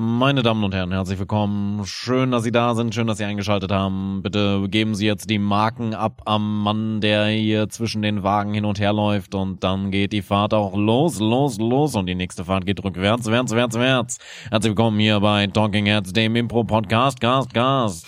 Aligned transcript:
Meine 0.00 0.44
Damen 0.44 0.62
und 0.62 0.76
Herren, 0.76 0.92
herzlich 0.92 1.18
willkommen. 1.18 1.84
Schön, 1.84 2.30
dass 2.30 2.44
Sie 2.44 2.52
da 2.52 2.76
sind, 2.76 2.94
schön, 2.94 3.08
dass 3.08 3.18
Sie 3.18 3.24
eingeschaltet 3.24 3.72
haben. 3.72 4.22
Bitte 4.22 4.68
geben 4.68 4.94
Sie 4.94 5.06
jetzt 5.06 5.28
die 5.28 5.40
Marken 5.40 5.92
ab 5.92 6.22
am 6.24 6.62
Mann, 6.62 7.00
der 7.00 7.26
hier 7.26 7.68
zwischen 7.68 8.00
den 8.02 8.22
Wagen 8.22 8.54
hin 8.54 8.64
und 8.64 8.78
her 8.78 8.92
läuft 8.92 9.34
und 9.34 9.64
dann 9.64 9.90
geht 9.90 10.12
die 10.12 10.22
Fahrt 10.22 10.54
auch 10.54 10.76
los, 10.76 11.18
los, 11.18 11.58
los 11.58 11.96
und 11.96 12.06
die 12.06 12.14
nächste 12.14 12.44
Fahrt 12.44 12.64
geht 12.64 12.84
rückwärts, 12.84 13.28
wärts, 13.28 13.52
wärts, 13.56 13.76
wärts. 13.76 14.18
Herzlich 14.52 14.70
willkommen 14.70 15.00
hier 15.00 15.18
bei 15.18 15.48
Talking 15.48 15.86
Heads, 15.86 16.12
dem 16.12 16.36
Impro-Podcast, 16.36 17.18
Gast, 17.18 17.52
Gast. 17.52 18.06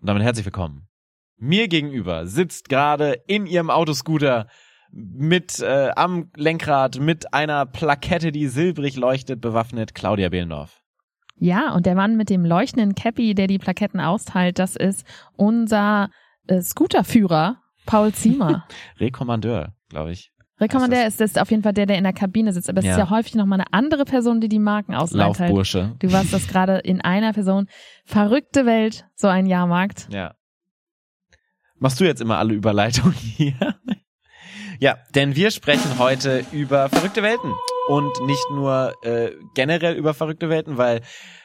Damit 0.00 0.22
herzlich 0.22 0.46
willkommen. 0.46 0.85
Mir 1.38 1.68
gegenüber 1.68 2.26
sitzt 2.26 2.68
gerade 2.68 3.12
in 3.26 3.46
ihrem 3.46 3.70
Autoscooter 3.70 4.46
mit 4.92 5.60
äh, 5.60 5.90
am 5.94 6.30
Lenkrad 6.36 6.98
mit 7.00 7.34
einer 7.34 7.66
Plakette, 7.66 8.32
die 8.32 8.46
silbrig 8.48 8.96
leuchtet, 8.96 9.40
bewaffnet 9.40 9.94
Claudia 9.94 10.28
Behlendorf. 10.30 10.80
Ja, 11.38 11.74
und 11.74 11.84
der 11.84 11.94
Mann 11.94 12.16
mit 12.16 12.30
dem 12.30 12.44
leuchtenden 12.46 12.94
Cappy, 12.94 13.34
der 13.34 13.46
die 13.46 13.58
Plaketten 13.58 14.00
austeilt, 14.00 14.58
das 14.58 14.74
ist 14.74 15.04
unser 15.36 16.08
äh, 16.46 16.62
Scooterführer 16.62 17.58
Paul 17.84 18.12
Ziemer. 18.12 18.66
Rekommandeur, 19.00 19.74
glaube 19.90 20.12
ich. 20.12 20.32
Rekommandeur 20.58 21.06
ist 21.06 21.20
das 21.20 21.36
auf 21.36 21.50
jeden 21.50 21.62
Fall 21.62 21.74
der, 21.74 21.84
der 21.84 21.98
in 21.98 22.04
der 22.04 22.14
Kabine 22.14 22.50
sitzt. 22.54 22.70
Aber 22.70 22.78
es 22.78 22.86
Ja. 22.86 22.92
ist 22.92 22.98
ja 22.98 23.10
häufig 23.10 23.34
nochmal 23.34 23.60
eine 23.60 23.70
andere 23.74 24.06
Person, 24.06 24.40
die 24.40 24.48
die 24.48 24.58
Marken 24.58 24.94
austeilt. 24.94 25.38
Laufbursche. 25.38 25.94
Du 25.98 26.10
warst 26.12 26.32
das 26.32 26.48
gerade 26.48 26.78
in 26.78 27.02
einer 27.02 27.34
Person. 27.34 27.66
Verrückte 28.06 28.64
Welt, 28.64 29.04
so 29.14 29.28
ein 29.28 29.44
Jahrmarkt. 29.44 30.08
Ja. 30.10 30.34
Machst 31.78 32.00
du 32.00 32.04
jetzt 32.04 32.22
immer 32.22 32.38
alle 32.38 32.54
Überleitungen 32.54 33.12
hier? 33.12 33.76
ja, 34.80 34.96
denn 35.14 35.36
wir 35.36 35.50
sprechen 35.50 35.98
heute 35.98 36.44
über 36.52 36.88
verrückte 36.88 37.22
Welten. 37.22 37.52
Und 37.88 38.12
nicht 38.26 38.44
nur 38.50 38.94
äh, 39.02 39.32
generell 39.54 39.94
über 39.94 40.14
verrückte 40.14 40.48
Welten, 40.48 40.76
weil, 40.76 41.02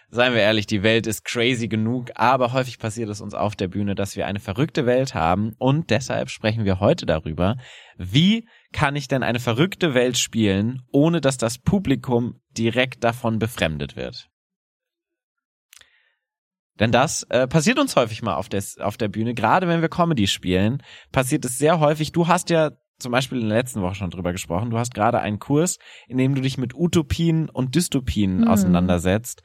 seien 0.10 0.34
wir 0.34 0.42
ehrlich, 0.42 0.66
die 0.66 0.82
Welt 0.84 1.06
ist 1.06 1.24
crazy 1.26 1.68
genug, 1.68 2.10
aber 2.16 2.54
häufig 2.54 2.80
passiert 2.80 3.10
es 3.10 3.22
uns 3.22 3.36
auf 3.36 3.56
der 3.56 3.68
Bühne, 3.68 3.94
dass 3.94 4.16
wir 4.16 4.26
eine 4.26 4.40
verrückte 4.40 4.86
Welt 4.86 5.14
haben. 5.14 5.54
Und 5.60 5.90
deshalb 5.92 6.30
sprechen 6.30 6.66
wir 6.66 6.80
heute 6.80 7.06
darüber, 7.06 7.58
wie 7.98 8.48
kann 8.72 8.96
ich 8.96 9.08
denn 9.08 9.22
eine 9.22 9.40
verrückte 9.40 9.94
Welt 9.94 10.18
spielen, 10.18 10.82
ohne 10.92 11.22
dass 11.22 11.38
das 11.38 11.60
Publikum 11.60 12.40
direkt 12.58 13.04
davon 13.04 13.38
befremdet 13.38 13.96
wird. 13.96 14.31
Denn 16.82 16.92
das 16.92 17.24
äh, 17.30 17.48
passiert 17.48 17.78
uns 17.78 17.96
häufig 17.96 18.24
mal 18.24 18.34
auf, 18.34 18.50
des, 18.50 18.80
auf 18.80 18.98
der 18.98 19.08
Bühne, 19.08 19.36
gerade 19.36 19.68
wenn 19.68 19.82
wir 19.82 19.88
Comedy 19.90 20.26
spielen, 20.26 20.82
passiert 21.12 21.46
es 21.46 21.60
sehr 21.60 21.80
häufig. 21.80 22.12
Du 22.12 22.28
hast 22.28 22.50
ja 22.50 22.72
zum 22.98 23.12
Beispiel 23.12 23.40
in 23.40 23.50
der 23.50 23.60
letzten 23.60 23.84
Woche 23.84 23.94
schon 23.94 24.10
drüber 24.10 24.32
gesprochen. 24.32 24.72
Du 24.72 24.80
hast 24.80 24.96
gerade 24.96 25.20
einen 25.20 25.38
Kurs, 25.38 25.78
in 26.08 26.18
dem 26.18 26.34
du 26.34 26.42
dich 26.42 26.58
mit 26.58 26.74
Utopien 26.74 27.50
und 27.50 27.76
Dystopien 27.76 28.42
Mhm. 28.42 28.48
auseinandersetzt. 28.48 29.44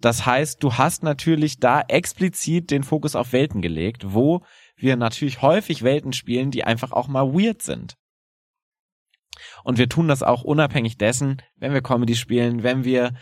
Das 0.00 0.24
heißt, 0.24 0.62
du 0.62 0.74
hast 0.74 1.02
natürlich 1.02 1.58
da 1.58 1.80
explizit 1.80 2.70
den 2.70 2.84
Fokus 2.84 3.16
auf 3.16 3.32
Welten 3.32 3.60
gelegt, 3.60 4.12
wo 4.12 4.44
wir 4.76 4.96
natürlich 4.96 5.42
häufig 5.42 5.82
Welten 5.82 6.12
spielen, 6.12 6.52
die 6.52 6.62
einfach 6.62 6.92
auch 6.92 7.08
mal 7.08 7.32
weird 7.32 7.60
sind. 7.60 7.96
Und 9.64 9.78
wir 9.78 9.88
tun 9.88 10.06
das 10.06 10.22
auch 10.22 10.44
unabhängig 10.44 10.96
dessen, 10.96 11.42
wenn 11.56 11.72
wir 11.72 11.82
Comedy 11.82 12.14
spielen, 12.14 12.62
wenn 12.62 12.84
wir 12.84 13.14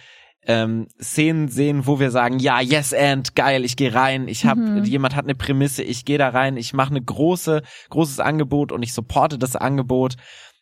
ähm, 0.47 0.87
Szenen 1.01 1.49
sehen, 1.49 1.87
wo 1.87 1.99
wir 2.01 2.11
sagen, 2.11 2.39
ja, 2.39 2.61
yes 2.61 2.95
and 2.95 3.35
geil, 3.35 3.65
ich 3.65 3.77
gehe 3.77 3.93
rein, 3.95 4.29
ich 4.29 4.47
hab, 4.47 4.59
Mhm. 4.59 4.85
jemand 4.85 5.15
hat 5.17 5.25
eine 5.25 5.35
Prämisse, 5.35 5.83
ich 5.83 6.05
gehe 6.05 6.19
da 6.19 6.29
rein, 6.29 6.57
ich 6.57 6.73
mache 6.73 6.91
eine 6.91 7.03
große, 7.03 7.63
großes 7.91 8.21
Angebot 8.21 8.73
und 8.73 8.83
ich 8.83 8.93
supporte 8.93 9.39
das 9.39 9.57
Angebot. 9.57 10.15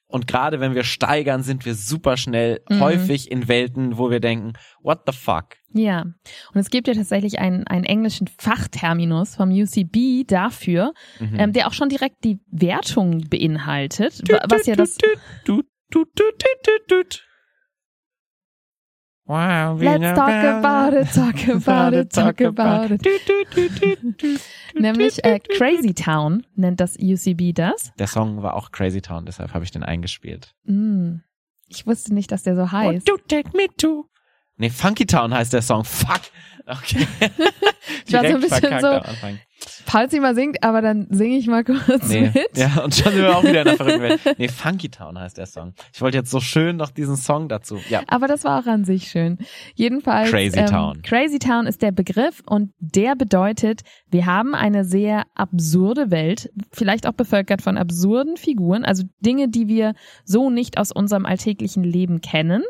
Und 0.06 0.28
gerade 0.28 0.60
wenn 0.60 0.74
wir 0.74 0.84
steigern, 0.84 1.42
sind 1.42 1.64
wir 1.64 1.74
super 1.74 2.16
schnell 2.16 2.60
Mhm. 2.70 2.80
häufig 2.80 3.30
in 3.32 3.48
Welten, 3.48 3.98
wo 3.98 4.10
wir 4.10 4.20
denken, 4.20 4.52
what 4.82 5.00
the 5.06 5.12
fuck? 5.12 5.56
Ja. 5.72 6.02
Und 6.02 6.60
es 6.60 6.70
gibt 6.70 6.86
ja 6.86 6.94
tatsächlich 6.94 7.40
einen, 7.40 7.66
einen 7.66 7.84
englischen 7.84 8.28
Fachterminus 8.38 9.34
vom 9.34 9.50
UCB 9.50 10.24
dafür, 10.24 10.92
Mhm. 11.18 11.36
ähm, 11.40 11.52
der 11.52 11.66
auch 11.66 11.72
schon 11.72 11.88
direkt 11.88 12.22
die 12.22 12.38
Wertung 12.50 13.24
beinhaltet, 13.28 14.22
wa- 14.30 14.44
was 14.48 14.66
ja 14.66 14.76
das 14.76 14.94
Tut, 14.96 15.18
tut, 15.44 15.66
tut, 15.90 16.08
tut, 16.14 16.38
tut, 16.62 16.88
tut. 16.88 17.24
Wow, 19.26 19.80
we 19.80 19.86
Let's 19.86 20.18
talk 20.18 20.28
about 20.28 20.92
it, 20.94 21.14
talk 21.14 21.48
about 21.48 21.96
it, 21.96 22.12
talk 22.12 22.40
about 22.42 22.92
it. 22.92 23.02
Nämlich 24.74 25.24
äh, 25.24 25.38
Crazy 25.40 25.94
Town 25.94 26.46
nennt 26.56 26.78
das 26.80 26.98
UCB 27.00 27.54
das. 27.54 27.92
Der 27.98 28.06
Song 28.06 28.42
war 28.42 28.54
auch 28.54 28.70
Crazy 28.70 29.00
Town, 29.00 29.24
deshalb 29.24 29.54
habe 29.54 29.64
ich 29.64 29.70
den 29.70 29.82
eingespielt. 29.82 30.54
Mm. 30.64 31.20
Ich 31.68 31.86
wusste 31.86 32.12
nicht, 32.12 32.30
dass 32.32 32.42
der 32.42 32.54
so 32.54 32.70
heißt. 32.70 33.08
you 33.08 33.16
take 33.26 33.56
me 33.56 33.66
to? 33.78 34.06
Nee, 34.58 34.68
Funky 34.68 35.06
Town 35.06 35.32
heißt 35.32 35.54
der 35.54 35.62
Song. 35.62 35.84
Fuck. 35.84 36.20
Okay. 36.66 37.06
Ich 38.06 38.12
war 38.12 38.22
so 38.22 38.38
Direkt 38.38 38.54
ein 38.54 38.60
bisschen 38.60 38.80
so-. 38.80 39.26
Falls 39.86 40.12
sie 40.12 40.20
mal 40.20 40.34
singt, 40.34 40.62
aber 40.62 40.80
dann 40.82 41.06
singe 41.10 41.36
ich 41.36 41.46
mal 41.46 41.64
kurz 41.64 42.08
Nee. 42.08 42.30
mit. 42.34 42.56
Ja, 42.56 42.82
und 42.82 42.94
schon 42.94 43.12
sind 43.12 43.22
wir 43.22 43.36
auch 43.36 43.42
wieder 43.44 43.60
in 43.60 43.64
der 43.66 43.76
verrückten 43.76 44.02
Welt. 44.02 44.20
Nee, 44.38 44.48
Funky 44.48 44.88
Town 44.88 45.18
heißt 45.18 45.38
der 45.38 45.46
Song. 45.46 45.74
Ich 45.92 46.00
wollte 46.00 46.18
jetzt 46.18 46.30
so 46.30 46.40
schön 46.40 46.76
noch 46.76 46.90
diesen 46.90 47.16
Song 47.16 47.48
dazu. 47.48 47.78
Ja. 47.88 48.02
Aber 48.08 48.26
das 48.26 48.44
war 48.44 48.60
auch 48.60 48.66
an 48.66 48.84
sich 48.84 49.08
schön. 49.08 49.38
Jedenfalls. 49.74 50.30
Crazy 50.30 50.58
ähm, 50.58 50.66
Town. 50.66 51.02
Crazy 51.02 51.38
Town 51.38 51.66
ist 51.66 51.82
der 51.82 51.92
Begriff 51.92 52.42
und 52.46 52.72
der 52.78 53.14
bedeutet, 53.16 53.82
wir 54.08 54.26
haben 54.26 54.54
eine 54.54 54.84
sehr 54.84 55.24
absurde 55.34 56.10
Welt, 56.10 56.50
vielleicht 56.72 57.06
auch 57.06 57.12
bevölkert 57.12 57.62
von 57.62 57.76
absurden 57.78 58.36
Figuren, 58.36 58.84
also 58.84 59.04
Dinge, 59.20 59.48
die 59.48 59.68
wir 59.68 59.94
so 60.24 60.50
nicht 60.50 60.78
aus 60.78 60.92
unserem 60.92 61.26
alltäglichen 61.26 61.84
Leben 61.84 62.20
kennen. 62.20 62.62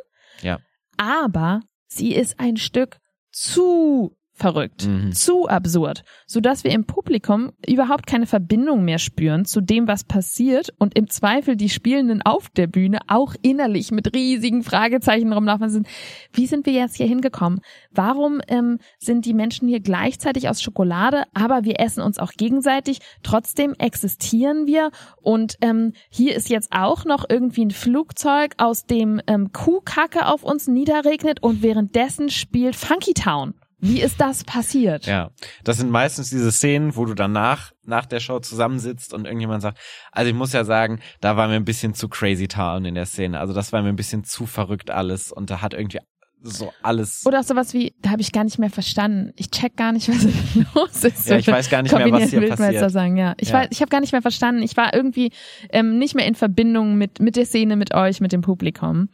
Ja. 0.42 0.58
Aber 0.96 1.60
sie 1.86 2.14
ist 2.14 2.40
ein 2.40 2.56
Stück 2.56 2.98
zu 3.32 4.16
verrückt, 4.44 4.86
Mhm. 4.86 5.12
zu 5.12 5.48
absurd, 5.48 6.04
sodass 6.26 6.64
wir 6.64 6.70
im 6.72 6.84
Publikum 6.84 7.52
überhaupt 7.66 8.06
keine 8.06 8.26
Verbindung 8.26 8.84
mehr 8.84 8.98
spüren 8.98 9.46
zu 9.46 9.62
dem, 9.62 9.88
was 9.88 10.04
passiert 10.04 10.68
und 10.78 10.98
im 10.98 11.08
Zweifel 11.08 11.56
die 11.56 11.70
Spielenden 11.70 12.20
auf 12.20 12.50
der 12.50 12.66
Bühne 12.66 12.98
auch 13.06 13.34
innerlich 13.40 13.90
mit 13.90 14.14
riesigen 14.14 14.62
Fragezeichen 14.62 15.32
rumlaufen 15.32 15.70
sind. 15.70 15.86
Wie 16.30 16.46
sind 16.46 16.66
wir 16.66 16.74
jetzt 16.74 16.96
hier 16.96 17.06
hingekommen? 17.06 17.60
Warum 17.90 18.42
ähm, 18.48 18.80
sind 18.98 19.24
die 19.24 19.32
Menschen 19.32 19.66
hier 19.66 19.80
gleichzeitig 19.80 20.50
aus 20.50 20.60
Schokolade, 20.60 21.22
aber 21.32 21.64
wir 21.64 21.80
essen 21.80 22.02
uns 22.02 22.18
auch 22.18 22.32
gegenseitig? 22.32 22.98
Trotzdem 23.22 23.72
existieren 23.78 24.66
wir 24.66 24.90
und 25.22 25.56
ähm, 25.62 25.94
hier 26.10 26.36
ist 26.36 26.50
jetzt 26.50 26.68
auch 26.70 27.06
noch 27.06 27.24
irgendwie 27.26 27.64
ein 27.64 27.70
Flugzeug, 27.70 28.52
aus 28.58 28.84
dem 28.84 29.22
ähm, 29.26 29.52
Kuhkacke 29.52 30.26
auf 30.26 30.44
uns 30.44 30.68
niederregnet 30.68 31.42
und 31.42 31.62
währenddessen 31.62 32.28
spielt 32.28 32.76
Funky 32.76 33.14
Town. 33.14 33.54
Wie 33.86 34.00
ist 34.00 34.18
das 34.18 34.44
passiert? 34.44 35.04
Ja, 35.04 35.30
das 35.62 35.76
sind 35.76 35.90
meistens 35.90 36.30
diese 36.30 36.50
Szenen, 36.50 36.96
wo 36.96 37.04
du 37.04 37.12
danach, 37.12 37.72
nach 37.84 38.06
der 38.06 38.18
Show 38.20 38.40
zusammensitzt 38.40 39.12
und 39.12 39.26
irgendjemand 39.26 39.60
sagt, 39.60 39.78
also 40.10 40.28
ich 40.30 40.34
muss 40.34 40.54
ja 40.54 40.64
sagen, 40.64 41.00
da 41.20 41.36
war 41.36 41.48
mir 41.48 41.56
ein 41.56 41.66
bisschen 41.66 41.92
zu 41.92 42.08
crazy 42.08 42.48
town 42.48 42.86
in 42.86 42.94
der 42.94 43.04
Szene. 43.04 43.38
Also 43.38 43.52
das 43.52 43.72
war 43.74 43.82
mir 43.82 43.90
ein 43.90 43.96
bisschen 43.96 44.24
zu 44.24 44.46
verrückt 44.46 44.90
alles 44.90 45.30
und 45.30 45.50
da 45.50 45.60
hat 45.60 45.74
irgendwie 45.74 45.98
so 46.40 46.72
alles. 46.82 47.24
Oder 47.26 47.40
auch 47.40 47.44
sowas 47.44 47.74
wie, 47.74 47.94
da 48.00 48.10
habe 48.10 48.22
ich 48.22 48.32
gar 48.32 48.44
nicht 48.44 48.58
mehr 48.58 48.70
verstanden. 48.70 49.32
Ich 49.36 49.50
check 49.50 49.76
gar 49.76 49.92
nicht, 49.92 50.08
was 50.08 50.24
los 50.74 51.04
ist. 51.04 51.28
Ja, 51.28 51.36
ich 51.36 51.46
weiß 51.46 51.68
gar 51.70 51.82
nicht 51.82 51.94
mehr, 51.94 52.10
was 52.10 52.30
hier 52.30 52.48
passiert. 52.48 52.90
sagen, 52.90 53.16
ja. 53.16 53.34
Ich 53.38 53.48
Ja. 53.48 53.60
weiß, 53.60 53.68
ich 53.70 53.80
habe 53.80 53.88
gar 53.90 54.00
nicht 54.00 54.12
mehr 54.12 54.22
verstanden. 54.22 54.62
Ich 54.62 54.76
war 54.76 54.94
irgendwie 54.94 55.30
ähm, 55.70 55.98
nicht 55.98 56.14
mehr 56.14 56.26
in 56.26 56.34
Verbindung 56.34 56.96
mit 56.96 57.20
mit 57.20 57.36
der 57.36 57.44
Szene, 57.46 57.76
mit 57.76 57.94
euch, 57.94 58.20
mit 58.20 58.32
dem 58.32 58.40
Publikum. 58.42 59.08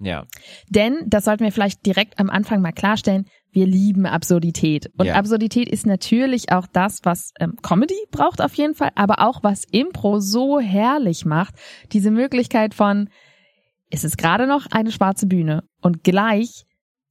Ja, 0.00 0.24
Denn, 0.68 0.98
das 1.06 1.24
sollten 1.24 1.44
wir 1.44 1.52
vielleicht 1.52 1.84
direkt 1.84 2.18
am 2.18 2.30
Anfang 2.30 2.60
mal 2.60 2.72
klarstellen, 2.72 3.26
wir 3.50 3.66
lieben 3.66 4.06
Absurdität. 4.06 4.90
Und 4.98 5.06
Ja. 5.06 5.14
Absurdität 5.14 5.68
ist 5.68 5.86
natürlich 5.86 6.52
auch 6.52 6.66
das, 6.66 7.00
was 7.04 7.32
ähm, 7.40 7.56
Comedy 7.62 7.96
braucht 8.10 8.40
auf 8.40 8.54
jeden 8.54 8.74
Fall, 8.74 8.90
aber 8.94 9.20
auch 9.26 9.42
was 9.42 9.64
Impro 9.64 10.20
so 10.20 10.60
herrlich 10.60 11.24
macht. 11.24 11.54
Diese 11.92 12.10
Möglichkeit 12.10 12.74
von, 12.74 13.08
es 13.90 14.04
ist 14.04 14.18
gerade 14.18 14.46
noch 14.46 14.66
eine 14.70 14.92
schwarze 14.92 15.26
Bühne 15.26 15.64
und 15.80 16.04
gleich 16.04 16.64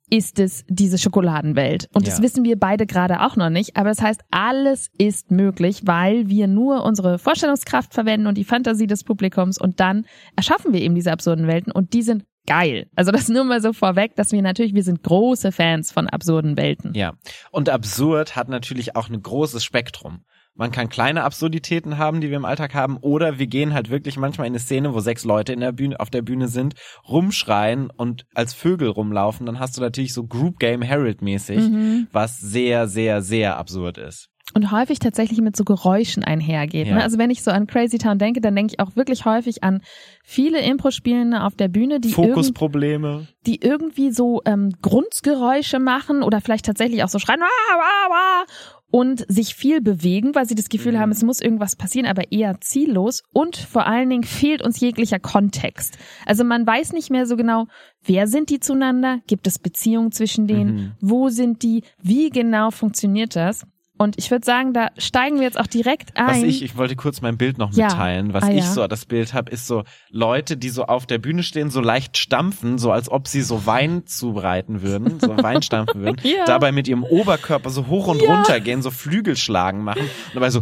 ist 0.10 0.39
es 0.39 0.63
diese 0.69 0.98
Schokoladenwelt. 0.98 1.89
Und 1.94 2.07
das 2.07 2.19
Ja. 2.19 2.24
wissen 2.24 2.45
wir 2.45 2.57
beide 2.57 2.86
gerade 2.86 3.25
auch 3.25 3.36
noch 3.36 3.50
nicht. 3.50 3.75
Aber 3.75 3.89
das 3.89 4.01
heißt, 4.01 4.22
alles 4.31 4.89
ist 4.98 5.31
möglich, 5.31 5.81
weil 5.84 6.30
wir 6.30 6.48
nur 6.48 6.86
unsere 6.86 7.19
Vorstellungskraft 7.19 7.94
verwenden 7.94 8.28
und 8.28 8.38
die 8.38 8.45
Fantasie 8.45 8.88
des 8.88 9.04
Publikums 9.04 9.57
und 9.60 9.81
dann 9.81 10.06
erschaffen 10.38 10.72
wir 10.72 10.81
eben 10.81 10.95
diese 10.95 11.12
absurden 11.12 11.48
Welten 11.48 11.74
und 11.74 11.92
die 11.94 12.04
sind 12.04 12.24
geil. 12.48 12.88
Also 12.96 13.12
das 13.12 13.30
nur 13.30 13.44
mal 13.44 13.62
so 13.62 13.74
vorweg, 13.74 14.16
dass 14.16 14.32
wir 14.32 14.42
natürlich, 14.42 14.74
wir 14.74 14.84
sind 14.84 15.04
große 15.04 15.52
Fans 15.52 15.92
von 15.92 16.08
absurden 16.08 16.58
Welten. 16.58 16.94
ja. 16.96 17.14
Und 17.52 17.70
absurd 17.70 18.36
hat 18.36 18.50
natürlich 18.50 18.96
auch 18.96 19.10
ein 19.10 19.22
großes 19.22 19.64
Spektrum. 19.64 20.22
Man 20.60 20.72
kann 20.72 20.90
kleine 20.90 21.24
Absurditäten 21.24 22.00
haben, 22.00 22.20
die 22.20 22.30
wir 22.32 22.38
im 22.38 22.46
Alltag 22.46 22.74
haben, 22.74 22.98
oder 22.98 23.38
wir 23.38 23.46
gehen 23.46 23.76
halt 23.76 23.92
wirklich 23.92 24.18
manchmal 24.18 24.48
in 24.48 24.54
eine 24.54 24.60
Szene, 24.60 24.92
wo 24.96 25.00
sechs 25.02 25.24
Leute 25.24 25.54
in 25.54 25.60
der 25.60 25.72
Bühne, 25.72 26.00
auf 26.00 26.10
der 26.10 26.24
Bühne 26.24 26.48
sind, 26.48 26.74
rumschreien 27.08 27.92
und 27.96 28.26
als 28.34 28.54
Vögel 28.56 28.90
rumlaufen. 28.90 29.46
Dann 29.46 29.60
hast 29.60 29.78
du 29.78 29.82
natürlich 29.82 30.14
so 30.16 30.26
Group 30.26 30.58
Game 30.58 30.82
Herald 30.82 31.22
mäßig, 31.22 31.60
Mhm. 31.60 32.08
was 32.12 32.40
sehr, 32.40 32.88
sehr, 32.88 33.22
sehr 33.22 33.58
absurd 33.58 34.00
ist. 34.00 34.30
Und 34.57 34.71
häufig 34.71 35.00
tatsächlich 35.00 35.39
mit 35.42 35.56
so 35.56 35.63
Geräuschen 35.63 36.24
einhergeht. 36.24 36.88
Ja. 36.88 36.95
Ne? 36.95 37.04
Also 37.04 37.18
wenn 37.18 37.30
ich 37.30 37.44
so 37.44 37.51
an 37.51 37.68
Crazy 37.68 37.98
Town 37.98 38.18
denke, 38.19 38.42
dann 38.42 38.56
denke 38.56 38.74
ich 38.74 38.80
auch 38.80 38.95
wirklich 38.95 39.25
häufig 39.25 39.63
an 39.63 39.81
viele 40.24 40.59
Impro-Spielende 40.62 41.44
auf 41.44 41.56
der 41.56 41.68
Bühne, 41.69 42.00
die, 42.00 42.09
irgend, 42.09 42.15
Fokusprobleme. 42.33 43.27
die 43.45 43.62
irgendwie 43.62 44.12
so 44.12 44.42
ähm, 44.45 44.71
Grundgeräusche 44.81 45.80
machen 45.80 46.24
oder 46.24 46.42
vielleicht 46.42 46.65
tatsächlich 46.65 47.04
auch 47.04 47.09
so 47.09 47.19
schreien 47.19 47.39
"Wah, 47.39 47.77
wah, 47.77 48.09
wah", 48.09 48.45
und 48.89 49.25
sich 49.27 49.54
viel 49.56 49.81
bewegen, 49.81 50.33
weil 50.33 50.45
sie 50.48 50.56
das 50.56 50.69
Gefühl 50.69 50.94
Mhm. 50.94 51.00
haben, 51.00 51.12
es 51.12 51.21
muss 51.24 51.42
irgendwas 51.42 51.75
passieren, 51.75 52.07
aber 52.07 52.31
eher 52.31 52.60
ziellos 52.62 53.21
und 53.33 53.57
vor 53.57 53.86
allen 53.86 54.10
Dingen 54.10 54.24
fehlt 54.24 54.62
uns 54.62 54.80
jeglicher 54.80 55.19
Kontext. 55.19 55.98
Also 56.25 56.44
man 56.45 56.65
weiß 56.65 56.94
nicht 56.94 57.10
mehr 57.12 57.25
so 57.25 57.36
genau, 57.36 57.68
wer 58.06 58.27
sind 58.27 58.50
die 58.50 58.60
zueinander, 58.62 59.19
gibt 59.27 59.45
es 59.45 59.60
Beziehungen 59.60 60.12
zwischen 60.13 60.48
denen, 60.48 60.74
Mhm. 60.75 60.92
wo 61.01 61.27
sind 61.30 61.63
die, 61.63 61.83
wie 62.01 62.30
genau 62.30 62.71
funktioniert 62.71 63.36
das? 63.36 63.65
Und 64.00 64.16
ich 64.20 64.30
würde 64.30 64.46
sagen, 64.46 64.74
da 64.74 64.90
steigen 65.00 65.38
wir 65.38 65.44
jetzt 65.44 65.60
auch 65.60 65.66
direkt 65.66 66.16
ein. 66.18 66.28
Was 66.28 66.44
ich, 66.44 66.62
ich 66.62 66.78
wollte 66.78 66.96
kurz 66.96 67.22
mein 67.22 67.36
Bild 67.38 67.58
noch 67.58 67.74
Ja. 67.74 67.88
mitteilen. 67.88 68.34
Was 68.34 68.44
Ah, 68.44 68.52
ich 68.52 68.64
ja. 68.66 68.72
so 68.72 68.88
das 68.88 69.06
Bild 69.06 69.34
habe, 69.34 69.50
ist 69.50 69.66
so 69.66 69.84
Leute, 70.12 70.56
die 70.56 70.70
so 70.70 70.86
auf 70.86 71.08
der 71.08 71.18
Bühne 71.18 71.42
stehen, 71.42 71.72
so 71.72 71.82
leicht 71.82 72.16
stampfen, 72.18 72.78
so 72.78 72.92
als 72.92 73.10
ob 73.10 73.28
sie 73.28 73.42
so 73.42 73.66
Wein 73.66 74.06
zubereiten 74.06 74.84
würden, 74.84 75.20
so 75.20 75.36
Wein 75.44 75.64
stampfen 75.64 76.02
würden, 76.02 76.18
Ja. 76.24 76.46
dabei 76.46 76.72
mit 76.72 76.88
ihrem 76.88 77.04
Oberkörper 77.04 77.72
so 77.72 77.88
hoch 77.88 78.08
und 78.08 78.22
Ja. 78.22 78.36
runter 78.36 78.60
gehen, 78.60 78.82
so 78.84 78.92
Flügelschlagen 78.92 79.82
machen 79.84 80.04
und 80.04 80.36
dabei 80.36 80.52
so 80.52 80.62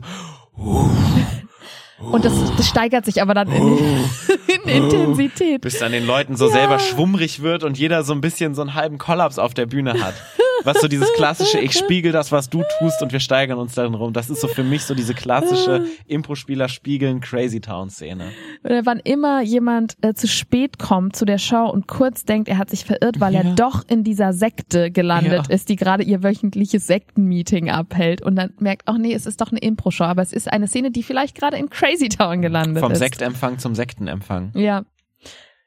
und 2.12 2.24
das, 2.26 2.34
das 2.56 2.68
steigert 2.68 3.06
sich 3.06 3.22
aber 3.22 3.34
dann 3.34 3.52
in, 3.52 3.78
in 4.68 4.84
Intensität. 4.84 5.62
bis 5.62 5.80
dann 5.80 5.92
den 5.92 6.06
Leuten 6.06 6.36
so 6.36 6.46
Ja. 6.48 6.52
selber 6.54 6.80
schwummrig 6.80 7.42
wird 7.42 7.64
und 7.64 7.78
jeder 7.78 8.04
so 8.04 8.14
ein 8.14 8.22
bisschen 8.22 8.56
so 8.56 8.62
einen 8.62 8.74
halben 8.76 8.98
Kollaps 8.98 9.40
auf 9.40 9.54
der 9.54 9.66
Bühne 9.66 10.02
hat. 10.02 10.14
Was 10.63 10.81
so 10.81 10.88
dieses 10.88 11.12
klassische, 11.13 11.60
ich 11.60 11.74
spiegel 11.78 12.12
das, 12.12 12.31
was 12.31 12.50
du 12.50 12.63
tust 12.80 13.02
und 13.02 13.12
wir 13.12 13.19
steigern 13.19 13.60
uns 13.60 13.75
darin 13.75 13.94
rum. 13.94 14.13
Das 14.13 14.30
ist 14.30 14.42
so 14.42 14.48
für 14.48 14.63
mich 14.63 14.84
so 14.84 14.96
diese 14.96 15.13
klassische 15.13 15.86
Impro-Spieler 16.07 16.69
spiegeln 16.69 17.19
Crazy 17.22 17.60
Town 17.62 17.90
Szene. 17.90 18.25
Oder 18.63 18.86
wann 18.86 19.00
immer 19.00 19.42
jemand 19.42 19.96
äh, 20.02 20.13
zu 20.13 20.28
spät 20.28 20.80
kommt 20.80 21.16
zu 21.16 21.25
der 21.25 21.38
Show 21.38 21.66
und 21.69 21.88
kurz 21.88 22.25
denkt, 22.25 22.48
er 22.50 22.57
hat 22.57 22.69
sich 22.69 22.86
verirrt, 22.86 23.19
weil 23.19 23.34
Ja. 23.34 23.42
er 23.42 23.56
doch 23.56 23.84
in 23.88 24.04
dieser 24.04 24.34
Sekte 24.34 24.92
gelandet 24.92 25.48
Ja. 25.48 25.54
ist, 25.54 25.69
die 25.69 25.75
gerade 25.75 26.04
ihr 26.04 26.24
wöchentliches 26.24 26.88
Sektenmeeting 26.88 27.69
abhält 27.69 28.22
und 28.22 28.36
dann 28.36 28.54
merkt, 28.60 28.84
ach 28.86 28.98
nee, 28.98 29.13
es 29.13 29.25
ist 29.25 29.42
doch 29.42 29.51
eine 29.51 29.60
Impro-Show, 29.60 30.06
aber 30.06 30.22
es 30.22 30.34
ist 30.34 30.51
eine 30.51 30.68
Szene, 30.68 30.92
die 30.92 31.04
vielleicht 31.04 31.36
gerade 31.36 31.58
in 31.58 31.69
Crazy 31.69 32.10
Town 32.10 32.42
gelandet 32.42 32.81
Vom 32.81 32.92
ist. 32.92 33.00
Sektempfang 33.00 33.60
zum 33.60 33.75
Sektenempfang. 33.75 34.51
Ja. 34.56 34.84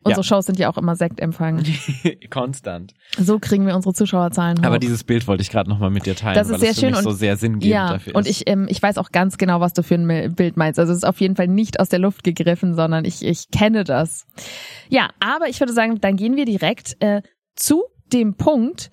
Unsere 0.05 0.23
Shows 0.25 0.47
sind 0.47 0.59
ja 0.59 0.71
auch 0.71 0.79
immer 0.79 0.95
Sektempfang. 0.97 1.65
Konstant. 2.31 2.95
So 3.19 3.39
kriegen 3.39 3.67
wir 3.67 3.75
unsere 3.75 3.95
Zuschauerzahlen 3.95 4.59
hoch. 4.59 4.65
Aber 4.65 4.79
dieses 4.79 5.05
Bild 5.05 5.27
wollte 5.27 5.43
ich 5.43 5.51
gerade 5.51 5.69
nochmal 5.69 5.91
mit 5.91 6.07
dir 6.07 6.15
teilen, 6.15 6.35
Das 6.37 6.47
ist 6.49 6.53
weil 6.55 6.61
sehr 6.61 6.71
es 6.71 6.77
für 6.77 6.81
schön 6.87 6.91
mich 6.93 7.01
so 7.03 7.11
und- 7.11 7.17
sehr 7.17 7.37
sinngebend 7.37 7.65
ja, 7.75 7.93
dafür 7.93 8.13
ist. 8.13 8.17
und 8.17 8.27
ich, 8.29 8.49
ähm, 8.49 8.67
ich 8.71 8.83
weiß 8.83 8.97
auch 8.99 9.11
ganz 9.11 9.39
genau, 9.39 9.61
was 9.61 9.73
du 9.73 9.83
für 9.83 9.97
ein 9.97 10.35
Bild 10.35 10.57
meinst. 10.57 10.79
Also 10.79 10.93
es 10.93 10.99
ist 10.99 11.05
auf 11.05 11.21
jeden 11.21 11.37
Fall 11.37 11.49
nicht 11.49 11.81
aus 11.81 11.89
der 11.89 11.99
Luft 11.99 12.23
gegriffen, 12.25 12.75
sondern 12.75 13.05
ich, 13.05 13.25
ich 13.25 13.51
kenne 13.51 13.85
das. 13.85 14.27
Ja, 14.89 15.11
aber 15.21 15.49
ich 15.49 15.59
würde 15.61 15.73
sagen, 15.73 16.01
dann 16.01 16.17
gehen 16.17 16.37
wir 16.37 16.45
direkt 16.45 16.97
äh, 17.01 17.23
zu 17.57 17.83
dem 18.13 18.35
Punkt, 18.37 18.91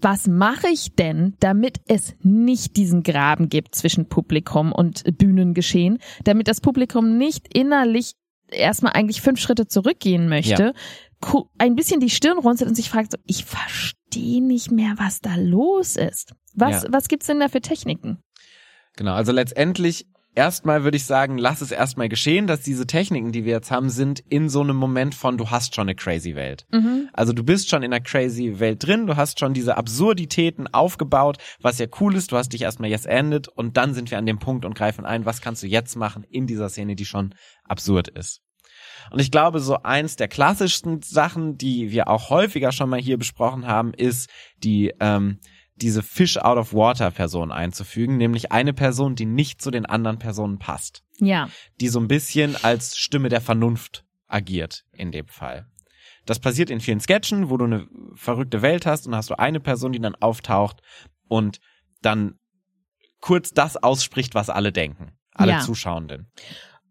was 0.00 0.26
mache 0.28 0.68
ich 0.72 0.94
denn, 0.94 1.34
damit 1.40 1.80
es 1.86 2.14
nicht 2.22 2.76
diesen 2.76 3.02
Graben 3.02 3.48
gibt 3.48 3.74
zwischen 3.74 4.08
Publikum 4.08 4.70
und 4.72 5.02
Bühnengeschehen, 5.18 5.98
damit 6.24 6.46
das 6.48 6.60
Publikum 6.60 7.16
nicht 7.16 7.52
innerlich 7.56 8.14
erstmal 8.50 8.92
eigentlich 8.92 9.20
fünf 9.22 9.40
Schritte 9.40 9.66
zurückgehen 9.66 10.28
möchte, 10.28 10.72
ku- 11.20 11.48
ein 11.58 11.74
bisschen 11.74 12.00
die 12.00 12.10
Stirn 12.10 12.38
runzelt 12.38 12.68
und 12.68 12.74
sich 12.76 12.88
fragt, 12.90 13.12
so, 13.12 13.18
ich 13.26 13.44
verstehe 13.44 14.42
nicht 14.42 14.70
mehr, 14.70 14.94
was 14.96 15.20
da 15.20 15.34
los 15.36 15.96
ist. 15.96 16.34
Was, 16.54 16.82
Ja. 16.84 16.88
was 16.92 17.08
gibt's 17.08 17.26
denn 17.26 17.40
da 17.40 17.48
für 17.48 17.60
Techniken? 17.60 18.18
Genau, 18.96 19.12
also 19.14 19.32
letztendlich 19.32 20.06
erstmal 20.38 20.84
würde 20.84 20.96
ich 20.96 21.04
sagen, 21.04 21.36
lass 21.36 21.60
es 21.62 21.72
erstmal 21.72 22.08
geschehen, 22.08 22.46
dass 22.46 22.60
diese 22.60 22.86
Techniken, 22.86 23.32
die 23.32 23.44
wir 23.44 23.54
jetzt 23.54 23.72
haben, 23.72 23.90
sind 23.90 24.22
in 24.28 24.48
so 24.48 24.60
einem 24.60 24.76
Moment 24.76 25.16
von 25.16 25.36
du 25.36 25.50
hast 25.50 25.74
schon 25.74 25.88
eine 25.88 25.96
crazy 25.96 26.36
Welt. 26.36 26.64
Mhm. 26.70 27.08
Also 27.12 27.32
du 27.32 27.42
bist 27.42 27.68
schon 27.68 27.82
in 27.82 27.92
einer 27.92 28.02
crazy 28.02 28.60
Welt 28.60 28.86
drin, 28.86 29.08
du 29.08 29.16
hast 29.16 29.40
schon 29.40 29.52
diese 29.52 29.76
Absurditäten 29.76 30.68
aufgebaut, 30.68 31.38
was 31.60 31.78
ja 31.78 31.86
cool 32.00 32.14
ist, 32.14 32.30
du 32.30 32.36
hast 32.36 32.52
dich 32.52 32.62
erstmal 32.62 32.88
jetzt 32.88 33.06
endet 33.06 33.48
und 33.48 33.76
dann 33.76 33.94
sind 33.94 34.12
wir 34.12 34.18
an 34.18 34.26
dem 34.26 34.38
Punkt 34.38 34.64
und 34.64 34.76
greifen 34.76 35.04
ein, 35.04 35.26
was 35.26 35.40
kannst 35.40 35.64
du 35.64 35.66
jetzt 35.66 35.96
machen 35.96 36.24
in 36.30 36.46
dieser 36.46 36.68
Szene, 36.68 36.94
die 36.94 37.04
schon 37.04 37.34
absurd 37.64 38.06
ist. 38.06 38.40
Und 39.10 39.18
ich 39.18 39.32
glaube, 39.32 39.58
so 39.58 39.82
eins 39.82 40.14
der 40.14 40.28
klassischsten 40.28 41.02
Sachen, 41.02 41.58
die 41.58 41.90
wir 41.90 42.06
auch 42.08 42.30
häufiger 42.30 42.70
schon 42.70 42.90
mal 42.90 43.00
hier 43.00 43.18
besprochen 43.18 43.66
haben, 43.66 43.92
ist 43.92 44.30
die 44.62 44.92
ähm, 45.00 45.40
diese 45.80 46.02
Fish 46.02 46.36
out 46.36 46.58
of 46.58 46.72
water 46.74 47.10
Person 47.10 47.52
einzufügen, 47.52 48.16
nämlich 48.16 48.52
eine 48.52 48.72
Person, 48.72 49.14
die 49.14 49.26
nicht 49.26 49.60
zu 49.62 49.70
den 49.70 49.86
anderen 49.86 50.18
Personen 50.18 50.58
passt, 50.58 51.02
Ja. 51.18 51.48
die 51.80 51.88
so 51.88 52.00
ein 52.00 52.08
bisschen 52.08 52.56
als 52.62 52.96
Stimme 52.96 53.28
der 53.28 53.40
Vernunft 53.40 54.04
agiert 54.26 54.84
in 54.92 55.12
dem 55.12 55.28
Fall. 55.28 55.66
Das 56.26 56.38
passiert 56.40 56.68
in 56.68 56.80
vielen 56.80 57.00
Sketchen, 57.00 57.48
wo 57.48 57.56
du 57.56 57.64
eine 57.64 57.86
verrückte 58.14 58.60
Welt 58.60 58.84
hast 58.86 59.06
und 59.06 59.14
hast 59.14 59.30
du 59.30 59.38
eine 59.38 59.60
Person, 59.60 59.92
die 59.92 60.00
dann 60.00 60.14
auftaucht 60.16 60.82
und 61.28 61.60
dann 62.02 62.34
kurz 63.20 63.50
das 63.52 63.76
ausspricht, 63.76 64.34
was 64.34 64.50
alle 64.50 64.72
denken, 64.72 65.12
alle 65.32 65.52
Ja. 65.52 65.60
Zuschauenden. 65.60 66.30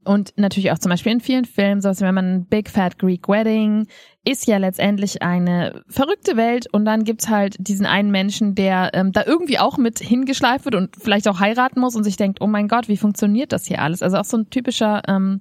Und 0.04 0.34
natürlich 0.38 0.72
auch 0.72 0.80
zum 0.80 0.90
Beispiel 0.90 1.12
in 1.12 1.20
vielen 1.20 1.46
Filmen, 1.46 1.82
so 1.82 1.90
als 1.90 2.00
wenn 2.02 2.16
man 2.16 2.46
Big 2.46 2.70
Fat 2.70 2.98
Greek 2.98 3.28
Wedding 3.28 3.88
ist 4.24 4.46
ja 4.46 4.58
letztendlich 4.58 5.22
eine 5.22 5.84
verrückte 5.88 6.36
Welt 6.36 6.68
und 6.74 6.84
dann 6.84 7.06
gibt's 7.06 7.30
halt 7.30 7.56
diesen 7.60 7.86
einen 7.86 8.12
Menschen, 8.12 8.56
der 8.56 8.92
ähm, 8.94 9.14
da 9.14 9.24
irgendwie 9.26 9.58
auch 9.58 9.78
mit 9.78 10.00
hingeschleift 10.00 10.66
wird 10.66 10.76
und 10.76 10.96
vielleicht 10.98 11.28
auch 11.30 11.40
heiraten 11.40 11.80
muss 11.80 11.96
und 11.96 12.04
sich 12.04 12.18
denkt, 12.18 12.42
oh 12.42 12.48
mein 12.48 12.68
Gott, 12.68 12.90
wie 12.90 12.98
funktioniert 12.98 13.54
das 13.54 13.66
hier 13.66 13.82
alles? 13.82 14.02
Also 14.02 14.18
auch 14.18 14.26
so 14.26 14.38
ein 14.38 14.50
typischer 14.50 15.02
ähm, 15.08 15.40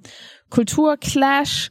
Kulturclash, 0.49 1.69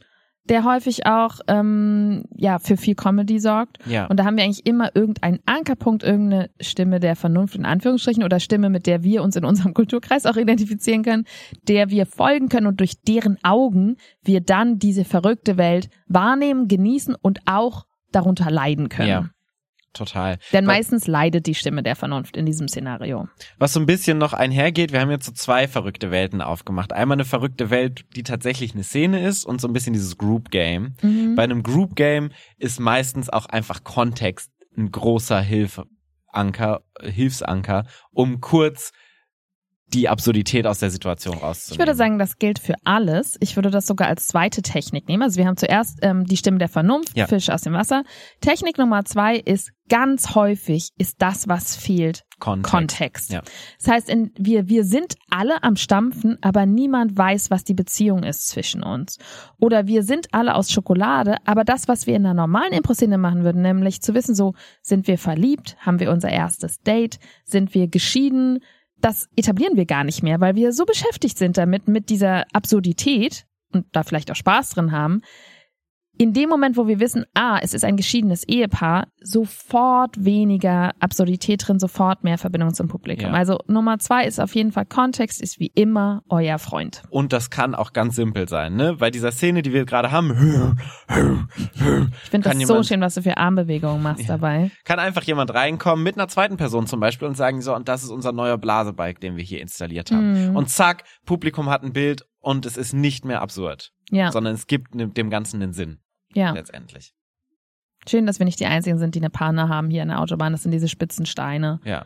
der 0.49 0.63
häufig 0.63 1.05
auch 1.05 1.39
ähm, 1.47 2.23
ja 2.35 2.59
für 2.59 2.77
viel 2.77 2.95
Comedy 2.95 3.39
sorgt. 3.39 3.77
Ja. 3.85 4.05
Und 4.07 4.19
da 4.19 4.25
haben 4.25 4.37
wir 4.37 4.43
eigentlich 4.43 4.65
immer 4.65 4.95
irgendeinen 4.95 5.39
Ankerpunkt, 5.45 6.03
irgendeine 6.03 6.49
Stimme 6.59 6.99
der 6.99 7.15
Vernunft 7.15 7.55
in 7.55 7.65
Anführungsstrichen 7.65 8.23
oder 8.23 8.39
Stimme, 8.39 8.69
mit 8.69 8.87
der 8.87 9.03
wir 9.03 9.23
uns 9.23 9.35
in 9.35 9.45
unserem 9.45 9.73
Kulturkreis 9.73 10.25
auch 10.25 10.37
identifizieren 10.37 11.03
können, 11.03 11.25
der 11.67 11.89
wir 11.89 12.05
folgen 12.05 12.49
können 12.49 12.67
und 12.67 12.79
durch 12.79 13.01
deren 13.01 13.37
Augen 13.43 13.97
wir 14.23 14.41
dann 14.41 14.79
diese 14.79 15.05
verrückte 15.05 15.57
Welt 15.57 15.89
wahrnehmen, 16.07 16.67
genießen 16.67 17.15
und 17.15 17.39
auch 17.45 17.85
darunter 18.11 18.49
leiden 18.49 18.89
können. 18.89 19.09
Ja. 19.09 19.29
Total. 19.93 20.37
Denn 20.53 20.67
Weil- 20.67 20.77
meistens 20.77 21.07
leidet 21.07 21.47
die 21.47 21.55
Stimme 21.55 21.81
der 21.81 21.95
Vernunft 21.95 22.37
in 22.37 22.45
diesem 22.45 22.67
Szenario. 22.67 23.27
Was 23.57 23.73
so 23.73 23.79
ein 23.79 23.85
bisschen 23.85 24.17
noch 24.17 24.33
einhergeht, 24.33 24.91
wir 24.91 24.99
haben 25.01 25.09
jetzt 25.09 25.25
so 25.25 25.31
zwei 25.31 25.67
verrückte 25.67 26.11
Welten 26.11 26.41
aufgemacht. 26.41 26.93
Einmal 26.93 27.15
eine 27.15 27.25
verrückte 27.25 27.69
Welt, 27.69 28.05
die 28.15 28.23
tatsächlich 28.23 28.73
eine 28.73 28.83
Szene 28.83 29.25
ist 29.25 29.43
und 29.45 29.59
so 29.59 29.67
ein 29.67 29.73
bisschen 29.73 29.93
dieses 29.93 30.17
Group 30.17 30.51
Game. 30.51 30.95
Mhm. 31.01 31.35
Bei 31.35 31.43
einem 31.43 31.63
Group 31.63 31.95
Game 31.95 32.31
ist 32.57 32.79
meistens 32.79 33.29
auch 33.29 33.47
einfach 33.47 33.83
Kontext 33.83 34.51
ein 34.77 34.91
großer 34.91 35.41
Hilfeanker, 35.41 36.81
Hilfsanker, 37.01 37.85
um 38.11 38.41
kurz 38.41 38.91
die 39.93 40.09
Absurdität 40.09 40.67
aus 40.67 40.79
der 40.79 40.89
Situation 40.89 41.37
rauszunehmen. 41.37 41.73
Ich 41.75 41.79
würde 41.79 41.95
sagen, 41.95 42.19
das 42.19 42.37
gilt 42.39 42.59
für 42.59 42.75
alles. 42.83 43.37
Ich 43.39 43.55
würde 43.55 43.69
das 43.69 43.87
sogar 43.87 44.09
als 44.09 44.27
zweite 44.27 44.61
Technik 44.61 45.07
nehmen. 45.07 45.23
Also 45.23 45.37
wir 45.37 45.47
haben 45.47 45.55
zuerst 45.57 45.99
ähm, 46.01 46.25
die 46.25 46.35
Stimme 46.35 46.57
der 46.57 46.67
Vernunft, 46.67 47.15
Ja. 47.15 47.27
Fisch 47.27 47.49
aus 47.49 47.61
dem 47.61 47.73
Wasser. 47.73 48.03
Technik 48.41 48.77
Nummer 48.77 49.05
zwei 49.05 49.37
ist 49.37 49.71
ganz 49.89 50.35
häufig 50.35 50.89
ist 50.97 51.21
das, 51.21 51.47
was 51.47 51.77
fehlt, 51.77 52.23
Kontext. 52.39 52.71
Kontext. 52.71 53.31
Ja. 53.31 53.41
Das 53.79 53.87
heißt, 53.87 54.09
in, 54.09 54.31
wir, 54.37 54.67
wir 54.67 54.83
sind 54.83 55.15
alle 55.29 55.63
am 55.63 55.77
Stampfen, 55.77 56.37
aber 56.41 56.65
niemand 56.65 57.17
weiß, 57.17 57.49
was 57.49 57.63
die 57.63 57.73
Beziehung 57.73 58.23
ist 58.23 58.49
zwischen 58.49 58.83
uns. 58.83 59.17
Oder 59.57 59.87
wir 59.87 60.03
sind 60.03 60.27
alle 60.33 60.55
aus 60.55 60.69
Schokolade, 60.69 61.37
aber 61.45 61.63
das, 61.63 61.87
was 61.87 62.05
wir 62.05 62.15
in 62.15 62.25
einer 62.25 62.33
normalen 62.33 62.73
Impro-Szene 62.73 63.17
machen 63.17 63.45
würden, 63.45 63.61
nämlich 63.61 64.01
zu 64.01 64.13
wissen, 64.13 64.35
so, 64.35 64.53
sind 64.81 65.07
wir 65.07 65.17
verliebt, 65.17 65.77
haben 65.79 66.01
wir 66.01 66.11
unser 66.11 66.29
erstes 66.29 66.81
Date, 66.81 67.19
sind 67.45 67.73
wir 67.73 67.87
geschieden, 67.87 68.59
das 69.01 69.29
etablieren 69.35 69.75
wir 69.75 69.85
gar 69.85 70.03
nicht 70.03 70.23
mehr, 70.23 70.39
weil 70.39 70.55
wir 70.55 70.73
so 70.73 70.85
beschäftigt 70.85 71.37
sind 71.37 71.57
damit, 71.57 71.87
mit 71.87 72.09
dieser 72.09 72.45
Absurdität 72.53 73.45
und 73.73 73.85
da 73.91 74.03
vielleicht 74.03 74.31
auch 74.31 74.35
Spaß 74.35 74.71
drin 74.71 74.91
haben. 74.91 75.21
In 76.19 76.33
dem 76.33 76.49
Moment, 76.49 76.77
wo 76.77 76.87
wir 76.87 76.99
wissen, 76.99 77.25
ah, 77.35 77.59
es 77.61 77.73
ist 77.73 77.83
ein 77.85 77.95
geschiedenes 77.95 78.43
Ehepaar, 78.47 79.07
sofort 79.21 80.23
weniger 80.23 80.91
Absurdität 80.99 81.67
drin, 81.67 81.79
sofort 81.79 82.23
mehr 82.23 82.37
Verbindung 82.37 82.73
zum 82.73 82.87
Publikum. 82.87 83.29
Ja. 83.31 83.33
Also 83.33 83.59
Nummer 83.67 83.99
zwei 83.99 84.25
ist 84.25 84.39
auf 84.39 84.55
jeden 84.55 84.71
Fall 84.71 84.85
Kontext 84.85 85.41
ist 85.41 85.59
wie 85.59 85.71
immer 85.75 86.23
euer 86.29 86.57
Freund. 86.59 87.03
Und 87.09 87.33
das 87.33 87.49
kann 87.49 87.75
auch 87.75 87.93
ganz 87.93 88.15
simpel 88.15 88.49
sein, 88.49 88.75
ne? 88.75 88.95
Bei 88.95 89.11
dieser 89.11 89.31
Szene, 89.31 89.61
die 89.61 89.73
wir 89.73 89.85
gerade 89.85 90.11
haben, 90.11 90.77
Ich 92.23 92.29
finde 92.29 92.49
das 92.49 92.67
so 92.67 92.83
schön, 92.83 93.01
was 93.01 93.15
du 93.15 93.21
für 93.21 93.37
Armbewegungen 93.37 94.01
machst 94.01 94.21
Ja. 94.23 94.27
dabei. 94.37 94.71
kann 94.85 94.99
einfach 94.99 95.23
jemand 95.23 95.53
reinkommen 95.53 96.03
mit 96.03 96.15
einer 96.17 96.27
zweiten 96.27 96.57
Person 96.57 96.87
zum 96.87 96.99
Beispiel 96.99 97.27
und 97.27 97.35
sagen 97.37 97.61
so, 97.61 97.75
und 97.75 97.87
das 97.87 98.03
ist 98.03 98.09
unser 98.09 98.31
neuer 98.31 98.57
Blasebike, 98.57 99.19
den 99.19 99.35
wir 99.35 99.43
hier 99.43 99.61
installiert 99.61 100.11
haben. 100.11 100.49
Mhm. 100.49 100.55
Und 100.55 100.69
zack, 100.69 101.03
Publikum 101.25 101.69
hat 101.69 101.83
ein 101.83 101.93
Bild 101.93 102.25
und 102.39 102.65
es 102.65 102.77
ist 102.77 102.93
nicht 102.93 103.25
mehr 103.25 103.41
absurd, 103.41 103.91
Ja, 104.09 104.31
sondern 104.31 104.53
es 104.55 104.67
gibt 104.67 104.95
ne- 104.95 105.07
dem 105.09 105.29
Ganzen 105.29 105.61
einen 105.61 105.73
Sinn 105.73 105.99
ja. 106.33 106.51
letztendlich. 106.51 107.13
Schön, 108.07 108.25
dass 108.25 108.39
wir 108.39 108.45
nicht 108.45 108.59
die 108.59 108.65
Einzigen 108.65 108.97
sind, 108.99 109.15
die 109.15 109.19
eine 109.19 109.29
Panne 109.29 109.67
haben 109.69 109.89
hier 109.89 110.01
an 110.01 110.07
der 110.09 110.21
Autobahn. 110.21 110.53
Das 110.53 110.63
sind 110.63 110.71
diese 110.71 110.87
spitzen 110.87 111.25
Steine. 111.25 111.79
Ja. 111.83 112.05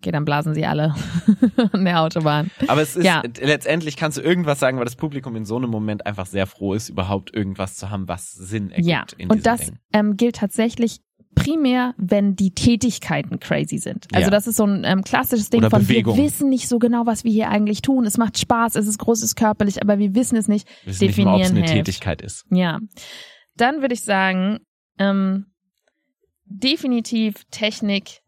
Okay, 0.00 0.10
dann 0.10 0.26
blasen 0.26 0.52
sie 0.54 0.66
alle 0.66 0.94
an 1.72 1.84
der 1.86 2.02
Autobahn. 2.02 2.50
Aber 2.68 2.82
es 2.82 2.94
ist, 2.94 3.04
Ja. 3.06 3.22
letztendlich 3.40 3.96
kannst 3.96 4.18
du 4.18 4.22
irgendwas 4.22 4.60
sagen, 4.60 4.76
weil 4.76 4.84
das 4.84 4.96
Publikum 4.96 5.34
in 5.36 5.46
so 5.46 5.56
einem 5.56 5.70
Moment 5.70 6.04
einfach 6.04 6.26
sehr 6.26 6.46
froh 6.46 6.74
ist, 6.74 6.90
überhaupt 6.90 7.34
irgendwas 7.34 7.76
zu 7.76 7.88
haben, 7.88 8.06
was 8.06 8.32
Sinn 8.32 8.70
ergibt 8.70 8.86
Ja, 8.88 9.06
in 9.16 9.30
und 9.30 9.46
das 9.46 9.72
ähm, 9.94 10.18
gilt 10.18 10.36
tatsächlich 10.36 11.00
primär, 11.34 11.94
wenn 11.96 12.36
die 12.36 12.50
Tätigkeiten 12.52 13.40
crazy 13.40 13.78
sind. 13.78 14.06
Also 14.12 14.26
Ja. 14.26 14.30
das 14.30 14.46
ist 14.46 14.56
so 14.56 14.66
ein 14.66 14.84
ähm, 14.84 15.02
klassisches 15.02 15.48
Ding 15.48 15.60
Oder 15.60 15.70
von 15.70 15.80
Bewegung. 15.82 16.16
wir 16.18 16.22
wissen 16.24 16.50
nicht 16.50 16.68
so 16.68 16.78
genau, 16.78 17.06
was 17.06 17.24
wir 17.24 17.32
hier 17.32 17.48
eigentlich 17.48 17.80
tun. 17.80 18.04
Es 18.04 18.18
macht 18.18 18.38
Spaß, 18.38 18.76
es 18.76 18.86
ist 18.86 18.98
großes 18.98 19.34
körperlich, 19.36 19.80
aber 19.80 19.98
wir 19.98 20.14
wissen 20.14 20.36
es 20.36 20.48
nicht. 20.48 20.68
Wir 20.84 20.90
wissen 20.92 21.06
nicht 21.06 21.18
mal, 21.24 21.34
ob 21.36 21.40
es 21.40 21.46
definieren 21.48 21.56
eine 21.64 21.72
hilft. 21.72 21.86
Tätigkeit 21.86 22.20
ist. 22.22 22.44
Ja. 22.50 22.78
Dann 23.56 23.80
würde 23.80 23.94
ich 23.94 24.02
sagen, 24.02 24.60
ähm, 24.98 25.46
definitiv 26.44 27.44
Technik, 27.50 28.20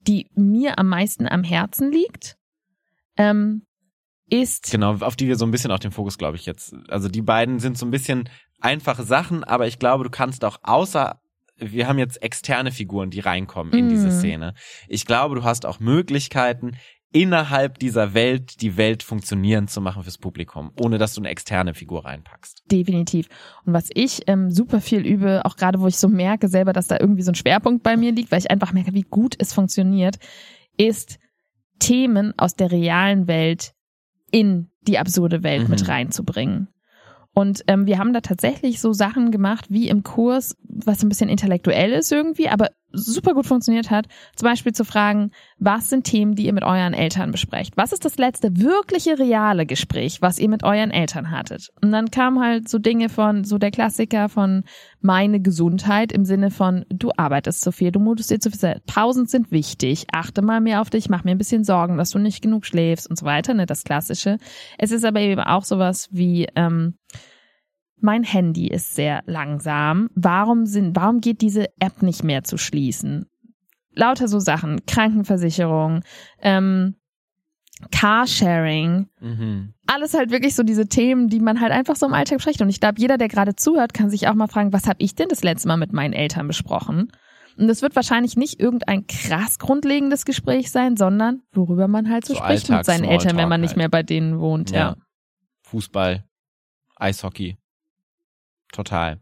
die 0.00 0.30
mir 0.34 0.78
am 0.78 0.88
meisten 0.88 1.26
am 1.26 1.42
Herzen 1.44 1.90
liegt, 1.90 2.36
ähm, 3.16 3.66
ist 4.28 4.70
Genau, 4.70 4.94
auf 4.96 5.16
die 5.16 5.28
wir 5.28 5.36
so 5.36 5.44
ein 5.44 5.50
bisschen 5.50 5.70
auch 5.70 5.78
den 5.78 5.92
Fokus, 5.92 6.18
glaube 6.18 6.36
ich, 6.36 6.46
jetzt. 6.46 6.74
Also 6.88 7.08
die 7.08 7.22
beiden 7.22 7.60
sind 7.60 7.78
so 7.78 7.86
ein 7.86 7.90
bisschen 7.90 8.28
einfache 8.60 9.04
Sachen, 9.04 9.44
aber 9.44 9.66
ich 9.66 9.78
glaube, 9.78 10.04
du 10.04 10.10
kannst 10.10 10.44
auch 10.44 10.58
außer 10.62 11.20
wir 11.58 11.88
haben 11.88 11.98
jetzt 11.98 12.22
externe 12.22 12.70
Figuren, 12.70 13.08
die 13.08 13.20
reinkommen 13.20 13.72
in 13.72 13.88
diese 13.88 14.08
Mhm. 14.08 14.12
Szene. 14.12 14.54
Ich 14.88 15.06
glaube, 15.06 15.36
du 15.36 15.42
hast 15.42 15.64
auch 15.64 15.80
Möglichkeiten, 15.80 16.76
innerhalb 17.16 17.78
dieser 17.78 18.12
Welt 18.14 18.60
die 18.60 18.76
Welt 18.76 19.02
funktionieren 19.02 19.68
zu 19.68 19.80
machen 19.80 20.02
fürs 20.02 20.18
Publikum, 20.18 20.70
ohne 20.80 20.98
dass 20.98 21.14
du 21.14 21.20
eine 21.22 21.30
externe 21.30 21.72
Figur 21.72 22.04
reinpackst. 22.04 22.62
Definitiv. 22.70 23.28
Und 23.64 23.72
was 23.72 23.88
ich 23.94 24.22
ähm, 24.26 24.50
super 24.50 24.80
viel 24.80 25.06
übe, 25.06 25.44
auch 25.44 25.56
gerade 25.56 25.80
wo 25.80 25.86
ich 25.86 25.96
so 25.96 26.08
merke 26.08 26.48
selber, 26.48 26.72
dass 26.72 26.88
da 26.88 26.98
irgendwie 27.00 27.22
so 27.22 27.30
ein 27.32 27.36
Schwerpunkt 27.36 27.82
bei 27.82 27.96
mir 27.96 28.12
liegt, 28.12 28.30
weil 28.30 28.40
ich 28.40 28.50
einfach 28.50 28.72
merke, 28.72 28.92
wie 28.92 29.02
gut 29.02 29.34
es 29.38 29.54
funktioniert, 29.54 30.16
ist 30.76 31.18
Themen 31.78 32.34
aus 32.38 32.54
der 32.54 32.70
realen 32.70 33.26
Welt 33.28 33.72
in 34.30 34.70
die 34.82 34.98
absurde 34.98 35.42
Welt 35.42 35.64
Mhm. 35.64 35.70
mit 35.70 35.88
reinzubringen. 35.88 36.68
Und 37.32 37.64
ähm, 37.66 37.86
wir 37.86 37.98
haben 37.98 38.12
da 38.14 38.20
tatsächlich 38.20 38.80
so 38.80 38.92
Sachen 38.92 39.30
gemacht, 39.30 39.66
wie 39.68 39.88
im 39.88 40.02
Kurs, 40.02 40.56
was 40.62 41.02
ein 41.02 41.08
bisschen 41.08 41.28
intellektuell 41.28 41.92
ist 41.92 42.10
irgendwie, 42.10 42.48
aber 42.48 42.70
super 42.96 43.34
gut 43.34 43.46
funktioniert 43.46 43.90
hat. 43.90 44.06
Zum 44.34 44.48
Beispiel 44.48 44.72
zu 44.72 44.84
fragen, 44.84 45.30
was 45.58 45.88
sind 45.88 46.04
Themen, 46.04 46.34
die 46.34 46.46
ihr 46.46 46.52
mit 46.52 46.64
euren 46.64 46.94
Eltern 46.94 47.30
besprecht? 47.30 47.76
Was 47.76 47.92
ist 47.92 48.04
das 48.04 48.18
letzte 48.18 48.56
wirkliche 48.56 49.18
reale 49.18 49.66
Gespräch, 49.66 50.22
was 50.22 50.38
ihr 50.38 50.48
mit 50.48 50.64
euren 50.64 50.90
Eltern 50.90 51.30
hattet? 51.30 51.70
Und 51.82 51.92
dann 51.92 52.10
kamen 52.10 52.40
halt 52.40 52.68
so 52.68 52.78
Dinge 52.78 53.08
von, 53.08 53.44
so 53.44 53.58
der 53.58 53.70
Klassiker 53.70 54.28
von 54.28 54.64
meine 55.00 55.40
Gesundheit 55.40 56.12
im 56.12 56.24
Sinne 56.24 56.50
von, 56.50 56.84
du 56.88 57.10
arbeitest 57.16 57.60
zu 57.60 57.72
viel, 57.72 57.92
du 57.92 58.00
mutest 58.00 58.30
dir 58.30 58.40
zu 58.40 58.50
viel. 58.50 58.56
Zeit. 58.58 58.86
Pausen 58.86 59.26
sind 59.26 59.50
wichtig, 59.50 60.06
achte 60.12 60.42
mal 60.42 60.60
mehr 60.60 60.80
auf 60.80 60.90
dich, 60.90 61.08
mach 61.08 61.24
mir 61.24 61.32
ein 61.32 61.38
bisschen 61.38 61.64
Sorgen, 61.64 61.96
dass 61.96 62.10
du 62.10 62.18
nicht 62.18 62.42
genug 62.42 62.66
schläfst 62.66 63.08
und 63.08 63.18
so 63.18 63.26
weiter, 63.26 63.54
ne, 63.54 63.66
das 63.66 63.84
Klassische. 63.84 64.38
Es 64.78 64.90
ist 64.90 65.04
aber 65.04 65.20
eben 65.20 65.40
auch 65.40 65.64
sowas 65.64 66.08
wie, 66.10 66.46
ähm, 66.54 66.94
mein 68.00 68.22
Handy 68.24 68.68
ist 68.68 68.94
sehr 68.94 69.22
langsam. 69.26 70.08
Warum 70.14 70.66
sind, 70.66 70.94
warum 70.96 71.20
geht 71.20 71.40
diese 71.40 71.66
App 71.80 72.02
nicht 72.02 72.22
mehr 72.24 72.44
zu 72.44 72.58
schließen? 72.58 73.26
Lauter 73.94 74.28
so 74.28 74.38
Sachen, 74.38 74.84
Krankenversicherung, 74.86 76.02
ähm, 76.42 76.96
Carsharing, 77.90 79.08
Mhm. 79.20 79.74
alles 79.86 80.14
halt 80.14 80.30
wirklich 80.30 80.54
so 80.54 80.62
diese 80.62 80.86
Themen, 80.88 81.28
die 81.28 81.40
man 81.40 81.60
halt 81.60 81.72
einfach 81.72 81.96
so 81.96 82.06
im 82.06 82.14
Alltag 82.14 82.38
bespricht. 82.38 82.60
Und 82.62 82.68
ich 82.68 82.80
glaube, 82.80 82.98
jeder, 83.00 83.18
der 83.18 83.28
gerade 83.28 83.54
zuhört, 83.54 83.94
kann 83.94 84.10
sich 84.10 84.28
auch 84.28 84.34
mal 84.34 84.48
fragen, 84.48 84.72
was 84.72 84.86
habe 84.86 84.96
ich 85.02 85.14
denn 85.14 85.28
das 85.28 85.42
letzte 85.44 85.68
Mal 85.68 85.76
mit 85.76 85.92
meinen 85.92 86.12
Eltern 86.14 86.46
besprochen? 86.46 87.12
Und 87.58 87.68
das 87.68 87.80
wird 87.82 87.96
wahrscheinlich 87.96 88.36
nicht 88.36 88.60
irgendein 88.60 89.06
krass 89.06 89.58
grundlegendes 89.58 90.24
Gespräch 90.26 90.70
sein, 90.70 90.96
sondern 90.96 91.42
worüber 91.52 91.88
man 91.88 92.10
halt 92.10 92.26
so, 92.26 92.34
So 92.34 92.40
spricht 92.40 92.68
mit 92.68 92.84
seinen 92.84 93.04
Eltern, 93.04 93.36
wenn 93.36 93.48
man 93.48 93.60
nicht 93.62 93.70
halt. 93.70 93.78
mehr 93.78 93.88
bei 93.88 94.02
denen 94.02 94.38
wohnt. 94.40 94.70
Ja. 94.70 94.76
Ja. 94.78 94.96
Fußball, 95.62 96.24
Eishockey. 96.96 97.56
Total. 98.76 99.20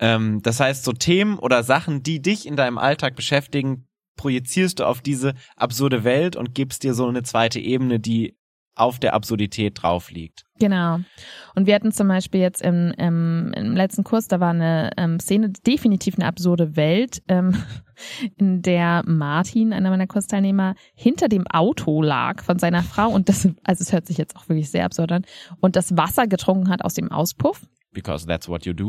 Ähm, 0.00 0.40
das 0.42 0.60
heißt, 0.60 0.82
so 0.82 0.92
Themen 0.92 1.38
oder 1.38 1.62
Sachen, 1.62 2.02
die 2.02 2.22
dich 2.22 2.46
in 2.46 2.56
deinem 2.56 2.78
Alltag 2.78 3.16
beschäftigen, 3.16 3.86
projizierst 4.16 4.80
du 4.80 4.86
auf 4.86 5.02
diese 5.02 5.34
absurde 5.56 6.04
Welt 6.04 6.36
und 6.36 6.54
gibst 6.54 6.82
dir 6.84 6.94
so 6.94 7.06
eine 7.06 7.22
zweite 7.22 7.60
Ebene, 7.60 8.00
die 8.00 8.34
auf 8.74 8.98
der 8.98 9.12
Absurdität 9.12 9.82
drauf 9.82 10.10
liegt. 10.10 10.44
Genau. 10.58 11.00
Und 11.54 11.66
wir 11.66 11.74
hatten 11.74 11.92
zum 11.92 12.08
Beispiel 12.08 12.40
jetzt 12.40 12.62
im, 12.62 12.94
im, 12.96 13.52
im 13.54 13.76
letzten 13.76 14.02
Kurs, 14.02 14.28
da 14.28 14.40
war 14.40 14.50
eine 14.50 14.90
ähm, 14.96 15.20
Szene, 15.20 15.50
definitiv 15.50 16.14
eine 16.14 16.26
absurde 16.26 16.74
Welt, 16.74 17.22
ähm, 17.28 17.54
in 18.38 18.62
der 18.62 19.02
Martin, 19.06 19.74
einer 19.74 19.90
meiner 19.90 20.06
Kursteilnehmer, 20.06 20.74
hinter 20.94 21.28
dem 21.28 21.46
Auto 21.46 22.00
lag 22.00 22.42
von 22.42 22.58
seiner 22.58 22.82
Frau 22.82 23.10
und 23.10 23.28
das, 23.28 23.46
also 23.64 23.82
es 23.82 23.92
hört 23.92 24.06
sich 24.06 24.16
jetzt 24.16 24.36
auch 24.36 24.48
wirklich 24.48 24.70
sehr 24.70 24.86
absurd 24.86 25.12
an, 25.12 25.26
und 25.60 25.76
das 25.76 25.94
Wasser 25.98 26.26
getrunken 26.26 26.70
hat 26.70 26.82
aus 26.82 26.94
dem 26.94 27.12
Auspuff. 27.12 27.60
Because 27.92 28.26
that's 28.26 28.48
what 28.48 28.64
you 28.66 28.72
do. 28.72 28.88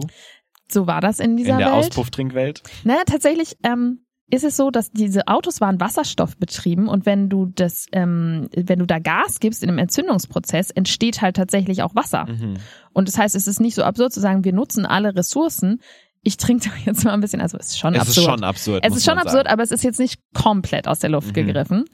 So 0.72 0.88
war 0.88 1.02
das 1.02 1.20
in 1.20 1.36
dieser 1.38 1.54
in 1.54 1.58
der 1.60 1.68
Welt. 1.68 1.76
Auspufftrinkwelt. 1.76 2.64
Naja, 2.84 3.02
tatsächlich 3.06 3.58
ähm, 3.64 4.06
ist 4.32 4.44
es 4.44 4.56
so, 4.56 4.72
dass 4.72 4.92
diese 4.92 5.28
Autos 5.28 5.62
waren 5.62 5.80
wasserstoffbetrieben 5.80 6.88
und 6.88 7.06
wenn 7.06 7.30
du 7.30 7.46
das, 7.48 7.86
ähm, 7.92 8.50
wenn 8.56 8.80
du 8.80 8.86
da 8.86 9.00
Gas 9.00 9.40
gibst 9.40 9.62
in 9.62 9.70
einem 9.70 9.78
Entzündungsprozess, 9.80 10.72
entsteht 10.72 11.22
halt 11.22 11.36
tatsächlich 11.36 11.84
auch 11.84 11.94
Wasser. 11.96 12.26
Mhm. 12.26 12.56
Und 12.94 13.08
das 13.08 13.18
heißt, 13.18 13.36
es 13.36 13.48
ist 13.48 13.60
nicht 13.60 13.76
so 13.76 13.84
absurd 13.84 14.14
zu 14.14 14.20
sagen, 14.22 14.44
wir 14.44 14.54
nutzen 14.54 14.86
alle 14.86 15.16
Ressourcen. 15.16 15.82
Ich 16.22 16.38
trinke 16.38 16.70
da 16.70 16.76
jetzt 16.86 17.04
mal 17.04 17.12
ein 17.14 17.22
bisschen, 17.22 17.42
also 17.42 17.58
es 17.58 17.68
ist 17.72 17.80
schon 17.80 17.94
Es 17.94 18.02
absurd. 18.02 18.18
ist 18.18 18.24
schon 18.32 18.44
absurd. 18.44 18.86
es 18.88 18.96
ist 18.96 19.06
schon 19.06 19.18
absurd, 19.18 19.34
sagen. 19.46 19.50
aber 19.50 19.64
es 19.64 19.72
ist 19.72 19.84
jetzt 19.84 20.00
nicht 20.00 20.20
komplett 20.34 20.88
aus 20.88 21.00
der 21.00 21.10
Luft 21.10 21.28
Mhm. 21.28 21.34
gegriffen. 21.34 21.86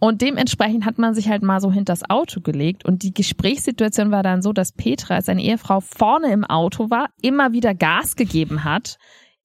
Und 0.00 0.20
dementsprechend 0.22 0.84
hat 0.84 0.98
man 0.98 1.14
sich 1.14 1.28
halt 1.28 1.42
mal 1.42 1.60
so 1.60 1.72
hinters 1.72 2.08
Auto 2.08 2.40
gelegt 2.40 2.84
und 2.84 3.02
die 3.02 3.14
Gesprächssituation 3.14 4.10
war 4.10 4.22
dann 4.22 4.42
so, 4.42 4.52
dass 4.52 4.72
Petra, 4.72 5.22
seine 5.22 5.42
Ehefrau, 5.42 5.80
vorne 5.80 6.32
im 6.32 6.44
Auto 6.44 6.90
war, 6.90 7.08
immer 7.22 7.52
wieder 7.52 7.74
Gas 7.74 8.16
gegeben 8.16 8.64
hat, 8.64 8.98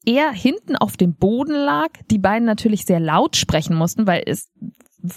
er 0.05 0.31
hinten 0.31 0.75
auf 0.75 0.97
dem 0.97 1.15
Boden 1.15 1.53
lag, 1.53 1.89
die 2.09 2.19
beiden 2.19 2.45
natürlich 2.45 2.85
sehr 2.85 2.99
laut 2.99 3.35
sprechen 3.35 3.75
mussten, 3.75 4.07
weil 4.07 4.23
es 4.25 4.49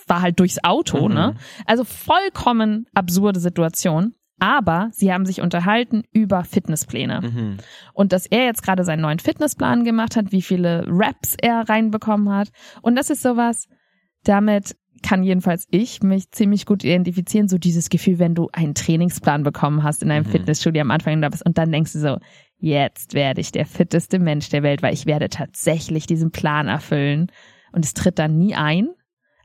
war 0.07 0.23
halt 0.23 0.39
durchs 0.39 0.63
Auto, 0.63 1.09
Mhm. 1.09 1.15
ne? 1.15 1.35
Also 1.67 1.85
vollkommen 1.85 2.87
absurde 2.95 3.41
Situation. 3.41 4.15
Aber 4.39 4.89
sie 4.93 5.13
haben 5.13 5.25
sich 5.25 5.41
unterhalten 5.41 6.03
über 6.13 6.43
Fitnesspläne. 6.43 7.21
Mhm. 7.21 7.57
Und 7.95 8.13
dass 8.13 8.27
er 8.27 8.45
jetzt 8.45 8.63
gerade 8.65 8.83
seinen 8.85 9.03
neuen 9.03 9.21
Fitnessplan 9.21 9.85
gemacht 9.85 10.17
hat, 10.17 10.33
wie 10.33 10.43
viele 10.43 10.85
Raps 10.89 11.37
er 11.41 11.69
reinbekommen 11.69 12.29
hat. 12.35 12.49
Und 12.81 12.97
das 12.97 13.09
ist 13.09 13.23
sowas, 13.23 13.69
damit 14.25 14.75
kann 15.03 15.23
jedenfalls 15.23 15.67
ich 15.71 16.03
mich 16.03 16.31
ziemlich 16.31 16.65
gut 16.67 16.85
identifizieren, 16.85 17.49
so 17.49 17.59
dieses 17.59 17.89
Gefühl, 17.91 18.19
wenn 18.19 18.35
du 18.35 18.49
einen 18.53 18.75
Trainingsplan 18.75 19.43
bekommen 19.43 19.83
hast 19.83 20.03
in 20.03 20.11
einem 20.11 20.27
Mhm. 20.27 20.31
Fitnessstudio 20.31 20.81
am 20.83 20.91
Anfang 20.91 21.15
und 21.15 21.23
da 21.23 21.29
bist 21.29 21.45
und 21.45 21.59
dann 21.59 21.71
denkst 21.73 21.93
du 21.93 21.99
so, 21.99 22.19
jetzt 22.59 23.15
werde 23.15 23.41
ich 23.41 23.53
der 23.53 23.67
fitteste 23.67 24.19
Mensch 24.19 24.49
der 24.49 24.63
Welt, 24.63 24.83
weil 24.83 24.95
ich 24.95 25.07
werde 25.07 25.29
tatsächlich 25.29 26.07
diesen 26.07 26.31
Plan 26.31 26.69
erfüllen. 26.69 27.27
Und 27.73 27.85
es 27.85 27.95
tritt 27.95 28.19
dann 28.19 28.39
nie 28.39 28.55
ein. 28.55 28.89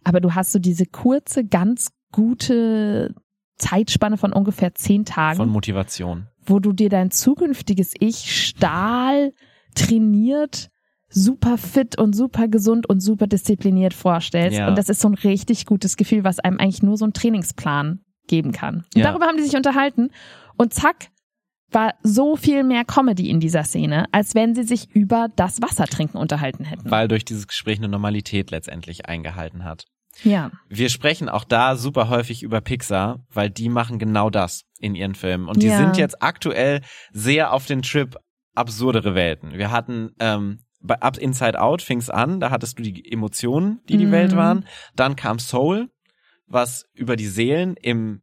Aber 0.03 0.19
du 0.21 0.35
hast 0.35 0.51
so 0.51 0.59
diese 0.59 0.85
kurze, 0.85 1.43
ganz 1.45 1.89
gute 2.11 3.13
Zeitspanne 3.57 4.17
von 4.17 4.33
ungefähr 4.33 4.75
zehn 4.75 5.03
Tagen 5.05 5.37
Von 5.37 5.49
Motivation. 5.49 6.27
wo 6.45 6.59
du 6.59 6.71
dir 6.73 6.89
dein 6.89 7.09
zukünftiges 7.11 7.93
Ich 7.99 8.45
Stahl 8.45 9.33
trainiert, 9.75 10.69
super 11.09 11.57
fit 11.57 11.97
und 11.97 12.13
super 12.15 12.47
gesund 12.47 12.87
und 12.89 12.99
super 12.99 13.27
diszipliniert 13.27 13.93
vorstellst. 13.93 14.57
Ja. 14.57 14.67
Und 14.67 14.77
das 14.77 14.89
ist 14.89 14.99
so 15.01 15.07
ein 15.07 15.13
richtig 15.13 15.65
gutes 15.65 15.95
Gefühl, 15.97 16.23
was 16.23 16.39
einem 16.39 16.59
eigentlich 16.59 16.83
nur 16.83 16.97
so 16.97 17.05
ein 17.05 17.13
Trainingsplan 17.13 18.01
geben 18.27 18.51
kann. 18.51 18.85
Und 18.93 18.97
Ja. 19.01 19.03
darüber 19.11 19.25
haben 19.25 19.37
die 19.37 19.43
sich 19.43 19.55
unterhalten. 19.55 20.09
Und 20.57 20.73
zack, 20.73 21.07
war 21.71 21.93
so 22.01 22.35
viel 22.37 22.63
mehr 22.63 22.85
Comedy 22.85 23.29
in 23.29 23.39
dieser 23.41 23.63
Szene, 23.63 24.05
als 24.13 24.35
wenn 24.35 24.55
sie 24.55 24.63
sich 24.63 24.89
über 24.95 25.27
das 25.35 25.61
Wassertrinken 25.61 26.17
unterhalten 26.19 26.63
hätten. 26.63 26.89
Weil 26.89 27.07
durch 27.09 27.25
dieses 27.25 27.47
Gespräch 27.47 27.77
eine 27.77 27.89
Normalität 27.89 28.51
letztendlich 28.51 29.05
eingehalten 29.05 29.63
hat. 29.65 29.85
ja. 30.23 30.49
Wir 30.69 30.89
sprechen 30.89 31.29
auch 31.29 31.43
da 31.43 31.75
super 31.75 32.09
häufig 32.09 32.41
über 32.41 32.59
Pixar, 32.61 33.19
weil 33.31 33.49
die 33.51 33.69
machen 33.69 33.99
genau 33.99 34.29
das 34.31 34.63
in 34.79 34.95
ihren 34.95 35.13
Filmen. 35.13 35.47
Und 35.47 35.61
die 35.61 35.67
Ja. 35.67 35.77
sind 35.77 35.97
jetzt 35.97 36.21
aktuell 36.23 36.81
sehr 37.11 37.53
auf 37.53 37.65
den 37.65 37.81
Trip 37.81 38.15
absurdere 38.55 39.13
Welten. 39.13 39.53
Wir 39.53 39.69
hatten 39.71 40.11
ähm, 40.19 40.59
bei 40.87 40.99
Up 41.01 41.17
Inside 41.17 41.59
Out 41.61 41.81
fing's 41.81 42.09
an, 42.09 42.39
da 42.39 42.49
hattest 42.49 42.79
du 42.79 42.83
die 42.83 43.11
Emotionen, 43.11 43.79
die 43.89 43.97
die 43.97 44.05
Mhm. 44.07 44.11
Welt 44.11 44.35
waren. 44.35 44.65
Dann 44.95 45.15
kam 45.15 45.37
Soul, 45.39 45.89
was 46.47 46.85
über 46.93 47.15
die 47.15 47.27
Seelen 47.27 47.75
im 47.75 48.21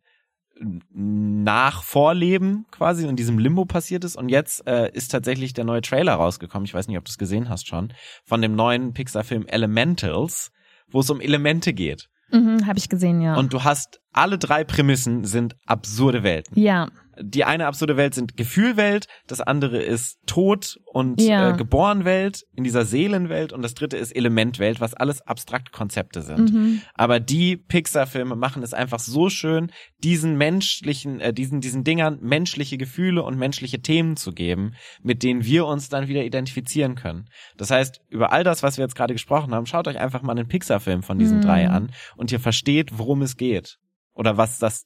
Nachvorleben 1.15 2.67
quasi 2.71 3.07
in 3.07 3.17
diesem 3.17 3.39
Limbo 3.39 3.65
passiert 3.65 4.05
ist. 4.05 4.17
Und 4.17 4.29
jetzt 4.29 4.67
äh, 4.67 4.91
ist 4.93 5.09
tatsächlich 5.09 5.53
der 5.53 5.65
neue 5.65 5.81
Trailer 5.83 6.15
rausgekommen. 6.15 6.65
Ich 6.65 6.75
weiß 6.75 6.89
nicht, 6.89 6.97
ob 6.99 7.05
du 7.05 7.11
es 7.11 7.19
gesehen 7.19 7.49
hast 7.49 7.67
schon. 7.67 7.93
Von 8.25 8.41
dem 8.41 8.55
neuen 8.55 8.93
Pixar-Film 8.95 9.47
Elementals, 9.47 10.53
wo 10.91 11.01
es 11.01 11.11
um 11.11 11.21
Elemente 11.21 11.73
geht. 11.73 12.09
Mhm, 12.31 12.67
Habe 12.67 12.79
ich 12.79 12.89
gesehen, 12.89 13.21
ja. 13.21 13.35
Und 13.37 13.53
du 13.53 13.65
hast 13.65 14.01
alle 14.13 14.39
drei 14.39 14.65
Prämissen 14.65 15.25
sind 15.25 15.57
absurde 15.67 16.23
Welten. 16.23 16.59
ja. 16.61 16.89
Die 17.21 17.45
eine 17.45 17.67
absurde 17.67 17.97
Welt 17.97 18.15
sind 18.15 18.37
Gefühlwelt, 18.37 19.07
das 19.27 19.41
andere 19.41 19.83
ist 19.83 20.19
Tod 20.27 20.79
und 20.87 21.21
Ja. 21.21 21.51
äh, 21.51 21.57
Geborenwelt 21.57 22.45
in 22.55 22.65
dieser 22.65 22.85
Seelenwelt 22.85 23.53
und 23.53 23.63
das 23.63 23.75
dritte 23.75 23.97
ist 23.97 24.13
Elementwelt, 24.15 24.81
was 24.81 24.95
alles 24.95 25.23
abstrakte 25.23 25.71
Konzepte 25.73 26.23
sind. 26.23 26.53
Mhm. 26.53 26.81
Aber 26.95 27.21
die 27.21 27.57
Pixar-Filme 27.57 28.37
machen 28.37 28.63
es 28.63 28.75
einfach 28.75 28.99
so 28.99 29.29
schön, 29.31 29.71
diesen 29.99 30.37
menschlichen, 30.37 31.21
äh, 31.21 31.33
diesen, 31.33 31.61
diesen 31.61 31.85
Dingern 31.85 32.19
menschliche 32.21 32.79
Gefühle 32.79 33.23
und 33.23 33.39
menschliche 33.39 33.81
Themen 33.81 34.17
zu 34.17 34.33
geben, 34.33 34.75
mit 35.03 35.23
denen 35.23 35.45
wir 35.45 35.67
uns 35.67 35.89
dann 35.89 36.09
wieder 36.09 36.25
identifizieren 36.25 36.95
können. 36.95 37.29
Das 37.57 37.71
heißt, 37.71 38.01
über 38.09 38.33
all 38.33 38.45
das, 38.45 38.63
was 38.63 38.77
wir 38.79 38.85
jetzt 38.85 38.95
gerade 38.97 39.15
gesprochen 39.15 39.55
haben, 39.55 39.67
schaut 39.67 39.89
euch 39.89 39.99
einfach 39.99 40.23
mal 40.23 40.33
einen 40.33 40.49
Pixar-Film 40.49 41.03
von 41.03 41.19
diesen 41.19 41.39
Mhm. 41.39 41.43
drei 41.43 41.69
an 41.69 41.93
und 42.17 42.33
ihr 42.33 42.41
versteht, 42.41 42.99
worum 42.99 43.23
es 43.23 43.37
geht. 43.37 43.79
Oder 44.13 44.37
was 44.37 44.59
das, 44.59 44.85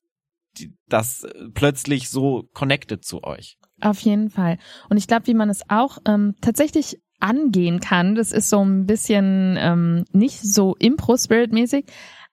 das 0.88 1.24
äh, 1.24 1.48
plötzlich 1.54 2.10
so 2.10 2.48
connected 2.52 3.04
zu 3.04 3.24
euch. 3.24 3.58
Auf 3.80 4.00
jeden 4.00 4.30
Fall. 4.30 4.58
Und 4.88 4.96
ich 4.96 5.06
glaube, 5.06 5.26
wie 5.26 5.34
man 5.34 5.50
es 5.50 5.62
auch 5.68 5.98
ähm, 6.06 6.34
tatsächlich 6.40 7.00
angehen 7.20 7.80
kann, 7.80 8.14
das 8.14 8.32
ist 8.32 8.48
so 8.48 8.64
ein 8.64 8.86
bisschen 8.86 9.56
ähm, 9.58 10.04
nicht 10.12 10.40
so 10.40 10.74
Impro-Spirit-mäßig, 10.76 11.86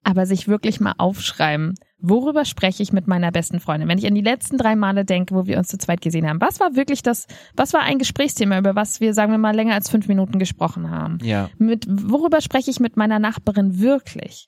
aber 0.04 0.26
sich 0.26 0.48
wirklich 0.48 0.80
mal 0.80 0.94
aufschreiben, 0.98 1.74
worüber 1.98 2.46
spreche 2.46 2.84
ich 2.84 2.94
mit 2.94 3.08
meiner 3.08 3.32
besten 3.32 3.60
Freundin? 3.60 3.90
Wenn 3.90 3.98
ich 3.98 4.06
an 4.06 4.16
die 4.16 4.22
letzten 4.22 4.58
drei 4.58 4.76
Male 4.76 5.06
denke, 5.06 5.34
wo 5.36 5.48
wir 5.48 5.58
uns 5.58 5.70
zu 5.70 5.78
zweit 5.78 6.02
gesehen 6.02 6.28
haben, 6.28 6.42
was 6.42 6.60
war 6.60 6.76
wirklich 6.76 7.02
das, 7.02 7.26
was 7.56 7.74
war 7.74 7.82
ein 7.82 7.98
Gesprächsthema, 7.98 8.60
über 8.60 8.76
was 8.76 9.02
wir, 9.02 9.14
sagen 9.14 9.32
wir 9.32 9.40
mal, 9.40 9.56
länger 9.56 9.74
als 9.74 9.90
fünf 9.90 10.08
Minuten 10.08 10.38
gesprochen 10.38 10.92
haben? 10.92 11.18
Ja. 11.24 11.50
mit 11.58 11.88
worüber 11.90 12.42
spreche 12.42 12.70
ich 12.70 12.80
mit 12.80 12.98
meiner 12.98 13.20
Nachbarin 13.20 13.80
wirklich? 13.80 14.48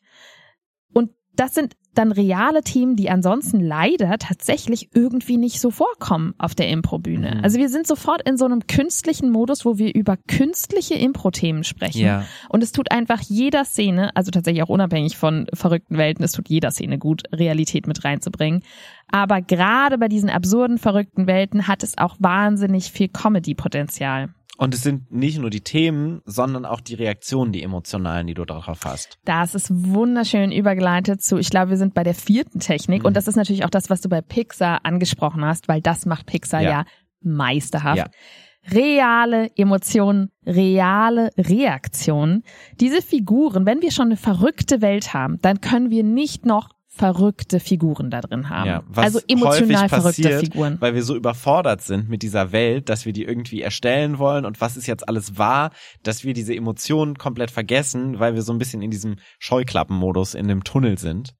Das 1.37 1.53
sind 1.53 1.75
dann 1.93 2.11
reale 2.11 2.61
Themen, 2.61 2.95
die 2.95 3.09
ansonsten 3.09 3.59
leider 3.59 4.17
tatsächlich 4.19 4.89
irgendwie 4.93 5.37
nicht 5.37 5.59
so 5.59 5.71
vorkommen 5.71 6.35
auf 6.37 6.53
der 6.53 6.69
Improbühne. 6.69 7.35
Mhm. 7.35 7.43
Also 7.43 7.57
wir 7.57 7.69
sind 7.69 7.87
sofort 7.87 8.27
in 8.27 8.37
so 8.37 8.45
einem 8.45 8.67
künstlichen 8.67 9.31
Modus, 9.31 9.65
wo 9.65 9.77
wir 9.77 9.95
über 9.95 10.17
künstliche 10.27 10.93
Impro-Themen 10.95 11.63
sprechen. 11.63 12.01
Ja. 12.01 12.25
Und 12.49 12.61
es 12.61 12.71
tut 12.71 12.91
einfach 12.91 13.21
jeder 13.21 13.65
Szene, 13.65 14.15
also 14.15 14.31
tatsächlich 14.31 14.63
auch 14.63 14.69
unabhängig 14.69 15.17
von 15.17 15.47
verrückten 15.53 15.97
Welten, 15.97 16.23
es 16.23 16.33
tut 16.33 16.49
jeder 16.49 16.71
Szene 16.71 16.97
gut, 16.99 17.23
Realität 17.31 17.87
mit 17.87 18.03
reinzubringen. 18.03 18.63
Aber 19.11 19.41
gerade 19.41 19.97
bei 19.97 20.07
diesen 20.07 20.29
absurden, 20.29 20.77
verrückten 20.77 21.27
Welten 21.27 21.67
hat 21.67 21.83
es 21.83 21.97
auch 21.97 22.17
wahnsinnig 22.19 22.91
viel 22.91 23.07
Comedy-Potenzial. 23.07 24.29
Und 24.57 24.73
es 24.73 24.81
sind 24.81 25.11
nicht 25.11 25.37
nur 25.37 25.51
die 25.51 25.61
Themen, 25.61 26.21
sondern 26.25 26.65
auch 26.65 26.81
die 26.81 26.95
Reaktionen, 26.95 27.51
die 27.51 27.61
emotionalen, 27.61 28.25
die 28.25 28.33
du 28.33 28.43
darauf 28.43 28.85
hast. 28.85 29.19
Das 29.23 29.53
ist 29.53 29.69
wunderschön 29.71 30.51
übergeleitet 30.51 31.21
zu, 31.21 31.37
ich 31.37 31.51
glaube, 31.51 31.69
wir 31.69 31.77
sind 31.77 31.93
bei 31.93 32.03
der 32.03 32.15
vierten 32.15 32.59
Technik. 32.59 33.01
Mhm. 33.01 33.07
Und 33.07 33.17
das 33.17 33.27
ist 33.27 33.35
natürlich 33.35 33.65
auch 33.65 33.69
das, 33.69 33.91
was 33.91 34.01
du 34.01 34.09
bei 34.09 34.21
Pixar 34.21 34.83
angesprochen 34.83 35.45
hast, 35.45 35.67
weil 35.67 35.81
das 35.81 36.07
macht 36.07 36.25
Pixar 36.25 36.61
ja, 36.61 36.69
Ja. 36.69 36.85
meisterhaft. 37.21 37.97
Ja. 37.97 38.07
Reale 38.69 39.49
Emotionen, 39.55 40.31
reale 40.45 41.29
Reaktionen. 41.37 42.43
Diese 42.79 43.01
Figuren, 43.01 43.65
wenn 43.65 43.81
wir 43.81 43.91
schon 43.91 44.07
eine 44.07 44.17
verrückte 44.17 44.81
Welt 44.81 45.13
haben, 45.13 45.39
dann 45.41 45.61
können 45.61 45.91
wir 45.91 46.03
nicht 46.03 46.45
noch 46.45 46.69
verrückte 46.97 47.59
Figuren 47.59 48.09
da 48.09 48.21
drin 48.21 48.49
haben. 48.49 48.67
Ja, 48.67 48.83
was 48.87 49.05
also 49.05 49.19
emotional 49.27 49.87
verrückte 49.87 50.23
passiert, 50.23 50.39
Figuren. 50.41 50.77
weil 50.79 50.95
wir 50.95 51.03
so 51.03 51.15
überfordert 51.15 51.81
sind 51.81 52.09
mit 52.09 52.23
dieser 52.23 52.51
Welt, 52.51 52.89
dass 52.89 53.05
wir 53.05 53.13
die 53.13 53.23
irgendwie 53.23 53.61
erstellen 53.61 54.17
wollen 54.17 54.45
und 54.45 54.59
was 54.59 54.75
ist 54.77 54.87
jetzt 54.87 55.07
alles 55.07 55.37
wahr, 55.37 55.71
dass 56.03 56.23
wir 56.23 56.33
diese 56.33 56.55
Emotionen 56.55 57.17
komplett 57.17 57.51
vergessen, 57.51 58.19
weil 58.19 58.33
wir 58.33 58.41
so 58.41 58.51
ein 58.51 58.57
bisschen 58.57 58.81
in 58.81 58.91
diesem 58.91 59.17
Scheuklappenmodus 59.39 60.33
in 60.33 60.47
dem 60.47 60.63
Tunnel 60.63 60.97
sind. 60.97 61.33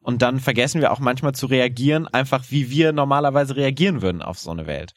Und 0.00 0.22
dann 0.22 0.40
vergessen 0.40 0.80
wir 0.80 0.92
auch 0.92 1.00
manchmal 1.00 1.34
zu 1.34 1.46
reagieren, 1.46 2.08
einfach 2.08 2.44
wie 2.50 2.70
wir 2.70 2.92
normalerweise 2.92 3.56
reagieren 3.56 4.02
würden 4.02 4.22
auf 4.22 4.38
so 4.38 4.50
eine 4.50 4.66
Welt. 4.66 4.94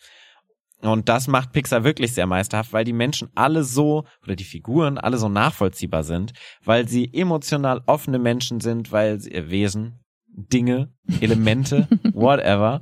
Und 0.82 1.10
das 1.10 1.28
macht 1.28 1.52
Pixar 1.52 1.84
wirklich 1.84 2.14
sehr 2.14 2.28
meisterhaft, 2.28 2.74
weil 2.74 2.84
die 2.84 2.94
Menschen 2.94 3.30
alle 3.36 3.64
so, 3.64 4.06
oder 4.24 4.36
die 4.36 4.44
Figuren 4.44 4.98
alle 4.98 5.18
so 5.18 5.30
nachvollziehbar 5.30 6.04
sind, 6.04 6.34
weil 6.64 6.88
sie 6.88 7.14
emotional 7.14 7.82
offene 7.86 8.20
Menschen 8.20 8.60
sind, 8.60 8.92
weil 8.92 9.20
sie, 9.20 9.32
äh, 9.32 9.50
Wesen, 9.50 10.00
Dinge, 10.28 10.94
Elemente, 11.20 11.88
whatever, 12.14 12.80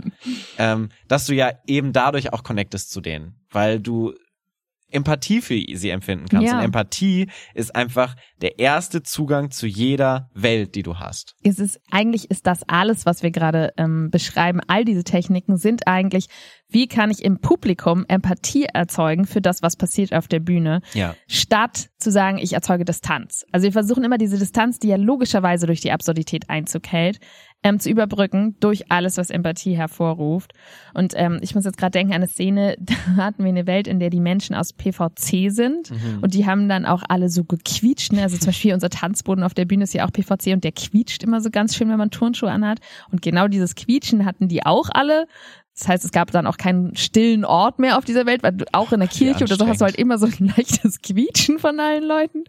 ähm, 0.58 0.90
dass 1.08 1.26
du 1.26 1.34
ja 1.34 1.52
eben 1.68 1.94
dadurch 1.94 2.32
auch 2.32 2.44
connectest 2.44 2.92
zu 2.92 3.02
denen, 3.02 3.42
weil 3.52 3.80
du 3.80 4.14
Empathie 4.92 5.42
für 5.42 5.60
sie 5.74 5.90
empfinden 5.90 6.28
kannst. 6.28 6.48
Ja. 6.48 6.58
Und 6.58 6.66
Empathie 6.66 7.28
ist 7.54 7.76
einfach 7.76 8.16
der 8.42 8.60
erste 8.60 9.04
Zugang 9.04 9.52
zu 9.52 9.68
jeder 9.68 10.30
Welt, 10.34 10.76
die 10.76 10.84
du 10.84 10.98
hast. 10.98 11.36
es 11.44 11.60
ist 11.60 11.80
eigentlich 11.92 12.30
ist 12.32 12.48
das 12.48 12.62
alles, 12.68 13.06
was 13.06 13.22
wir 13.24 13.32
gerade 13.32 13.72
ähm, 13.78 14.10
beschreiben. 14.12 14.62
All 14.68 14.86
diese 14.86 15.04
Techniken 15.04 15.58
sind 15.58 15.88
eigentlich, 15.88 16.28
wie 16.70 16.88
kann 16.88 17.12
ich 17.12 17.24
im 17.24 17.40
Publikum 17.40 18.06
Empathie 18.08 18.66
erzeugen 18.66 19.26
für 19.26 19.42
das, 19.42 19.62
was 19.62 19.76
passiert 19.76 20.14
auf 20.14 20.28
der 20.28 20.40
Bühne, 20.40 20.82
Ja. 20.94 21.16
statt 21.28 21.90
zu 21.98 22.12
sagen, 22.12 22.38
ich 22.38 22.54
erzeuge 22.54 22.86
Distanz. 22.86 23.46
Also 23.52 23.66
wir 23.66 23.72
versuchen 23.74 24.04
immer 24.04 24.18
diese 24.18 24.38
Distanz, 24.38 24.80
die 24.80 24.88
ja 24.88 24.96
logischerweise 24.96 25.66
durch 25.66 25.82
die 25.82 25.92
Absurdität 25.92 26.50
Einzug 26.50 26.88
hält, 26.88 27.20
ähm, 27.62 27.80
zu 27.80 27.90
überbrücken 27.90 28.56
durch 28.62 28.90
alles, 28.90 29.18
was 29.18 29.30
Empathie 29.30 29.76
hervorruft. 29.76 30.54
Und 30.94 31.14
ähm, 31.18 31.40
ich 31.42 31.56
muss 31.56 31.66
jetzt 31.66 31.78
gerade 31.78 31.92
denken 31.92 32.14
an 32.14 32.18
eine 32.22 32.28
Szene, 32.28 32.78
da 32.80 32.94
hatten 33.24 33.44
wir 33.44 33.50
eine 33.50 33.68
Welt, 33.68 33.88
in 33.88 34.00
der 34.00 34.10
die 34.10 34.22
Menschen 34.22 34.56
aus 34.56 34.72
PVC 34.74 35.52
sind 35.52 35.92
Mhm. 35.92 36.20
und 36.22 36.34
die 36.34 36.46
haben 36.46 36.70
dann 36.70 36.86
auch 36.86 37.04
alle 37.10 37.30
so 37.30 37.44
gequietscht. 37.44 38.14
Ne? 38.14 38.22
Also 38.24 38.38
zum 38.38 38.48
Beispiel 38.48 38.74
unser 38.74 38.90
Tanzboden 38.90 39.44
auf 39.44 39.54
der 39.54 39.66
Bühne 39.66 39.84
ist 39.84 39.94
ja 39.94 40.06
auch 40.06 40.12
PVC 40.14 40.54
und 40.54 40.64
der 40.64 40.72
quietscht 40.72 41.24
immer 41.24 41.42
so 41.42 41.50
ganz 41.50 41.76
schön, 41.76 41.90
wenn 41.90 41.98
man 41.98 42.12
Turnschuhe 42.12 42.50
anhat. 42.52 42.80
Und 43.12 43.22
genau 43.22 43.48
dieses 43.48 43.76
Quietschen 43.76 44.26
hatten 44.26 44.48
die 44.48 44.66
auch 44.66 44.88
alle. 44.92 45.28
Das 45.78 45.88
heißt, 45.88 46.06
es 46.06 46.12
gab 46.12 46.32
dann 46.32 46.46
auch 46.48 46.58
keinen 46.58 46.96
stillen 46.98 47.46
Ort 47.46 47.80
mehr 47.80 47.98
auf 47.98 48.04
dieser 48.06 48.26
Welt, 48.26 48.44
weil 48.44 48.52
du 48.54 48.66
auch 48.74 48.92
in 48.92 49.00
der 49.00 49.08
Kirche 49.08 49.46
oder 49.46 49.56
so 49.56 49.66
hast 49.68 49.80
du 49.80 49.86
halt 49.86 49.96
immer 49.96 50.18
so 50.18 50.26
ein 50.28 50.54
leichtes 50.58 51.02
Quietschen 51.02 51.58
von 51.60 51.80
allen 51.80 52.04
Leuten. 52.04 52.44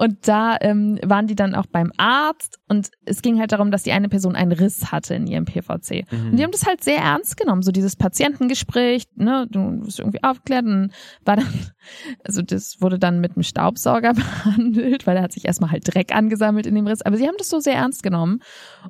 Und 0.00 0.26
da 0.26 0.56
ähm, 0.62 0.98
waren 1.04 1.26
die 1.26 1.34
dann 1.34 1.54
auch 1.54 1.66
beim 1.66 1.92
Arzt 1.98 2.58
und 2.68 2.90
es 3.04 3.20
ging 3.20 3.38
halt 3.38 3.52
darum, 3.52 3.70
dass 3.70 3.82
die 3.82 3.92
eine 3.92 4.08
Person 4.08 4.34
einen 4.34 4.52
Riss 4.52 4.90
hatte 4.90 5.14
in 5.14 5.26
ihrem 5.26 5.44
PVC. 5.44 6.10
Mhm. 6.10 6.30
Und 6.30 6.36
die 6.38 6.42
haben 6.42 6.52
das 6.52 6.64
halt 6.64 6.82
sehr 6.82 6.96
ernst 6.96 7.36
genommen, 7.36 7.60
so 7.60 7.70
dieses 7.70 7.96
Patientengespräch, 7.96 9.04
ne, 9.16 9.46
du 9.50 9.84
wirst 9.84 9.98
irgendwie 9.98 10.24
aufgeklärt 10.24 10.64
und 10.64 10.92
war 11.26 11.36
dann, 11.36 11.52
also 12.24 12.40
das 12.40 12.80
wurde 12.80 12.98
dann 12.98 13.20
mit 13.20 13.36
einem 13.36 13.42
Staubsauger 13.42 14.14
behandelt, 14.14 15.06
weil 15.06 15.18
er 15.18 15.22
hat 15.22 15.32
sich 15.32 15.44
erstmal 15.44 15.70
halt 15.70 15.82
Dreck 15.86 16.16
angesammelt 16.16 16.64
in 16.64 16.74
dem 16.74 16.86
Riss. 16.86 17.02
Aber 17.02 17.18
sie 17.18 17.28
haben 17.28 17.36
das 17.36 17.50
so 17.50 17.60
sehr 17.60 17.74
ernst 17.74 18.02
genommen. 18.02 18.40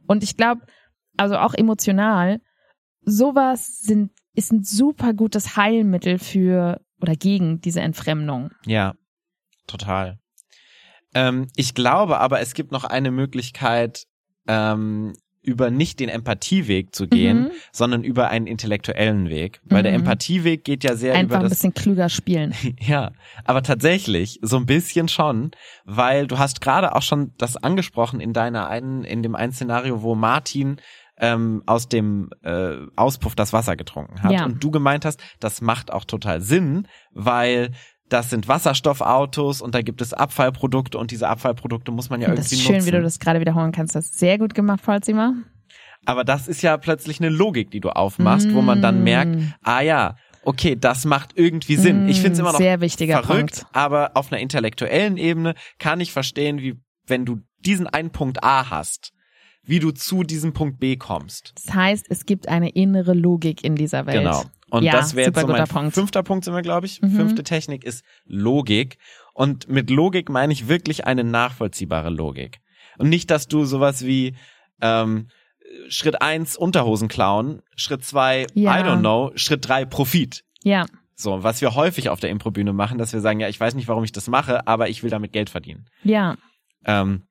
Und 0.07 0.23
ich 0.23 0.37
glaube, 0.37 0.61
also 1.16 1.38
auch 1.38 1.55
emotional, 1.55 2.38
sowas 3.03 3.81
sind, 3.81 4.12
ist 4.37 4.53
ein 4.53 4.62
super 4.62 5.12
gutes 5.12 5.57
Heilmittel 5.57 6.20
für 6.20 6.81
oder 7.01 7.16
gegen 7.16 7.61
diese 7.61 7.81
Entfremdung. 7.81 8.53
Ja, 8.64 8.94
total. 9.66 10.19
Ähm, 11.14 11.49
ich 11.57 11.75
glaube 11.75 12.18
aber, 12.18 12.40
es 12.40 12.55
gibt 12.55 12.73
noch 12.73 12.85
eine 12.85 13.11
Möglichkeit, 13.11 14.05
ähm, 14.46 15.12
über 15.42 15.70
nicht 15.70 16.01
den 16.01 16.11
Empathieweg 16.11 16.94
zu 16.94 17.09
gehen, 17.09 17.44
Mhm. 17.44 17.51
sondern 17.73 18.05
über 18.05 18.29
einen 18.29 18.46
intellektuellen 18.46 19.31
Weg. 19.31 19.61
Weil 19.64 19.83
der 19.83 19.92
Mhm. 19.92 20.01
Empathieweg 20.01 20.64
geht 20.64 20.85
ja 20.85 20.94
sehr 20.96 21.14
Einfach 21.14 21.37
über 21.37 21.37
ein 21.38 21.42
das 21.44 21.51
bisschen 21.53 21.73
klüger 21.73 22.09
spielen. 22.11 22.53
Ja, 22.81 23.12
aber 23.46 23.62
tatsächlich 23.62 24.38
so 24.42 24.59
ein 24.59 24.66
bisschen 24.66 25.09
schon, 25.09 25.53
weil 25.85 26.27
du 26.27 26.38
hast 26.38 26.61
gerade 26.61 26.94
auch 26.94 27.01
schon 27.03 27.33
das 27.38 27.57
angesprochen 27.57 28.20
in 28.20 28.35
deiner 28.35 28.68
einen, 28.68 29.03
in 29.03 29.23
dem 29.23 29.35
einen 29.35 29.53
Szenario, 29.53 30.03
wo 30.03 30.14
Martin 30.14 30.77
ähm, 31.23 31.62
aus 31.66 31.88
dem 31.88 32.29
äh, 32.42 32.77
Auspuff 32.96 33.35
das 33.35 33.53
Wasser 33.55 33.77
getrunken 33.77 34.23
hat 34.23 34.33
Ja. 34.33 34.44
und 34.44 34.62
du 34.62 34.70
gemeint 34.70 35.05
hast, 35.07 35.20
das 35.38 35.62
macht 35.62 35.90
auch 35.90 36.05
total 36.05 36.42
Sinn, 36.42 36.87
weil 37.12 37.73
das 38.12 38.31
sind 38.31 38.49
Wasserstoffautos 38.49 39.62
und 39.62 39.75
da 39.75 39.83
gibt 39.83 40.01
es 40.01 40.12
Abfallprodukte 40.12 40.99
und 40.99 41.11
diese 41.11 41.29
Abfallprodukte 41.29 41.90
muss 41.92 42.11
man 42.11 42.20
ja 42.20 42.29
das 42.35 42.53
irgendwie 42.53 42.55
ist 42.57 42.62
schön, 42.62 42.75
nutzen. 42.77 42.87
wie 42.87 42.90
du 42.92 43.03
das 43.03 43.18
gerade 43.18 43.40
wiederholen 43.40 43.73
kannst. 43.73 43.94
Das 43.94 44.07
ist 44.07 44.18
sehr 44.18 44.38
gut 44.38 44.55
gemacht, 44.55 44.81
Falzima. 44.83 45.35
Aber 46.07 46.25
das 46.25 46.49
ist 46.49 46.62
ja 46.62 46.77
plötzlich 46.77 47.20
eine 47.20 47.29
Logik, 47.29 47.70
die 47.70 47.81
du 47.81 47.90
aufmachst, 47.90 48.53
wo 48.55 48.62
man 48.62 48.81
dann 48.81 49.01
Mm. 49.01 49.05
merkt, 49.05 49.37
ah 49.62 49.81
ja, 49.83 50.16
okay, 50.44 50.75
das 50.75 51.05
macht 51.05 51.33
irgendwie 51.35 51.77
Sinn. 51.77 52.09
Ich 52.09 52.20
finde 52.20 52.33
es 52.33 52.38
Mm, 52.38 52.40
immer 52.40 52.53
noch 52.53 52.59
sehr 52.59 52.81
wichtiger 52.81 53.23
verrückt, 53.23 53.57
Punkt. 53.61 53.66
aber 53.77 54.12
auf 54.14 54.33
einer 54.33 54.40
intellektuellen 54.40 55.16
Ebene 55.18 55.55
kann 55.79 56.01
ich 56.01 56.12
verstehen, 56.12 56.59
wie 56.61 56.81
wenn 57.07 57.25
du 57.27 57.40
diesen 57.59 57.87
einen 57.87 58.11
Punkt 58.11 58.42
A 58.42 58.70
hast, 58.70 59.12
wie 59.62 59.79
du 59.79 59.90
zu 59.90 60.23
diesem 60.23 60.55
Punkt 60.55 60.81
B 60.81 60.96
kommst. 60.96 61.53
Das 61.66 61.75
heißt, 61.75 62.07
es 62.09 62.25
gibt 62.25 62.49
eine 62.49 62.70
innere 62.70 63.12
Logik 63.12 63.62
in 63.62 63.77
dieser 63.77 64.07
Welt. 64.07 64.16
Genau. 64.25 64.42
Und 64.70 64.83
Ja, 64.85 64.92
das 64.92 65.14
wäre 65.14 65.28
jetzt 65.28 65.40
so 65.40 65.46
mein 65.46 65.66
Punkt. 65.66 65.94
fünfter 65.94 66.22
Punkt, 66.22 66.44
sind 66.44 66.54
wir, 66.54 66.62
glaube 66.62 66.87
ich. 66.87 67.02
Mhm. 67.02 67.11
Fünfte 67.16 67.42
Technik 67.42 67.85
ist 67.85 68.04
Logik. 68.24 68.98
Und 69.35 69.68
mit 69.68 69.90
Logik 69.90 70.28
meine 70.28 70.52
ich 70.52 70.68
wirklich 70.68 71.06
eine 71.06 71.24
nachvollziehbare 71.24 72.11
Logik. 72.11 72.61
Und 72.98 73.09
nicht, 73.09 73.30
dass 73.30 73.48
du 73.48 73.64
sowas 73.64 74.04
wie 74.04 74.35
ähm, 74.80 75.28
Schritt 75.88 76.20
eins 76.22 76.56
Unterhosen 76.56 77.09
klauen, 77.09 77.62
Schritt 77.76 78.04
zwei 78.04 78.46
Ja. 78.54 78.78
I 78.78 78.83
don't 78.83 79.00
know, 79.00 79.33
Schritt 79.37 79.66
drei 79.68 79.85
Profit. 79.85 80.42
Ja, 80.62 80.87
So, 81.14 81.42
was 81.42 81.61
wir 81.61 81.74
häufig 81.74 82.09
auf 82.09 82.20
der 82.20 82.30
Improbühne 82.30 82.72
machen, 82.72 82.98
dass 82.98 83.12
wir 83.12 83.20
sagen, 83.20 83.40
ja, 83.40 83.48
ich 83.48 83.59
weiß 83.61 83.74
nicht, 83.74 83.88
warum 83.88 84.04
ich 84.04 84.12
das 84.12 84.28
mache, 84.28 84.66
aber 84.66 84.88
ich 84.88 85.02
will 85.02 85.11
damit 85.11 85.33
Geld 85.33 85.50
verdienen. 85.50 85.87
ja. 86.02 86.37
Ähm, 86.85 87.24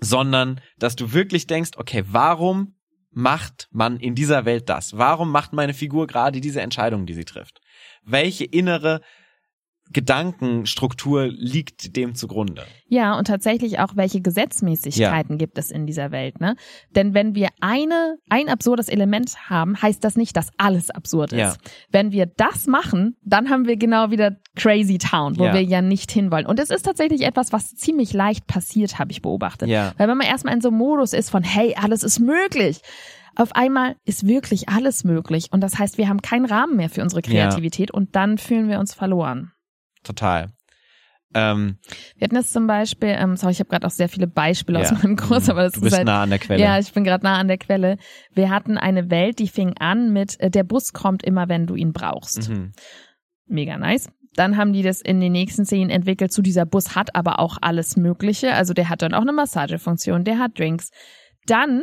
sondern, 0.00 0.60
dass 0.78 0.94
du 0.96 1.12
wirklich 1.12 1.46
denkst, 1.48 1.72
okay, 1.76 2.04
warum 2.06 2.76
macht 3.10 3.68
man 3.70 3.98
in 3.98 4.14
dieser 4.14 4.44
Welt 4.44 4.68
das? 4.68 4.96
Warum 4.96 5.30
macht 5.30 5.52
meine 5.52 5.74
Figur 5.74 6.06
gerade 6.06 6.40
diese 6.40 6.60
Entscheidung, 6.60 7.06
die 7.06 7.14
sie 7.14 7.24
trifft? 7.24 7.60
Welche 8.02 8.44
innere 8.44 9.00
Gedankenstruktur 9.92 11.28
liegt 11.28 11.96
dem 11.96 12.14
zugrunde. 12.14 12.64
Ja, 12.88 13.18
und 13.18 13.26
tatsächlich 13.26 13.78
auch, 13.78 13.96
welche 13.96 14.20
Gesetzmäßigkeiten 14.20 15.34
ja. 15.34 15.38
gibt 15.38 15.58
es 15.58 15.70
in 15.70 15.86
dieser 15.86 16.10
Welt, 16.10 16.40
ne? 16.40 16.56
Denn 16.94 17.14
wenn 17.14 17.34
wir 17.34 17.48
eine, 17.60 18.18
ein 18.28 18.48
absurdes 18.48 18.88
Element 18.88 19.48
haben, 19.48 19.80
heißt 19.80 20.04
das 20.04 20.16
nicht, 20.16 20.36
dass 20.36 20.50
alles 20.58 20.90
absurd 20.90 21.32
ist. 21.32 21.38
Ja. 21.38 21.54
Wenn 21.90 22.12
wir 22.12 22.26
das 22.26 22.66
machen, 22.66 23.16
dann 23.22 23.48
haben 23.48 23.66
wir 23.66 23.76
genau 23.76 24.10
wieder 24.10 24.36
Crazy 24.56 24.98
Town, 24.98 25.38
wo 25.38 25.44
ja. 25.44 25.54
wir 25.54 25.62
ja 25.62 25.80
nicht 25.80 26.10
hinwollen. 26.12 26.46
Und 26.46 26.60
es 26.60 26.70
ist 26.70 26.82
tatsächlich 26.82 27.22
etwas, 27.22 27.52
was 27.52 27.74
ziemlich 27.74 28.12
leicht 28.12 28.46
passiert, 28.46 28.98
habe 28.98 29.10
ich 29.10 29.22
beobachtet. 29.22 29.68
Ja. 29.68 29.92
Weil 29.96 30.08
wenn 30.08 30.18
man 30.18 30.26
erstmal 30.26 30.54
in 30.54 30.60
so 30.60 30.68
einem 30.68 30.78
Modus 30.78 31.12
ist 31.12 31.30
von, 31.30 31.42
hey, 31.42 31.74
alles 31.80 32.02
ist 32.02 32.18
möglich, 32.18 32.80
auf 33.36 33.54
einmal 33.54 33.96
ist 34.04 34.26
wirklich 34.26 34.68
alles 34.68 35.04
möglich. 35.04 35.48
Und 35.50 35.60
das 35.62 35.78
heißt, 35.78 35.96
wir 35.96 36.08
haben 36.08 36.20
keinen 36.22 36.44
Rahmen 36.44 36.76
mehr 36.76 36.90
für 36.90 37.02
unsere 37.02 37.22
Kreativität 37.22 37.90
und 37.90 38.16
dann 38.16 38.36
fühlen 38.36 38.68
wir 38.68 38.80
uns 38.80 38.94
verloren 38.94 39.52
total. 40.02 40.48
Ähm, 41.34 41.78
wir 42.16 42.24
hatten 42.24 42.36
jetzt 42.36 42.52
zum 42.52 42.66
Beispiel, 42.66 43.10
ähm, 43.10 43.36
sorry, 43.36 43.52
ich 43.52 43.60
habe 43.60 43.68
gerade 43.68 43.86
auch 43.86 43.90
sehr 43.90 44.08
viele 44.08 44.26
Beispiele 44.26 44.80
ja. 44.80 44.84
aus 44.84 45.02
meinem 45.02 45.16
Kurs, 45.16 45.50
aber 45.50 45.64
das 45.64 45.74
du 45.74 45.80
bist 45.80 45.92
ist 45.92 45.98
halt, 45.98 46.06
nah 46.06 46.22
an 46.22 46.30
der 46.30 46.38
Quelle. 46.38 46.62
Ja, 46.62 46.78
ich 46.78 46.92
bin 46.92 47.04
gerade 47.04 47.24
nah 47.24 47.38
an 47.38 47.48
der 47.48 47.58
Quelle. 47.58 47.98
Wir 48.32 48.50
hatten 48.50 48.78
eine 48.78 49.10
Welt, 49.10 49.38
die 49.38 49.48
fing 49.48 49.74
an 49.78 50.12
mit, 50.12 50.40
äh, 50.40 50.50
der 50.50 50.64
Bus 50.64 50.92
kommt 50.92 51.22
immer, 51.22 51.48
wenn 51.48 51.66
du 51.66 51.74
ihn 51.74 51.92
brauchst. 51.92 52.48
Mhm. 52.48 52.72
Mega 53.46 53.76
nice. 53.76 54.08
Dann 54.34 54.56
haben 54.56 54.72
die 54.72 54.82
das 54.82 55.00
in 55.00 55.20
den 55.20 55.32
nächsten 55.32 55.64
Szenen 55.66 55.90
entwickelt 55.90 56.32
zu 56.32 56.42
dieser 56.42 56.64
Bus 56.64 56.94
hat 56.94 57.14
aber 57.14 57.40
auch 57.40 57.58
alles 57.60 57.96
Mögliche. 57.96 58.54
Also 58.54 58.72
der 58.72 58.88
hat 58.88 59.02
dann 59.02 59.14
auch 59.14 59.22
eine 59.22 59.32
Massagefunktion, 59.32 60.24
der 60.24 60.38
hat 60.38 60.58
Drinks. 60.58 60.90
Dann 61.46 61.82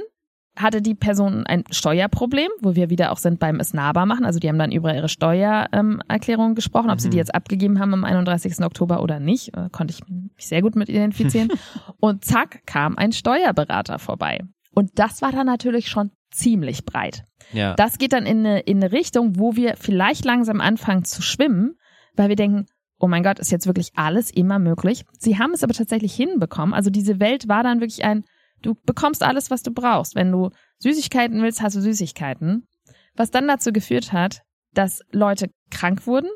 hatte 0.55 0.81
die 0.81 0.95
Person 0.95 1.45
ein 1.45 1.63
Steuerproblem, 1.69 2.49
wo 2.61 2.75
wir 2.75 2.89
wieder 2.89 3.11
auch 3.11 3.17
sind 3.17 3.39
beim 3.39 3.59
Esnaba 3.59 4.05
machen. 4.05 4.25
Also 4.25 4.39
die 4.39 4.47
haben 4.47 4.57
dann 4.57 4.71
über 4.71 4.95
ihre 4.95 5.09
Steuererklärung 5.09 6.49
ähm, 6.49 6.55
gesprochen, 6.55 6.89
ob 6.89 6.95
mhm. 6.95 6.99
sie 6.99 7.09
die 7.09 7.17
mhm. 7.17 7.19
jetzt 7.19 7.35
abgegeben 7.35 7.79
haben 7.79 7.93
am 7.93 8.05
31. 8.05 8.61
Oktober 8.61 9.01
oder 9.01 9.19
nicht. 9.19 9.55
Äh, 9.55 9.69
konnte 9.71 9.93
ich 9.93 10.07
mich 10.07 10.47
sehr 10.47 10.61
gut 10.61 10.75
mit 10.75 10.89
identifizieren. 10.89 11.49
und 11.99 12.23
zack, 12.23 12.65
kam 12.65 12.97
ein 12.97 13.11
Steuerberater 13.11 13.99
vorbei. 13.99 14.39
Und 14.73 14.91
das 14.95 15.21
war 15.21 15.31
dann 15.31 15.47
natürlich 15.47 15.89
schon 15.89 16.11
ziemlich 16.31 16.85
breit. 16.85 17.23
Ja. 17.53 17.73
Das 17.75 17.97
geht 17.97 18.13
dann 18.13 18.25
in 18.25 18.39
eine, 18.39 18.59
in 18.61 18.77
eine 18.77 18.91
Richtung, 18.91 19.39
wo 19.39 19.55
wir 19.55 19.75
vielleicht 19.77 20.25
langsam 20.25 20.61
anfangen 20.61 21.03
zu 21.05 21.21
schwimmen, 21.21 21.75
weil 22.15 22.29
wir 22.29 22.35
denken, 22.35 22.65
oh 22.99 23.07
mein 23.07 23.23
Gott, 23.23 23.39
ist 23.39 23.51
jetzt 23.51 23.67
wirklich 23.67 23.91
alles 23.95 24.31
immer 24.31 24.59
möglich. 24.59 25.05
Sie 25.17 25.37
haben 25.37 25.53
es 25.53 25.63
aber 25.63 25.73
tatsächlich 25.73 26.13
hinbekommen. 26.13 26.73
Also 26.73 26.89
diese 26.89 27.19
Welt 27.19 27.47
war 27.47 27.63
dann 27.63 27.79
wirklich 27.79 28.03
ein 28.03 28.23
Du 28.61 28.75
bekommst 28.85 29.23
alles, 29.23 29.51
was 29.51 29.63
du 29.63 29.71
brauchst. 29.71 30.15
Wenn 30.15 30.31
du 30.31 30.49
Süßigkeiten 30.79 31.41
willst, 31.41 31.61
hast 31.61 31.75
du 31.75 31.81
Süßigkeiten. 31.81 32.67
Was 33.15 33.31
dann 33.31 33.47
dazu 33.47 33.71
geführt 33.71 34.11
hat, 34.11 34.41
dass 34.73 35.01
Leute 35.11 35.49
krank 35.71 36.05
wurden. 36.07 36.29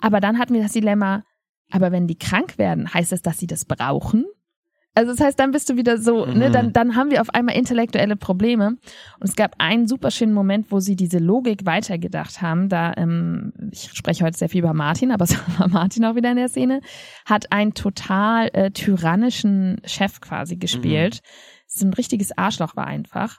Aber 0.00 0.20
dann 0.20 0.38
hatten 0.38 0.54
wir 0.54 0.62
das 0.62 0.72
Dilemma, 0.72 1.24
aber 1.70 1.92
wenn 1.92 2.06
die 2.06 2.18
krank 2.18 2.56
werden, 2.58 2.92
heißt 2.92 3.12
es, 3.12 3.22
dass 3.22 3.38
sie 3.38 3.46
das 3.46 3.64
brauchen? 3.64 4.24
Also 4.98 5.12
das 5.12 5.20
heißt, 5.20 5.38
dann 5.38 5.52
bist 5.52 5.70
du 5.70 5.76
wieder 5.76 5.96
so, 5.96 6.26
ne, 6.26 6.32
mhm. 6.32 6.38
ne, 6.40 6.50
dann, 6.50 6.72
dann 6.72 6.96
haben 6.96 7.12
wir 7.12 7.20
auf 7.20 7.30
einmal 7.30 7.54
intellektuelle 7.54 8.16
Probleme. 8.16 8.78
Und 9.20 9.28
es 9.28 9.36
gab 9.36 9.54
einen 9.58 9.86
super 9.86 10.10
schönen 10.10 10.32
Moment, 10.32 10.72
wo 10.72 10.80
sie 10.80 10.96
diese 10.96 11.18
Logik 11.18 11.64
weitergedacht 11.64 12.42
haben. 12.42 12.68
Da, 12.68 12.94
ähm, 12.96 13.52
ich 13.70 13.92
spreche 13.92 14.24
heute 14.24 14.36
sehr 14.36 14.48
viel 14.48 14.58
über 14.58 14.74
Martin, 14.74 15.12
aber 15.12 15.22
es 15.24 15.36
war 15.56 15.68
Martin 15.68 16.04
auch 16.04 16.16
wieder 16.16 16.32
in 16.32 16.36
der 16.36 16.48
Szene, 16.48 16.80
hat 17.26 17.52
einen 17.52 17.74
total 17.74 18.50
äh, 18.54 18.72
tyrannischen 18.72 19.80
Chef 19.84 20.20
quasi 20.20 20.56
gespielt. 20.56 21.20
Mhm. 21.22 21.62
So 21.68 21.86
ein 21.86 21.94
richtiges 21.94 22.36
Arschloch 22.36 22.74
war 22.74 22.88
einfach. 22.88 23.38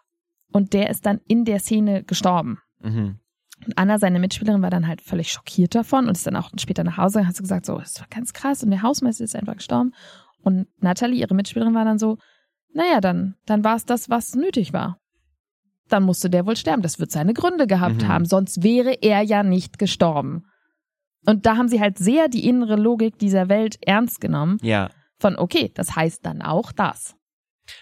Und 0.54 0.72
der 0.72 0.90
ist 0.90 1.06
dann 1.06 1.20
in 1.28 1.44
der 1.44 1.60
Szene 1.60 2.06
gestorben. 2.06 2.60
Mhm. 2.80 3.20
Und 3.66 3.78
Anna, 3.78 4.00
seine 4.00 4.20
Mitspielerin, 4.20 4.62
war 4.62 4.70
dann 4.70 4.88
halt 4.88 5.02
völlig 5.02 5.30
schockiert 5.30 5.76
davon 5.76 6.08
und 6.08 6.16
ist 6.16 6.26
dann 6.26 6.38
auch 6.38 6.52
später 6.58 6.86
nach 6.86 6.96
Hause 6.96 7.20
und 7.20 7.28
hat 7.28 7.36
so 7.36 7.44
gesagt, 7.44 7.66
so, 7.66 7.78
das 7.78 8.00
war 8.00 8.08
ganz 8.10 8.32
krass 8.32 8.64
und 8.64 8.72
der 8.72 8.82
Hausmeister 8.82 9.26
ist 9.26 9.36
einfach 9.36 9.58
gestorben. 9.58 9.92
Und 10.44 10.68
Natalie, 10.82 11.20
ihre 11.20 11.36
Mitspielerin, 11.36 11.74
war 11.74 11.86
dann 11.86 12.00
so, 12.00 12.18
naja, 12.74 13.02
dann, 13.02 13.36
dann 13.46 13.64
war 13.64 13.76
es 13.76 13.86
das, 13.86 14.10
was 14.10 14.36
nötig 14.36 14.74
war. 14.74 15.00
Dann 15.88 16.04
musste 16.04 16.30
der 16.30 16.46
wohl 16.46 16.56
sterben. 16.56 16.84
Das 16.84 17.00
wird 17.00 17.12
seine 17.12 17.34
Gründe 17.34 17.68
gehabt 17.68 18.04
mhm. 18.04 18.08
haben, 18.08 18.26
sonst 18.26 18.64
wäre 18.64 18.94
er 19.02 19.22
ja 19.22 19.44
nicht 19.44 19.80
gestorben. 19.80 20.46
Und 21.26 21.46
da 21.46 21.58
haben 21.58 21.68
sie 21.68 21.82
halt 21.82 21.98
sehr 21.98 22.30
die 22.30 22.48
innere 22.48 22.76
Logik 22.76 23.18
dieser 23.18 23.50
Welt 23.50 23.78
ernst 23.86 24.22
genommen. 24.22 24.58
Ja. 24.62 24.90
Von, 25.20 25.38
okay, 25.38 25.72
das 25.74 25.96
heißt 25.96 26.26
dann 26.26 26.42
auch 26.42 26.72
das. 26.72 27.16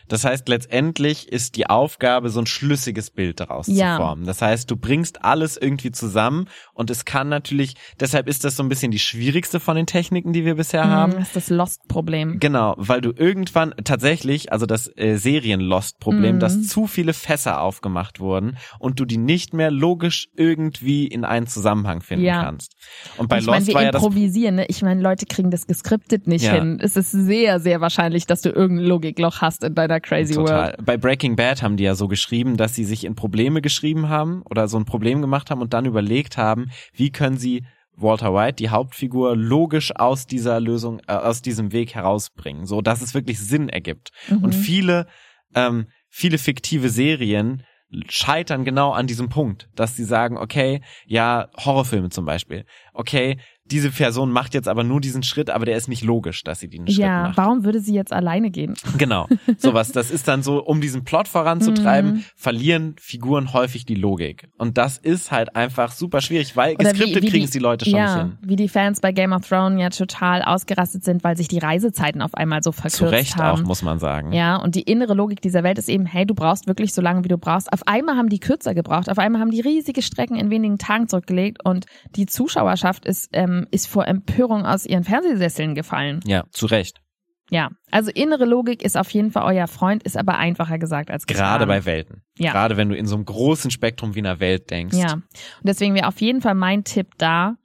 Das 0.07 0.23
heißt, 0.23 0.47
letztendlich 0.47 1.31
ist 1.31 1.55
die 1.55 1.69
Aufgabe, 1.69 2.29
so 2.29 2.39
ein 2.39 2.45
schlüssiges 2.45 3.11
Bild 3.11 3.39
daraus 3.39 3.67
ja. 3.67 3.95
zu 3.95 4.01
formen. 4.03 4.25
Das 4.25 4.41
heißt, 4.41 4.69
du 4.69 4.77
bringst 4.77 5.23
alles 5.23 5.57
irgendwie 5.57 5.91
zusammen 5.91 6.47
und 6.73 6.89
es 6.89 7.05
kann 7.05 7.29
natürlich, 7.29 7.75
deshalb 7.99 8.27
ist 8.27 8.43
das 8.43 8.55
so 8.55 8.63
ein 8.63 8.69
bisschen 8.69 8.91
die 8.91 8.99
schwierigste 8.99 9.59
von 9.59 9.75
den 9.75 9.85
Techniken, 9.85 10.33
die 10.33 10.45
wir 10.45 10.55
bisher 10.55 10.85
mhm, 10.85 10.89
haben. 10.89 11.11
Das 11.13 11.27
ist 11.27 11.35
das 11.35 11.49
Lost-Problem. 11.49 12.39
Genau, 12.39 12.75
weil 12.77 13.01
du 13.01 13.11
irgendwann 13.15 13.73
tatsächlich, 13.83 14.51
also 14.51 14.65
das 14.65 14.91
äh, 14.95 15.17
Serien-Lost-Problem, 15.17 16.35
mhm. 16.35 16.39
dass 16.39 16.67
zu 16.67 16.87
viele 16.87 17.13
Fässer 17.13 17.61
aufgemacht 17.61 18.19
wurden 18.19 18.57
und 18.79 18.99
du 18.99 19.05
die 19.05 19.17
nicht 19.17 19.53
mehr 19.53 19.71
logisch 19.71 20.29
irgendwie 20.35 21.07
in 21.07 21.25
einen 21.25 21.47
Zusammenhang 21.47 22.01
finden 22.01 22.25
ja. 22.25 22.43
kannst. 22.43 22.75
Und 23.17 23.29
bei 23.29 23.37
und 23.37 23.41
ich 23.41 23.47
Lost 23.47 23.59
mein, 23.59 23.67
wir 23.67 23.73
war 23.75 23.83
ja 23.83 23.91
das 23.91 24.03
improvisieren, 24.03 24.55
ne? 24.55 24.65
Ich 24.67 24.81
meine, 24.81 25.01
Leute 25.01 25.25
kriegen 25.25 25.51
das 25.51 25.67
geskriptet 25.67 26.27
nicht 26.27 26.45
ja. 26.45 26.53
hin. 26.53 26.79
Es 26.81 26.95
ist 26.95 27.11
sehr, 27.11 27.59
sehr 27.59 27.81
wahrscheinlich, 27.81 28.25
dass 28.25 28.41
du 28.41 28.49
irgendein 28.49 28.87
Logikloch 28.87 29.41
hast 29.41 29.63
in 29.63 29.73
deiner 29.77 29.99
Crazy 29.99 30.33
Total. 30.33 30.73
World. 30.73 30.85
Bei 30.85 30.97
Breaking 30.97 31.35
Bad 31.35 31.61
haben 31.63 31.77
die 31.77 31.85
ja 31.85 31.95
so 31.95 32.07
geschrieben, 32.07 32.57
dass 32.57 32.75
sie 32.75 32.83
sich 32.83 33.05
in 33.05 33.15
Probleme 33.15 33.61
geschrieben 33.61 34.09
haben 34.09 34.41
oder 34.49 34.67
so 34.67 34.77
ein 34.77 34.85
Problem 34.85 35.21
gemacht 35.21 35.49
haben 35.49 35.61
und 35.61 35.73
dann 35.73 35.85
überlegt 35.85 36.37
haben, 36.37 36.69
wie 36.93 37.11
können 37.11 37.37
sie 37.37 37.63
Walter 37.97 38.33
White, 38.33 38.55
die 38.55 38.69
Hauptfigur, 38.69 39.35
logisch 39.35 39.95
aus 39.95 40.27
dieser 40.27 40.59
Lösung, 40.59 41.01
äh, 41.07 41.13
aus 41.13 41.41
diesem 41.41 41.71
Weg 41.73 41.95
herausbringen, 41.95 42.65
so 42.65 42.81
dass 42.81 43.01
es 43.01 43.13
wirklich 43.13 43.39
Sinn 43.39 43.69
ergibt. 43.69 44.11
Mhm. 44.29 44.43
Und 44.43 44.53
viele, 44.53 45.07
ähm, 45.55 45.87
viele 46.09 46.37
fiktive 46.37 46.89
Serien 46.89 47.63
scheitern 48.09 48.65
genau 48.65 48.91
an 48.91 49.07
diesem 49.07 49.29
Punkt, 49.29 49.69
dass 49.75 49.95
sie 49.95 50.03
sagen, 50.03 50.37
okay, 50.37 50.81
ja, 51.05 51.49
Horrorfilme 51.57 52.09
zum 52.09 52.25
Beispiel, 52.25 52.65
okay, 52.93 53.37
diese 53.71 53.91
Person 53.91 54.31
macht 54.31 54.53
jetzt 54.53 54.67
aber 54.67 54.83
nur 54.83 55.01
diesen 55.01 55.23
Schritt, 55.23 55.49
aber 55.49 55.65
der 55.65 55.77
ist 55.77 55.87
nicht 55.87 56.03
logisch, 56.03 56.43
dass 56.43 56.59
sie 56.59 56.67
den 56.67 56.87
Schritt 56.87 56.97
ja, 56.97 57.23
macht. 57.23 57.37
Ja, 57.37 57.43
warum 57.43 57.63
würde 57.63 57.79
sie 57.79 57.93
jetzt 57.93 58.13
alleine 58.13 58.49
gehen? 58.51 58.75
Genau, 58.97 59.27
sowas. 59.57 59.91
Das 59.91 60.11
ist 60.11 60.27
dann 60.27 60.43
so, 60.43 60.63
um 60.63 60.81
diesen 60.81 61.03
Plot 61.03 61.27
voranzutreiben, 61.27 62.13
mhm. 62.13 62.23
verlieren 62.35 62.95
Figuren 62.99 63.53
häufig 63.53 63.85
die 63.85 63.95
Logik. 63.95 64.49
Und 64.57 64.77
das 64.77 64.97
ist 64.97 65.31
halt 65.31 65.55
einfach 65.55 65.91
super 65.91 66.21
schwierig, 66.21 66.55
weil 66.55 66.75
Oder 66.75 66.91
geskriptet 66.91 67.29
kriegen 67.29 67.45
es 67.45 67.51
die 67.51 67.59
Leute 67.59 67.85
schon 67.85 67.97
ja, 67.97 68.15
nicht 68.15 68.23
hin. 68.23 68.37
Wie 68.41 68.55
die 68.55 68.69
Fans 68.69 68.99
bei 68.99 69.11
Game 69.11 69.33
of 69.33 69.47
Thrones 69.47 69.81
ja 69.81 69.89
total 69.89 70.41
ausgerastet 70.41 71.03
sind, 71.03 71.23
weil 71.23 71.37
sich 71.37 71.47
die 71.47 71.59
Reisezeiten 71.59 72.21
auf 72.21 72.33
einmal 72.33 72.63
so 72.63 72.71
verkürzt 72.71 73.01
haben. 73.01 73.09
Zu 73.09 73.15
Recht 73.15 73.37
haben. 73.37 73.61
auch, 73.61 73.65
muss 73.65 73.81
man 73.81 73.99
sagen. 73.99 74.31
Ja, 74.33 74.57
und 74.57 74.75
die 74.75 74.81
innere 74.81 75.13
Logik 75.13 75.41
dieser 75.41 75.63
Welt 75.63 75.77
ist 75.77 75.89
eben, 75.89 76.05
hey, 76.05 76.25
du 76.25 76.33
brauchst 76.33 76.67
wirklich 76.67 76.93
so 76.93 77.01
lange, 77.01 77.23
wie 77.23 77.29
du 77.29 77.37
brauchst. 77.37 77.71
Auf 77.71 77.87
einmal 77.87 78.15
haben 78.15 78.29
die 78.29 78.39
kürzer 78.39 78.73
gebraucht, 78.73 79.09
auf 79.09 79.19
einmal 79.19 79.41
haben 79.41 79.51
die 79.51 79.61
riesige 79.61 80.01
Strecken 80.01 80.35
in 80.35 80.49
wenigen 80.49 80.77
Tagen 80.77 81.07
zurückgelegt 81.07 81.63
und 81.63 81.85
die 82.15 82.25
Zuschauerschaft 82.25 83.05
ist, 83.05 83.29
ähm, 83.33 83.56
ist 83.71 83.87
vor 83.87 84.07
Empörung 84.07 84.27
Empörung 84.27 84.65
aus 84.65 84.85
ihren 84.85 85.03
Fernsehsesseln 85.03 85.75
gefallen. 85.75 86.19
Ja, 86.25 86.45
zu 86.51 86.65
Recht. 86.65 87.01
Ja, 87.49 87.69
also 87.91 88.11
innere 88.11 88.43
Logik 88.43 88.83
ist 88.83 88.97
auf 88.97 89.09
jeden 89.11 89.31
Fall 89.31 89.43
euer 89.43 89.67
Freund, 89.67 90.03
ist 90.03 90.17
aber 90.17 90.37
einfacher 90.37 90.77
gesagt 90.77 91.09
als 91.09 91.25
getan. 91.25 91.45
Gerade 91.45 91.65
bei 91.65 91.85
Welten. 91.85 92.23
Ja. 92.37 92.51
Gerade 92.51 92.75
wenn 92.75 92.89
du 92.89 92.95
in 92.95 93.05
so 93.05 93.15
einem 93.15 93.23
großen 93.23 93.71
Spektrum 93.71 94.15
wie 94.15 94.19
einer 94.19 94.41
Welt 94.41 94.69
denkst. 94.69 94.97
Ja. 94.97 95.13
Und 95.13 95.23
deswegen 95.63 95.95
wäre 95.95 96.07
auf 96.07 96.19
jeden 96.19 96.41
Fall 96.41 96.55
mein 96.55 96.83
Tipp 96.83 97.13
da, 97.17 97.55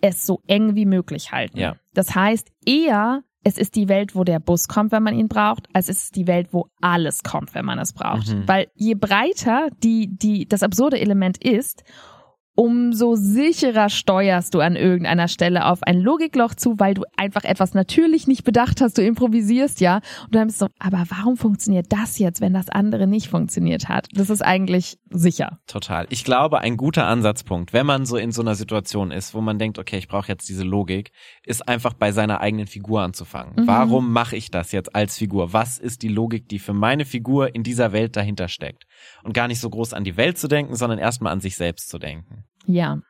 es 0.00 0.24
so 0.24 0.42
eng 0.46 0.76
wie 0.76 0.86
möglich 0.86 1.32
halten. 1.32 1.58
Ja. 1.58 1.74
Das 1.92 2.14
heißt, 2.14 2.52
eher 2.64 3.22
es 3.42 3.58
ist 3.58 3.74
die 3.74 3.88
Welt, 3.88 4.14
wo 4.14 4.24
der 4.24 4.38
Bus 4.38 4.68
kommt, 4.68 4.90
wenn 4.90 5.02
man 5.02 5.14
ihn 5.14 5.28
braucht, 5.28 5.68
als 5.74 5.88
es 5.88 6.04
ist 6.04 6.16
die 6.16 6.26
Welt, 6.26 6.48
wo 6.52 6.68
alles 6.80 7.22
kommt, 7.22 7.54
wenn 7.54 7.64
man 7.64 7.78
es 7.78 7.92
braucht. 7.92 8.28
Mhm. 8.28 8.48
Weil 8.48 8.68
je 8.74 8.94
breiter 8.94 9.68
die, 9.82 10.08
die, 10.10 10.48
das 10.48 10.62
absurde 10.62 10.98
Element 10.98 11.44
ist, 11.44 11.84
umso 12.54 13.16
sicherer 13.16 13.88
steuerst 13.88 14.54
du 14.54 14.60
an 14.60 14.76
irgendeiner 14.76 15.28
Stelle 15.28 15.66
auf 15.66 15.82
ein 15.82 16.00
Logikloch 16.00 16.54
zu, 16.54 16.78
weil 16.78 16.94
du 16.94 17.02
einfach 17.16 17.44
etwas 17.44 17.74
natürlich 17.74 18.26
nicht 18.26 18.44
bedacht 18.44 18.80
hast, 18.80 18.98
du 18.98 19.02
improvisierst 19.02 19.80
ja 19.80 19.96
und 20.24 20.34
dann 20.34 20.46
bist 20.46 20.60
du 20.60 20.66
so, 20.66 20.70
aber 20.78 21.04
warum 21.08 21.36
funktioniert 21.36 21.86
das 21.90 22.18
jetzt, 22.18 22.40
wenn 22.40 22.54
das 22.54 22.68
andere 22.68 23.06
nicht 23.06 23.28
funktioniert 23.28 23.88
hat? 23.88 24.06
Das 24.12 24.30
ist 24.30 24.42
eigentlich 24.42 24.98
sicher. 25.10 25.58
Total. 25.66 26.06
Ich 26.10 26.24
glaube, 26.24 26.60
ein 26.60 26.76
guter 26.76 27.06
Ansatzpunkt, 27.06 27.72
wenn 27.72 27.86
man 27.86 28.06
so 28.06 28.16
in 28.16 28.32
so 28.32 28.42
einer 28.42 28.54
Situation 28.54 29.10
ist, 29.10 29.34
wo 29.34 29.40
man 29.40 29.58
denkt, 29.58 29.78
okay, 29.78 29.98
ich 29.98 30.08
brauche 30.08 30.28
jetzt 30.28 30.48
diese 30.48 30.64
Logik, 30.64 31.10
ist 31.44 31.68
einfach 31.68 31.94
bei 31.94 32.12
seiner 32.12 32.40
eigenen 32.40 32.66
Figur 32.66 33.02
anzufangen. 33.02 33.54
Mhm. 33.56 33.66
Warum 33.66 34.12
mache 34.12 34.36
ich 34.36 34.50
das 34.50 34.72
jetzt 34.72 34.94
als 34.94 35.18
Figur? 35.18 35.52
Was 35.52 35.78
ist 35.78 36.02
die 36.02 36.08
Logik, 36.08 36.48
die 36.48 36.58
für 36.58 36.72
meine 36.72 37.04
Figur 37.04 37.54
in 37.54 37.62
dieser 37.62 37.92
Welt 37.92 38.16
dahinter 38.16 38.48
steckt? 38.48 38.84
Und 39.22 39.34
gar 39.34 39.48
nicht 39.48 39.60
so 39.60 39.70
groß 39.70 39.92
an 39.92 40.04
die 40.04 40.16
Welt 40.16 40.38
zu 40.38 40.48
denken, 40.48 40.76
sondern 40.76 40.98
erstmal 40.98 41.32
an 41.32 41.40
sich 41.40 41.56
selbst 41.56 41.88
zu 41.88 41.98
denken. 41.98 42.43
Ja. 42.66 43.00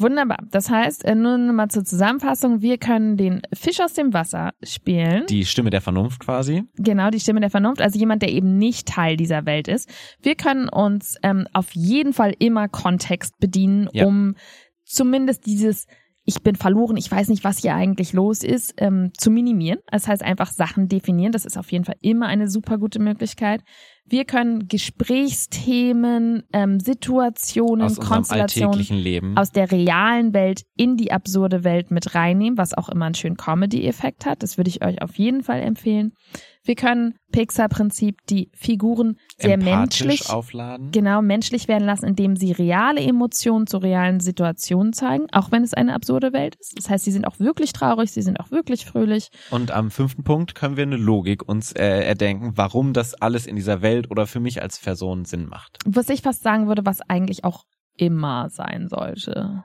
Wunderbar. 0.00 0.38
Das 0.52 0.70
heißt, 0.70 1.04
äh, 1.04 1.16
nur 1.16 1.38
noch 1.38 1.52
mal 1.52 1.68
zur 1.68 1.84
Zusammenfassung, 1.84 2.62
wir 2.62 2.78
können 2.78 3.16
den 3.16 3.42
Fisch 3.52 3.80
aus 3.80 3.94
dem 3.94 4.14
Wasser 4.14 4.52
spielen. 4.62 5.26
Die 5.26 5.44
Stimme 5.44 5.70
der 5.70 5.80
Vernunft 5.80 6.20
quasi. 6.20 6.62
Genau, 6.76 7.10
die 7.10 7.18
Stimme 7.18 7.40
der 7.40 7.50
Vernunft, 7.50 7.82
also 7.82 7.98
jemand, 7.98 8.22
der 8.22 8.30
eben 8.30 8.58
nicht 8.58 8.86
Teil 8.86 9.16
dieser 9.16 9.44
Welt 9.44 9.66
ist. 9.66 9.90
Wir 10.22 10.36
können 10.36 10.68
uns 10.68 11.16
ähm, 11.24 11.48
auf 11.52 11.72
jeden 11.72 12.12
Fall 12.12 12.32
immer 12.38 12.68
Kontext 12.68 13.38
bedienen, 13.40 13.88
Ja. 13.92 14.06
um 14.06 14.36
zumindest 14.84 15.46
dieses 15.46 15.86
ich 16.28 16.42
bin 16.42 16.56
verloren, 16.56 16.98
ich 16.98 17.10
weiß 17.10 17.28
nicht, 17.30 17.42
was 17.42 17.56
hier 17.60 17.74
eigentlich 17.74 18.12
los 18.12 18.44
ist, 18.44 18.74
ähm, 18.76 19.12
zu 19.16 19.30
minimieren. 19.30 19.78
Das 19.90 20.06
heißt 20.06 20.22
einfach 20.22 20.50
Sachen 20.50 20.86
definieren. 20.86 21.32
Das 21.32 21.46
ist 21.46 21.56
auf 21.56 21.72
jeden 21.72 21.86
Fall 21.86 21.96
immer 22.02 22.26
eine 22.26 22.50
super 22.50 22.76
gute 22.76 22.98
Möglichkeit. 22.98 23.62
Wir 24.04 24.26
können 24.26 24.68
Gesprächsthemen, 24.68 26.42
ähm, 26.52 26.80
Situationen, 26.80 27.86
Aus 27.86 27.98
Konstellationen 27.98 28.68
alltäglichen 28.72 28.98
Leben. 28.98 29.38
aus 29.38 29.52
der 29.52 29.72
realen 29.72 30.34
Welt 30.34 30.64
in 30.76 30.98
die 30.98 31.12
absurde 31.12 31.64
Welt 31.64 31.90
mit 31.90 32.14
reinnehmen, 32.14 32.58
was 32.58 32.74
auch 32.74 32.90
immer 32.90 33.06
einen 33.06 33.14
schönen 33.14 33.38
Comedy-Effekt 33.38 34.26
hat. 34.26 34.42
Das 34.42 34.58
würde 34.58 34.68
ich 34.68 34.84
euch 34.84 35.00
auf 35.00 35.16
jeden 35.16 35.42
Fall 35.42 35.62
empfehlen. 35.62 36.12
Wir 36.68 36.74
können 36.74 37.14
Pixar-Prinzip 37.32 38.18
die 38.28 38.50
Figuren 38.52 39.16
sehr 39.38 39.54
Empathisch 39.54 40.04
menschlich, 40.04 40.30
aufladen. 40.30 40.90
genau 40.90 41.22
menschlich 41.22 41.66
werden 41.66 41.86
lassen, 41.86 42.04
indem 42.04 42.36
sie 42.36 42.52
reale 42.52 43.00
Emotionen 43.00 43.66
zu 43.66 43.78
realen 43.78 44.20
Situationen 44.20 44.92
zeigen, 44.92 45.28
auch 45.32 45.50
wenn 45.50 45.62
es 45.62 45.72
eine 45.72 45.94
absurde 45.94 46.34
Welt 46.34 46.56
ist. 46.60 46.76
Das 46.76 46.90
heißt, 46.90 47.06
sie 47.06 47.10
sind 47.10 47.26
auch 47.26 47.38
wirklich 47.38 47.72
traurig, 47.72 48.12
sie 48.12 48.20
sind 48.20 48.38
auch 48.38 48.50
wirklich 48.50 48.84
fröhlich. 48.84 49.30
Und 49.50 49.70
am 49.70 49.90
fünften 49.90 50.24
Punkt 50.24 50.54
können 50.54 50.76
wir 50.76 50.82
eine 50.82 50.98
Logik 50.98 51.48
uns 51.48 51.72
äh, 51.72 52.04
erdenken, 52.04 52.52
warum 52.56 52.92
das 52.92 53.14
alles 53.14 53.46
in 53.46 53.56
dieser 53.56 53.80
Welt 53.80 54.10
oder 54.10 54.26
für 54.26 54.40
mich 54.40 54.60
als 54.60 54.78
Person 54.78 55.24
Sinn 55.24 55.46
macht. 55.46 55.78
Was 55.86 56.10
ich 56.10 56.20
fast 56.20 56.42
sagen 56.42 56.68
würde, 56.68 56.84
was 56.84 57.00
eigentlich 57.00 57.44
auch 57.44 57.64
immer 57.96 58.50
sein 58.50 58.88
sollte. 58.88 59.64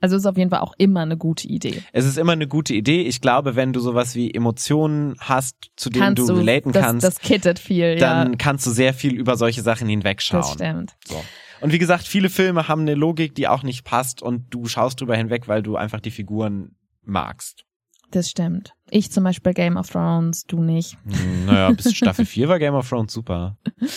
Also 0.00 0.16
ist 0.16 0.26
auf 0.26 0.36
jeden 0.36 0.50
Fall 0.50 0.60
auch 0.60 0.74
immer 0.78 1.00
eine 1.00 1.16
gute 1.16 1.46
Idee. 1.46 1.82
Es 1.92 2.06
ist 2.06 2.16
immer 2.16 2.32
eine 2.32 2.48
gute 2.48 2.74
Idee. 2.74 3.02
Ich 3.02 3.20
glaube, 3.20 3.54
wenn 3.56 3.72
du 3.72 3.80
sowas 3.80 4.14
wie 4.14 4.32
Emotionen 4.32 5.14
hast, 5.18 5.56
zu 5.76 5.90
denen 5.90 6.14
Kannst 6.16 6.28
du 6.28 6.32
relaten 6.34 6.72
das, 6.72 6.82
kannst, 6.82 7.06
Das 7.06 7.18
kittet 7.20 7.58
viel, 7.58 7.96
dann 7.96 8.30
ja. 8.32 8.36
kannst 8.38 8.66
du 8.66 8.70
sehr 8.70 8.94
viel 8.94 9.14
über 9.14 9.36
solche 9.36 9.62
Sachen 9.62 9.88
hinwegschauen. 9.88 10.42
Das 10.42 10.52
stimmt. 10.52 10.96
So. 11.06 11.22
Und 11.60 11.72
wie 11.72 11.78
gesagt, 11.78 12.06
viele 12.06 12.30
Filme 12.30 12.68
haben 12.68 12.82
eine 12.82 12.94
Logik, 12.94 13.34
die 13.34 13.46
auch 13.46 13.62
nicht 13.62 13.84
passt 13.84 14.22
und 14.22 14.46
du 14.50 14.66
schaust 14.66 15.00
drüber 15.00 15.16
hinweg, 15.16 15.48
weil 15.48 15.62
du 15.62 15.76
einfach 15.76 16.00
die 16.00 16.10
Figuren 16.10 16.76
magst. 17.04 17.64
Das 18.10 18.28
stimmt. 18.30 18.72
Ich 18.90 19.12
zum 19.12 19.24
Beispiel 19.24 19.52
Game 19.52 19.76
of 19.76 19.88
Thrones, 19.90 20.44
du 20.44 20.62
nicht. 20.62 20.96
Hm, 21.04 21.44
Naja, 21.46 21.70
bis 21.70 21.94
Staffel 21.94 22.24
4 22.24 22.48
war 22.48 22.58
Game 22.58 22.74
of 22.74 22.88
Thrones 22.88 23.12
super. 23.12 23.58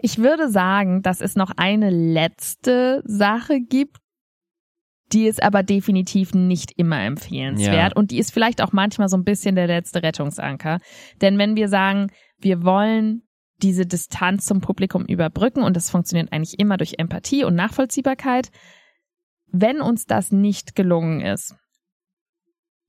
Ich 0.00 0.18
würde 0.18 0.50
sagen, 0.50 1.00
dass 1.00 1.22
es 1.22 1.34
noch 1.34 1.50
eine 1.56 1.88
letzte 1.88 3.02
Sache 3.06 3.62
gibt, 3.62 3.96
die 5.14 5.26
ist 5.26 5.42
aber 5.42 5.62
definitiv 5.62 6.34
nicht 6.34 6.72
immer 6.76 7.00
empfehlenswert 7.02 7.92
Ja. 7.92 7.96
und 7.96 8.10
die 8.10 8.18
ist 8.18 8.32
vielleicht 8.32 8.60
auch 8.60 8.72
manchmal 8.72 9.08
so 9.08 9.16
ein 9.16 9.24
bisschen 9.24 9.54
der 9.54 9.66
letzte 9.68 10.02
Rettungsanker. 10.02 10.80
Denn 11.20 11.38
wenn 11.38 11.56
wir 11.56 11.68
sagen, 11.68 12.10
wir 12.38 12.64
wollen 12.64 13.22
diese 13.62 13.86
Distanz 13.86 14.46
zum 14.46 14.60
Publikum 14.60 15.04
überbrücken 15.06 15.62
und 15.62 15.76
das 15.76 15.88
funktioniert 15.88 16.32
eigentlich 16.32 16.58
immer 16.58 16.76
durch 16.76 16.94
Empathie 16.98 17.44
und 17.44 17.54
Nachvollziehbarkeit, 17.54 18.50
wenn 19.46 19.80
uns 19.80 20.06
das 20.06 20.32
nicht 20.32 20.74
gelungen 20.74 21.20
ist, 21.20 21.54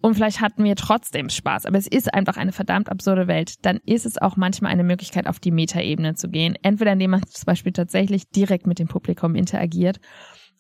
und 0.02 0.14
vielleicht 0.14 0.40
hatten 0.40 0.64
wir 0.64 0.76
trotzdem 0.76 1.30
Spaß, 1.30 1.66
aber 1.66 1.80
es 1.80 1.88
ist 1.88 2.14
einfach 2.14 2.38
eine 2.38 2.52
verdammt 2.52 2.90
absurde 2.90 3.28
Welt, 3.28 3.66
dann 3.66 3.78
ist 3.86 4.06
es 4.06 4.22
auch 4.22 4.36
manchmal 4.36 4.72
eine 4.72 4.84
Möglichkeit, 4.84 5.26
auf 5.26 5.40
die 5.40 5.50
Metaebene 5.50 6.14
zu 6.14 6.30
gehen. 6.30 6.56
Entweder 6.62 6.94
indem 6.94 7.12
man 7.12 7.24
zum 7.26 7.46
Beispiel 7.46 7.72
tatsächlich 7.72 8.30
direkt 8.30 8.68
mit 8.68 8.78
dem 8.78 8.88
Publikum 8.88 9.34
interagiert 9.34 10.00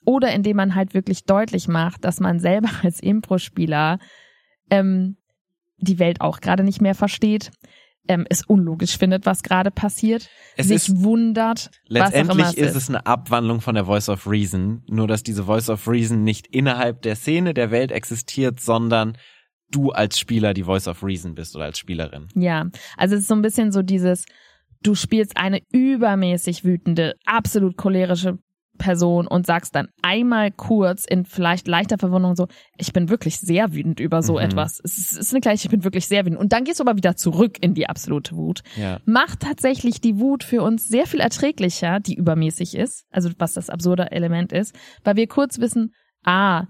oder 0.05 0.31
indem 0.31 0.57
man 0.57 0.75
halt 0.75 0.93
wirklich 0.93 1.25
deutlich 1.25 1.67
macht, 1.67 2.05
dass 2.05 2.19
man 2.19 2.39
selber 2.39 2.69
als 2.83 2.99
Impro-Spieler 2.99 3.99
ähm, 4.69 5.17
die 5.77 5.99
Welt 5.99 6.21
auch 6.21 6.39
gerade 6.39 6.63
nicht 6.63 6.81
mehr 6.81 6.95
versteht, 6.95 7.51
ähm, 8.07 8.25
es 8.29 8.43
unlogisch 8.43 8.97
findet, 8.97 9.25
was 9.25 9.43
gerade 9.43 9.71
passiert, 9.71 10.29
Es 10.57 10.67
sich 10.67 10.89
ist 10.89 11.03
wundert, 11.03 11.71
Letztendlich 11.87 12.45
es 12.45 12.53
ist 12.53 12.75
es 12.75 12.89
eine 12.89 13.05
Abwandlung 13.05 13.61
von 13.61 13.75
der 13.75 13.85
Voice 13.85 14.09
of 14.09 14.27
Reason, 14.27 14.83
nur 14.87 15.07
dass 15.07 15.23
diese 15.23 15.43
Voice 15.43 15.69
of 15.69 15.87
Reason 15.87 16.23
nicht 16.23 16.47
innerhalb 16.47 17.01
der 17.01 17.15
Szene 17.15 17.53
der 17.53 17.71
Welt 17.71 17.91
existiert, 17.91 18.59
sondern 18.59 19.17
du 19.71 19.91
als 19.91 20.19
Spieler 20.19 20.53
die 20.53 20.63
Voice 20.63 20.87
of 20.87 21.03
Reason 21.03 21.35
bist 21.35 21.55
oder 21.55 21.65
als 21.65 21.79
Spielerin. 21.79 22.27
Ja, 22.35 22.67
also 22.97 23.15
es 23.15 23.21
ist 23.21 23.27
so 23.27 23.35
ein 23.35 23.41
bisschen 23.41 23.71
so 23.71 23.81
dieses, 23.81 24.25
du 24.83 24.95
spielst 24.95 25.37
eine 25.37 25.61
übermäßig 25.71 26.63
wütende, 26.63 27.15
absolut 27.25 27.75
cholerische 27.75 28.37
Person 28.77 29.27
und 29.27 29.45
sagst 29.45 29.75
dann 29.75 29.87
einmal 30.01 30.51
kurz 30.51 31.05
in 31.05 31.25
vielleicht 31.25 31.67
leichter 31.67 31.97
Verwundung 31.97 32.35
so, 32.35 32.47
ich 32.77 32.93
bin 32.93 33.09
wirklich 33.09 33.39
sehr 33.39 33.73
wütend 33.73 33.99
über 33.99 34.21
so 34.21 34.33
Mhm. 34.33 34.39
etwas. 34.39 34.79
Es 34.83 35.11
ist, 35.13 35.31
eine 35.33 35.41
gleiche, 35.41 35.65
ich 35.65 35.71
bin 35.71 35.83
wirklich 35.83 36.07
sehr 36.07 36.25
wütend. 36.25 36.39
Und 36.39 36.53
dann 36.53 36.63
gehst 36.63 36.79
du 36.79 36.83
aber 36.83 36.97
wieder 36.97 37.15
zurück 37.15 37.57
in 37.61 37.73
die 37.73 37.87
absolute 37.89 38.35
Wut. 38.35 38.61
Ja. 38.75 38.99
Macht 39.05 39.39
tatsächlich 39.41 40.01
die 40.01 40.19
Wut 40.19 40.43
für 40.43 40.61
uns 40.61 40.87
sehr 40.87 41.07
viel 41.07 41.19
erträglicher, 41.19 41.99
die 41.99 42.15
übermäßig 42.15 42.75
ist, 42.75 43.05
also 43.11 43.29
was 43.37 43.53
das 43.53 43.69
absurde 43.69 44.11
Element 44.11 44.51
ist, 44.51 44.75
weil 45.03 45.15
wir 45.15 45.27
kurz 45.27 45.59
wissen, 45.59 45.93
ah, 46.23 46.65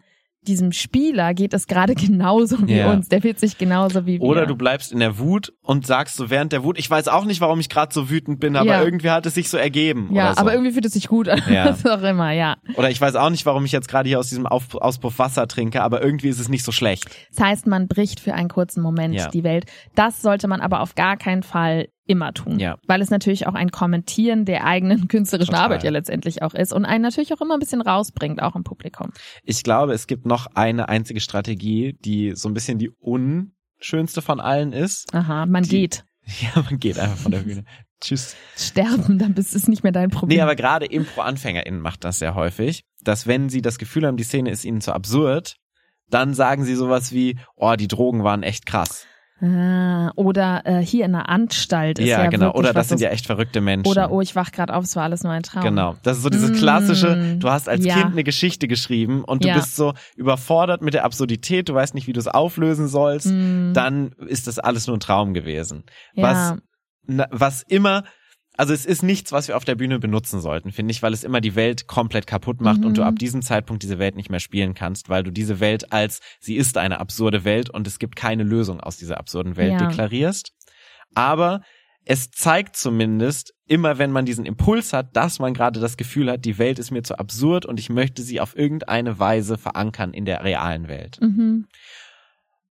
diesem 0.48 0.72
Spieler 0.72 1.34
geht 1.34 1.54
es 1.54 1.68
gerade 1.68 1.96
genauso 1.96 2.68
wie 2.68 2.76
Ja. 2.78 2.92
uns, 2.92 3.10
der 3.10 3.22
fühlt 3.22 3.40
sich 3.40 3.58
genauso 3.58 4.06
wie 4.06 4.20
wir. 4.20 4.22
Oder 4.22 4.46
du 4.46 4.56
bleibst 4.56 4.92
in 4.92 5.00
der 5.00 5.18
Wut 5.20 5.54
und 5.62 5.86
sagst 5.86 6.16
so 6.16 6.30
während 6.30 6.52
der 6.54 6.64
Wut, 6.64 6.78
ich 6.80 6.90
weiß 6.90 7.08
auch 7.08 7.26
nicht, 7.26 7.42
warum 7.42 7.60
ich 7.60 7.70
gerade 7.70 7.94
so 7.94 8.10
wütend 8.10 8.40
bin, 8.40 8.56
aber 8.56 8.68
Ja. 8.68 8.84
irgendwie 8.84 9.10
hat 9.10 9.26
es 9.26 9.34
sich 9.36 9.50
so 9.50 9.58
ergeben. 9.58 10.10
Ja, 10.14 10.34
so. 10.34 10.40
aber 10.42 10.54
irgendwie 10.54 10.72
fühlt 10.72 10.86
es 10.86 10.94
sich 10.94 11.08
gut 11.08 11.28
an. 11.28 11.42
Ja. 11.50 11.66
Was 11.70 11.86
auch 11.86 12.02
immer, 12.04 12.32
ja. 12.32 12.56
Oder 12.76 12.90
ich 12.90 13.02
weiß 13.02 13.16
auch 13.16 13.30
nicht, 13.30 13.46
warum 13.46 13.66
ich 13.66 13.72
jetzt 13.72 13.88
gerade 13.88 14.08
hier 14.08 14.20
aus 14.20 14.30
diesem 14.30 14.46
Auf 14.48 14.76
Auspuff 14.76 15.20
Wasser 15.20 15.48
trinke, 15.48 15.82
aber 15.84 16.04
irgendwie 16.04 16.30
ist 16.30 16.40
es 16.40 16.50
nicht 16.50 16.64
so 16.64 16.72
schlecht. 16.72 17.06
Das 17.36 17.46
heißt, 17.46 17.68
man 17.68 17.88
bricht 17.88 18.20
für 18.20 18.34
einen 18.34 18.50
kurzen 18.50 18.82
Moment 18.82 19.16
Ja. 19.16 19.30
die 19.30 19.44
Welt. 19.44 19.66
Das 19.96 20.22
sollte 20.22 20.48
man 20.48 20.62
aber 20.62 20.82
auf 20.82 20.96
gar 20.96 21.18
keinen 21.18 21.44
Fall 21.44 21.88
immer 22.08 22.34
tun. 22.34 22.60
Ja. 22.60 22.78
Weil 22.88 23.02
es 23.02 23.10
natürlich 23.10 23.48
auch 23.48 23.54
ein 23.56 23.72
Kommentieren 23.72 24.46
der 24.46 24.66
eigenen 24.66 25.08
künstlerischen 25.08 25.52
Total. 25.54 25.66
Arbeit 25.66 25.84
ja 25.84 25.90
letztendlich 25.92 26.42
auch 26.44 26.54
ist 26.54 26.72
und 26.74 26.86
einen 26.86 27.02
natürlich 27.02 27.34
auch 27.34 27.42
immer 27.42 27.56
ein 27.56 27.60
bisschen 27.60 27.82
rausbringt, 27.82 28.42
auch 28.42 28.56
im 28.56 28.64
Publikum. 28.64 29.12
Ich 29.44 29.64
glaube, 29.64 29.94
es 29.94 30.08
gibt 30.08 30.26
noch 30.26 30.48
eine 30.56 30.88
einzige 30.90 31.20
Strategie, 31.20 31.98
die 32.00 32.34
so 32.36 32.48
ein 32.50 32.54
bisschen 32.54 32.78
die 32.80 32.90
unschönste 33.00 34.22
von 34.22 34.40
allen 34.40 34.72
ist. 34.74 35.14
Aha, 35.14 35.46
man 35.46 35.64
Die- 35.64 35.70
geht. 35.70 36.06
Ja, 36.42 36.64
man 36.64 36.80
geht 36.80 36.98
einfach 36.98 37.18
von 37.18 37.32
der 37.32 37.42
Bühne. 37.42 37.66
Tschüss. 38.02 38.36
Sterben, 38.58 39.20
dann 39.20 39.36
ist 39.36 39.54
es 39.54 39.68
nicht 39.68 39.84
mehr 39.84 39.92
dein 39.92 40.10
Problem. 40.10 40.36
Nee, 40.38 40.42
aber 40.42 40.56
gerade 40.56 40.88
Impro-AnfängerInnen 40.88 41.80
macht 41.80 42.04
das 42.04 42.18
sehr 42.18 42.34
häufig, 42.34 42.84
dass 43.02 43.28
wenn 43.28 43.48
sie 43.48 43.62
das 43.62 43.78
Gefühl 43.78 44.08
haben, 44.08 44.18
die 44.18 44.24
Szene 44.24 44.50
ist 44.50 44.66
ihnen 44.66 44.82
zu 44.82 44.92
absurd, 44.94 45.58
dann 46.10 46.34
sagen 46.34 46.66
sie 46.66 46.74
sowas 46.74 47.12
wie, 47.12 47.38
oh, 47.56 47.76
die 47.78 47.88
Drogen 47.88 48.24
waren 48.24 48.42
echt 48.42 48.66
krass. 48.66 49.06
Ah, 49.42 50.12
oder 50.16 50.62
äh, 50.66 50.80
hier 50.82 51.06
in 51.06 51.12
der 51.12 51.30
Anstalt 51.30 52.00
ist 52.00 52.08
ja, 52.08 52.24
ja, 52.24 52.30
genau. 52.30 52.54
Oder 52.54 52.74
das 52.74 52.90
sind 52.90 53.02
ja 53.02 53.10
echt 53.10 53.26
verrückte 53.26 53.62
Menschen. 53.62 53.90
Oder 53.90 54.12
oh, 54.12 54.22
ich 54.22 54.36
wach 54.36 54.52
gerade 54.52 54.74
auf, 54.74 54.84
es 54.86 54.96
war 54.96 55.04
alles 55.04 55.24
nur 55.24 55.32
ein 55.34 55.44
Traum. 55.44 55.64
Genau. 55.64 55.96
Das 56.04 56.18
ist 56.18 56.24
so 56.24 56.30
dieses 56.30 56.52
Mm, 56.52 56.56
klassische, 56.56 57.38
du 57.40 57.50
hast 57.50 57.68
als 57.68 57.84
ja. 57.86 57.96
Kind 57.96 58.12
eine 58.14 58.24
Geschichte 58.24 58.68
geschrieben 58.68 59.24
und 59.24 59.44
du 59.44 59.48
Ja. 59.50 59.56
bist 59.56 59.76
so 59.76 59.94
überfordert 60.16 60.82
mit 60.82 60.94
der 60.94 61.04
Absurdität, 61.06 61.68
du 61.70 61.74
weißt 61.74 61.96
nicht, 61.96 62.08
wie 62.08 62.14
du 62.14 62.20
es 62.20 62.28
auflösen 62.28 62.88
sollst, 62.88 63.28
Mm, 63.28 63.74
dann 63.74 64.12
ist 64.28 64.48
das 64.48 64.60
alles 64.60 64.88
nur 64.88 64.96
ein 64.98 65.02
Traum 65.02 65.34
gewesen. 65.34 65.84
Was, 66.16 66.56
was 67.08 67.62
immer, 67.64 68.04
also 68.58 68.74
es 68.74 68.86
ist 68.86 69.04
nichts, 69.04 69.32
was 69.32 69.48
wir 69.48 69.58
auf 69.58 69.66
der 69.66 69.76
Bühne 69.76 70.00
benutzen 70.00 70.40
sollten, 70.42 70.72
finde 70.72 70.92
ich, 70.92 71.02
weil 71.04 71.14
es 71.14 71.24
immer 71.24 71.42
die 71.42 71.56
Welt 71.56 71.88
komplett 71.88 72.28
kaputt 72.28 72.62
macht 72.62 72.80
Mhm. 72.82 72.86
und 72.88 72.98
du 72.98 73.04
ab 73.04 73.18
diesem 73.20 73.42
Zeitpunkt 73.42 73.84
diese 73.84 74.00
Welt 74.00 74.16
nicht 74.16 74.30
mehr 74.30 74.40
spielen 74.40 74.74
kannst, 74.74 75.10
weil 75.10 75.24
du 75.24 75.32
diese 75.32 75.60
Welt 75.60 75.92
als, 75.92 76.22
sie 76.40 76.56
ist 76.56 76.78
eine 76.78 77.00
absurde 77.00 77.44
Welt 77.44 77.70
und 77.70 77.88
es 77.88 78.00
gibt 78.00 78.16
keine 78.16 78.44
Lösung 78.44 78.80
aus 78.80 78.98
dieser 78.98 79.18
absurden 79.18 79.58
Welt 79.58 79.74
Ja. 79.74 79.88
deklarierst. 79.88 80.52
Aber 81.14 81.62
es 82.08 82.30
zeigt 82.30 82.76
zumindest, 82.76 83.54
immer 83.68 83.98
wenn 83.98 84.12
man 84.12 84.26
diesen 84.26 84.46
Impuls 84.46 84.94
hat, 84.94 85.16
dass 85.16 85.40
man 85.40 85.54
gerade 85.56 85.80
das 85.80 85.98
Gefühl 85.98 86.30
hat, 86.30 86.46
die 86.46 86.58
Welt 86.60 86.78
ist 86.78 86.92
mir 86.92 87.02
zu 87.02 87.18
absurd 87.18 87.66
und 87.66 87.80
ich 87.80 87.90
möchte 87.90 88.22
sie 88.22 88.40
auf 88.40 88.56
irgendeine 88.56 89.18
Weise 89.18 89.58
verankern 89.58 90.14
in 90.14 90.26
der 90.26 90.44
realen 90.44 90.88
Welt. 90.88 91.18
Mhm. 91.20 91.66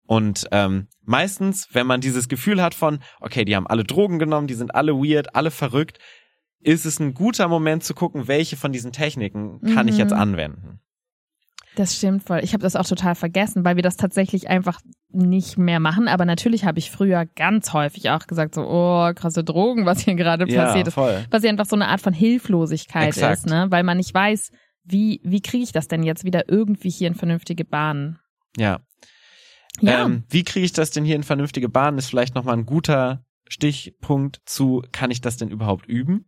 Und 0.05 0.47
ähm, 0.51 0.87
meistens, 1.01 1.67
wenn 1.71 1.87
man 1.87 2.01
dieses 2.01 2.27
Gefühl 2.27 2.61
hat 2.61 2.75
von, 2.75 2.99
okay, 3.21 3.45
die 3.45 3.55
haben 3.55 3.67
alle 3.67 3.83
Drogen 3.83 4.19
genommen, 4.19 4.47
die 4.47 4.53
sind 4.53 4.75
alle 4.75 4.93
weird, 4.93 5.35
alle 5.35 5.49
verrückt, 5.51 5.97
ist 6.59 6.85
es 6.85 6.99
ein 6.99 7.13
guter 7.13 7.47
Moment 7.47 7.83
zu 7.83 7.93
gucken, 7.93 8.27
welche 8.27 8.55
von 8.57 8.71
diesen 8.71 8.91
Techniken 8.91 9.59
kann 9.73 9.87
ich 9.87 9.95
Mhm. 9.95 9.99
jetzt 9.99 10.13
anwenden. 10.13 10.79
Das 11.75 11.97
stimmt 11.97 12.23
voll. 12.23 12.41
Ich 12.43 12.53
habe 12.53 12.61
das 12.61 12.75
auch 12.75 12.85
total 12.85 13.15
vergessen, 13.15 13.65
weil 13.65 13.75
wir 13.77 13.81
das 13.83 13.97
tatsächlich 13.97 14.47
einfach 14.47 14.79
nicht 15.09 15.57
mehr 15.57 15.79
machen. 15.79 16.07
Aber 16.07 16.23
natürlich 16.23 16.65
habe 16.65 16.77
ich 16.77 16.91
früher 16.91 17.25
ganz 17.25 17.73
häufig 17.73 18.11
auch 18.11 18.27
gesagt, 18.27 18.53
so, 18.53 18.61
oh, 18.61 19.11
krasse 19.15 19.43
Drogen, 19.43 19.85
was 19.87 20.01
hier 20.01 20.13
gerade 20.15 20.45
passiert 20.45 20.87
ist. 20.89 20.93
voll. 20.93 21.25
Was 21.31 21.41
ja 21.43 21.49
einfach 21.49 21.65
so 21.65 21.75
eine 21.75 21.87
Art 21.87 21.99
von 22.01 22.13
Hilflosigkeit 22.13 23.07
Exakt. 23.07 23.37
ist, 23.37 23.45
ne? 23.47 23.67
Weil 23.69 23.83
man 23.83 23.97
nicht 23.97 24.13
weiß, 24.13 24.51
wie, 24.83 25.19
wie 25.23 25.41
kriege 25.41 25.63
ich 25.63 25.71
das 25.71 25.87
denn 25.87 26.03
jetzt 26.03 26.23
wieder 26.25 26.47
irgendwie 26.47 26.89
hier 26.91 27.07
in 27.07 27.15
vernünftige 27.15 27.65
Bahnen? 27.65 28.19
Ja. 28.55 28.81
Ja. 29.81 30.05
Ähm, 30.05 30.23
wie 30.29 30.43
kriege 30.43 30.65
ich 30.65 30.73
das 30.73 30.91
denn 30.91 31.03
hier 31.05 31.15
in 31.15 31.23
vernünftige 31.23 31.69
Bahnen? 31.69 31.97
Ist 31.97 32.09
vielleicht 32.09 32.35
nochmal 32.35 32.55
ein 32.57 32.65
guter 32.65 33.25
Stichpunkt 33.49 34.41
zu, 34.45 34.83
kann 34.91 35.11
ich 35.11 35.21
das 35.21 35.37
denn 35.37 35.49
überhaupt 35.49 35.85
üben? 35.87 36.25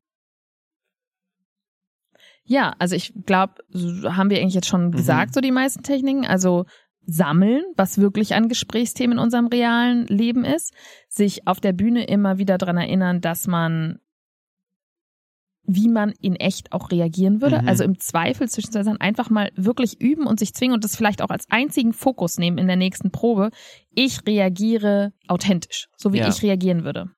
Ja, 2.44 2.76
also 2.78 2.96
ich 2.96 3.14
glaube, 3.26 3.56
so 3.70 4.16
haben 4.16 4.30
wir 4.30 4.40
eigentlich 4.40 4.54
jetzt 4.54 4.68
schon 4.68 4.88
Mhm. 4.88 4.92
gesagt, 4.92 5.34
so 5.34 5.42
die 5.42 5.52
meisten 5.52 5.84
Techniken. 5.84 6.26
Also 6.26 6.66
sammeln, 7.08 7.64
was 7.76 8.00
wirklich 8.00 8.34
ein 8.34 8.50
Gesprächsthema 8.50 9.14
in 9.14 9.20
unserem 9.20 9.48
realen 9.48 10.08
Leben 10.08 10.44
ist, 10.44 10.74
sich 11.08 11.48
auf 11.48 11.60
der 11.60 11.74
Bühne 11.74 12.06
immer 12.06 12.38
wieder 12.38 12.58
dran 12.58 12.78
erinnern, 12.78 13.22
dass 13.22 13.48
man 13.48 14.00
wie 15.68 15.88
man 15.90 16.12
in 16.22 16.36
echt 16.36 16.72
auch 16.72 16.92
reagieren 16.92 17.42
würde. 17.42 17.62
Mhm. 17.62 17.68
Also 17.68 17.84
im 17.84 18.00
Zweifel 18.00 18.48
zwischenzeitlich 18.50 18.96
einfach 19.02 19.30
mal 19.30 19.52
wirklich 19.56 20.00
üben 20.02 20.28
und 20.28 20.40
sich 20.40 20.54
zwingen 20.54 20.74
und 20.76 20.84
das 20.84 20.96
vielleicht 20.96 21.22
auch 21.22 21.30
als 21.30 21.46
einzigen 21.50 21.94
Fokus 21.94 22.38
nehmen 22.38 22.58
in 22.58 22.68
der 22.68 22.76
nächsten 22.76 23.12
Probe. 23.12 23.50
Ich 23.94 24.26
reagiere 24.28 25.14
authentisch, 25.28 25.88
so 25.98 26.14
wie 26.14 26.20
Ja. 26.20 26.30
ich 26.30 26.42
reagieren 26.44 26.84
würde. 26.84 27.10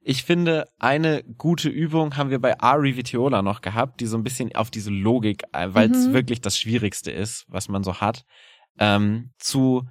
Ich 0.00 0.22
finde, 0.24 0.66
eine 0.78 1.22
gute 1.36 1.68
Übung 1.68 2.16
haben 2.16 2.30
wir 2.30 2.38
bei 2.40 2.58
Ari 2.60 2.96
Vitiola 2.96 3.42
noch 3.42 3.60
gehabt, 3.60 4.00
die 4.00 4.06
so 4.06 4.16
ein 4.16 4.22
bisschen 4.24 4.54
auf 4.54 4.70
diese 4.70 4.90
Logik, 4.90 5.42
weil 5.52 5.90
es 5.90 6.08
Mhm. 6.08 6.12
wirklich 6.14 6.40
das 6.40 6.56
Schwierigste 6.58 7.10
ist, 7.10 7.44
was 7.48 7.68
man 7.68 7.82
so 7.82 8.00
hat, 8.00 8.24
ähm, 8.78 9.32
zu 9.38 9.84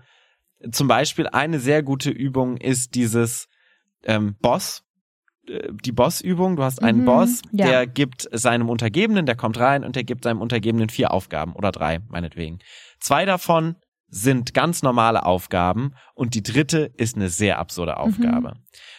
zum 0.72 0.88
Beispiel 0.88 1.28
eine 1.28 1.60
sehr 1.60 1.84
gute 1.84 2.10
Übung 2.10 2.58
ist 2.58 2.96
dieses 2.96 3.48
ähm, 4.04 4.36
Boss, 4.42 4.80
äh, 4.80 4.87
die 5.84 5.92
Boss-Übung. 5.92 6.56
Du 6.56 6.64
hast 6.64 6.82
einen 6.84 7.02
Mhm, 7.02 7.06
Boss, 7.06 7.42
ja. 7.52 7.66
der 7.68 7.88
gibt 7.88 8.28
seinem 8.32 8.70
Untergebenen, 8.70 9.26
der 9.26 9.36
kommt 9.36 9.60
rein 9.60 9.84
und 9.84 9.96
der 9.96 10.04
gibt 10.04 10.24
seinem 10.24 10.42
Untergebenen 10.42 10.90
vier 10.90 11.12
Aufgaben 11.12 11.54
oder 11.54 11.72
drei, 11.72 12.00
meinetwegen. 12.10 12.60
Zwei 13.00 13.26
davon 13.26 13.76
sind 14.10 14.54
ganz 14.54 14.84
normale 14.84 15.26
Aufgaben 15.26 15.94
und 16.16 16.34
die 16.34 16.44
dritte 16.44 16.92
ist 16.98 17.16
eine 17.16 17.30
sehr 17.30 17.60
absurde 17.60 17.98
Aufgabe. 17.98 18.54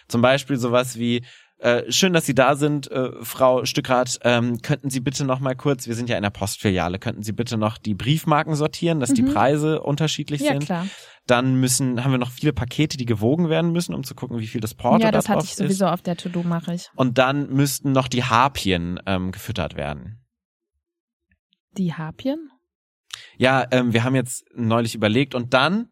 Zum 0.09 0.21
Beispiel 0.23 0.57
sowas 0.57 0.99
wie 0.99 1.23
äh, 1.61 1.91
schön, 1.91 2.13
dass 2.13 2.25
Sie 2.25 2.37
da 2.37 2.55
sind, 2.55 2.89
äh, 2.93 3.11
Frau 3.23 3.65
Stückrath. 3.65 4.21
Ähm, 4.23 4.63
könnten 4.63 4.91
Sie 4.91 5.01
bitte 5.01 5.25
noch 5.25 5.41
mal 5.41 5.57
kurz, 5.57 5.89
wir 5.89 5.95
sind 5.97 6.09
ja 6.09 6.17
in 6.17 6.23
der 6.23 6.31
Postfiliale, 6.31 7.01
könnten 7.01 7.23
Sie 7.25 7.33
bitte 7.33 7.57
noch 7.57 7.79
die 7.79 7.95
Briefmarken 7.95 8.55
sortieren, 8.55 9.01
dass 9.01 9.13
die 9.13 9.23
Mhm. 9.23 9.33
Preise 9.35 9.81
unterschiedlich 9.83 10.41
Ja, 10.43 10.53
sind? 10.53 10.67
klar. 10.67 10.87
Dann 11.29 11.61
müssen, 11.61 12.03
haben 12.03 12.11
wir 12.11 12.19
noch 12.19 12.31
viele 12.31 12.53
Pakete, 12.53 12.97
die 12.97 13.05
gewogen 13.05 13.49
werden 13.49 13.71
müssen, 13.71 13.95
um 13.95 14.03
zu 14.03 14.17
gucken, 14.17 14.41
wie 14.41 14.47
viel 14.47 14.61
das 14.61 14.75
Porto 14.75 15.05
ja, 15.05 15.13
da 15.13 15.19
das 15.19 15.27
drauf 15.27 15.37
hatte 15.37 15.47
ich 15.47 15.55
sowieso 15.55 15.87
auf 15.87 16.03
der 16.03 16.17
To-Do, 16.17 16.43
mache 16.43 16.75
ich. 16.75 16.83
ist. 16.87 16.91
Und 16.97 17.19
dann 17.19 17.53
müssten 17.53 17.93
noch 17.93 18.09
die 18.09 18.25
Harpien 18.25 18.99
ähm, 19.07 19.31
gefüttert 19.31 19.77
werden. 19.77 20.25
Die 21.77 21.95
Harpien? 21.95 22.51
Ja, 23.37 23.67
ähm, 23.71 23.93
wir 23.93 24.05
haben 24.05 24.15
jetzt 24.15 24.45
neulich 24.55 24.95
überlegt 24.95 25.35
und 25.35 25.55
dann, 25.55 25.91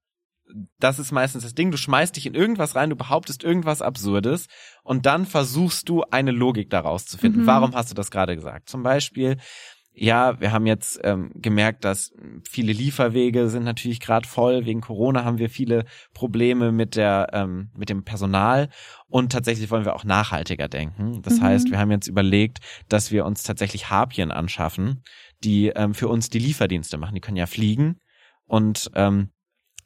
das 0.79 0.99
ist 0.99 1.12
meistens 1.12 1.42
das 1.42 1.55
Ding, 1.55 1.70
du 1.70 1.77
schmeißt 1.77 2.16
dich 2.16 2.27
in 2.27 2.35
irgendwas 2.35 2.75
rein, 2.75 2.90
du 2.90 2.96
behauptest 2.96 3.44
irgendwas 3.44 3.83
Absurdes 3.83 4.46
und 4.83 5.07
dann 5.07 5.27
versuchst 5.27 5.88
du 5.88 6.03
eine 6.05 6.31
Logik 6.31 6.70
daraus 6.70 7.05
zu 7.05 7.18
finden. 7.18 7.42
Mhm. 7.42 7.46
Warum 7.46 7.75
hast 7.75 7.90
du 7.90 7.94
das 7.94 8.11
gerade 8.11 8.37
gesagt? 8.37 8.68
Zum 8.68 8.83
Beispiel, 8.83 9.37
ja, 9.99 10.39
wir 10.41 10.53
haben 10.53 10.67
jetzt 10.67 11.01
ähm, 11.05 11.31
gemerkt, 11.35 11.85
dass 11.85 12.13
viele 12.49 12.73
Lieferwege 12.73 13.49
sind 13.49 13.65
natürlich 13.65 13.99
gerade 13.99 14.29
voll. 14.29 14.67
Wegen 14.67 14.83
Corona 14.83 15.25
haben 15.25 15.39
wir 15.39 15.49
viele 15.49 15.87
Probleme 16.13 16.71
mit 16.71 16.97
der 16.97 17.29
ähm, 17.33 17.71
mit 17.75 17.89
dem 17.89 18.05
Personal 18.05 18.69
und 19.09 19.33
tatsächlich 19.33 19.71
wollen 19.71 19.87
wir 19.87 19.97
auch 19.97 20.05
nachhaltiger 20.05 20.69
denken. 20.69 21.23
Das 21.23 21.39
Mhm. 21.39 21.45
heißt, 21.45 21.71
wir 21.71 21.79
haben 21.79 21.91
jetzt 21.91 22.09
überlegt, 22.09 22.59
dass 22.91 23.11
wir 23.11 23.25
uns 23.25 23.43
tatsächlich 23.43 23.89
Harpien 23.89 24.31
anschaffen, 24.31 25.03
die 25.43 25.69
ähm, 25.69 25.95
für 25.95 26.09
uns 26.09 26.29
die 26.29 26.41
Lieferdienste 26.41 26.99
machen. 26.99 27.15
Die 27.15 27.23
können 27.23 27.39
ja 27.39 27.47
fliegen 27.47 27.97
und 28.45 28.91
ähm, 28.95 29.31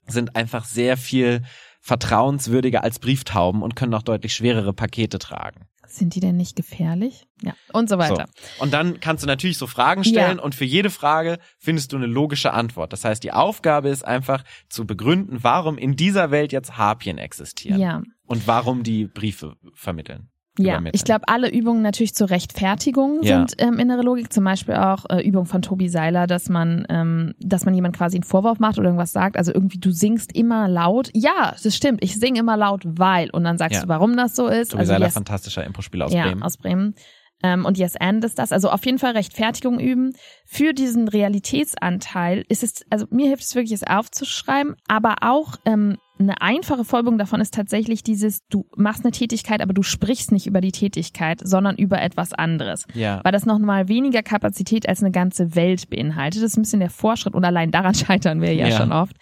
sind 0.07 0.35
einfach 0.35 0.64
sehr 0.64 0.96
viel 0.96 1.42
vertrauenswürdiger 1.81 2.83
als 2.83 2.99
Brieftauben 2.99 3.62
und 3.62 3.77
können 3.77 3.94
auch 3.94 4.03
deutlich 4.03 4.35
schwerere 4.35 4.73
Pakete 4.73 5.20
tragen. 5.20 5.66
Sind 5.90 6.14
die 6.14 6.20
denn 6.20 6.37
nicht 6.37 6.55
gefährlich? 6.57 7.26
Ja. 7.42 7.55
Und 7.72 7.88
so 7.88 7.98
weiter. 7.98 8.29
So. 8.57 8.62
Und 8.62 8.72
dann 8.72 9.00
kannst 9.00 9.22
du 9.24 9.26
natürlich 9.26 9.59
so 9.59 9.66
Fragen 9.66 10.05
stellen 10.05 10.38
und 10.38 10.55
für 10.55 10.64
jede 10.64 10.88
Frage 10.88 11.38
findest 11.59 11.92
du 11.92 11.96
eine 11.96 12.07
logische 12.07 12.53
Antwort. 12.53 12.92
Das 12.92 13.05
heißt, 13.05 13.22
die 13.24 13.33
Aufgabe 13.33 13.88
ist 13.88 14.05
einfach 14.05 14.44
zu 14.68 14.87
begründen, 14.87 15.38
warum 15.42 15.79
in 15.79 15.96
dieser 15.96 16.31
Welt 16.31 16.53
jetzt 16.53 16.76
Harpien 16.76 17.18
existieren 17.18 17.81
Ja. 17.81 18.03
und 18.26 18.46
warum 18.46 18.83
die 18.85 19.07
Briefe 19.07 19.57
vermitteln. 19.74 20.31
Ja, 20.61 20.81
ich 20.92 21.05
glaube, 21.05 21.29
alle 21.29 21.51
Übungen 21.51 21.83
natürlich 21.83 22.14
zur 22.14 22.31
Rechtfertigung 22.31 23.23
Ja. 23.23 23.38
sind 23.38 23.55
ähm, 23.59 23.79
innere 23.79 24.03
Logik. 24.03 24.33
Zum 24.33 24.44
Beispiel 24.44 24.75
auch 24.75 25.07
äh, 25.11 25.20
Übung 25.27 25.46
von 25.46 25.62
Tobi 25.62 25.88
Seiler, 25.88 26.27
dass 26.27 26.49
man, 26.49 26.87
ähm, 26.88 27.35
dass 27.40 27.64
man 27.64 27.75
jemand 27.75 27.96
quasi 27.96 28.16
einen 28.16 28.25
Vorwurf 28.25 28.59
macht 28.59 28.79
oder 28.79 28.88
irgendwas 28.88 29.12
sagt. 29.12 29.37
Also 29.37 29.53
irgendwie 29.53 29.79
du 29.79 29.90
singst 29.90 30.33
immer 30.35 30.68
laut. 30.68 31.11
Ja, 31.14 31.55
das 31.62 31.75
stimmt. 31.77 32.03
Ich 32.05 32.18
singe 32.18 32.40
immer 32.40 32.57
laut, 32.57 32.83
weil. 32.85 33.31
Und 33.31 33.44
dann 33.44 33.59
sagst 33.59 33.77
Ja. 33.77 33.83
du, 33.83 33.88
warum 33.88 34.16
das 34.16 34.37
so 34.37 34.46
ist. 34.49 34.70
Tobi 34.73 34.81
also 34.81 34.92
Seiler, 34.92 35.07
yes, 35.07 35.14
fantastischer 35.14 35.64
Impro-Spieler 35.64 36.07
aus 36.07 36.12
ja, 36.12 36.27
Bremen. 36.27 36.42
aus 36.42 36.57
Bremen. 36.57 36.94
Ähm, 37.42 37.64
und 37.64 37.79
Yes 37.79 37.96
and 37.96 38.23
ist 38.23 38.38
das. 38.38 38.53
Also 38.53 38.68
auf 38.68 38.85
jeden 38.85 38.99
Fall 38.99 39.12
Rechtfertigung 39.12 39.81
üben. 39.81 40.12
Für 40.44 40.75
diesen 40.75 41.09
Realitätsanteil 41.09 42.44
ist 42.49 42.62
es, 42.62 42.85
also 42.90 43.07
mir 43.11 43.29
hilft 43.29 43.44
es 43.44 43.55
wirklich, 43.55 43.73
es 43.73 43.83
aufzuschreiben, 43.87 44.77
aber 44.88 45.16
auch 45.23 45.57
ähm, 45.64 45.96
eine 46.20 46.40
einfache 46.42 46.85
Folgerung 46.85 47.18
davon 47.18 47.40
ist 47.40 47.54
tatsächlich 47.54 48.02
dieses, 48.02 48.46
du 48.48 48.66
machst 48.76 49.04
eine 49.04 49.12
Tätigkeit, 49.12 49.61
aber 49.61 49.72
du 49.72 49.83
sprichst 49.83 50.33
nicht 50.33 50.46
über 50.46 50.61
die 50.61 50.72
Tätigkeit, 50.72 51.40
sondern 51.42 51.76
über 51.76 52.00
etwas 52.00 52.33
anderes. 52.33 52.87
ja. 52.94 53.20
Weil 53.24 53.33
das 53.33 53.46
nochmal 53.46 53.88
weniger 53.88 54.22
Kapazität 54.22 54.88
als 54.88 55.00
eine 55.02 55.11
ganze 55.11 55.54
Welt 55.54 55.88
beinhaltet. 55.90 56.42
Das 56.42 56.52
ist 56.52 56.56
ein 56.59 56.62
bisschen 56.62 56.80
der 56.80 56.90
Fortschritt 56.90 57.35
und 57.35 57.44
allein 57.44 57.70
daran 57.70 57.94
scheitern 57.94 58.40
wir 58.40 58.52
ja, 58.54 58.68
Ja. 58.68 58.76
schon 58.76 58.92
oft. 58.92 59.16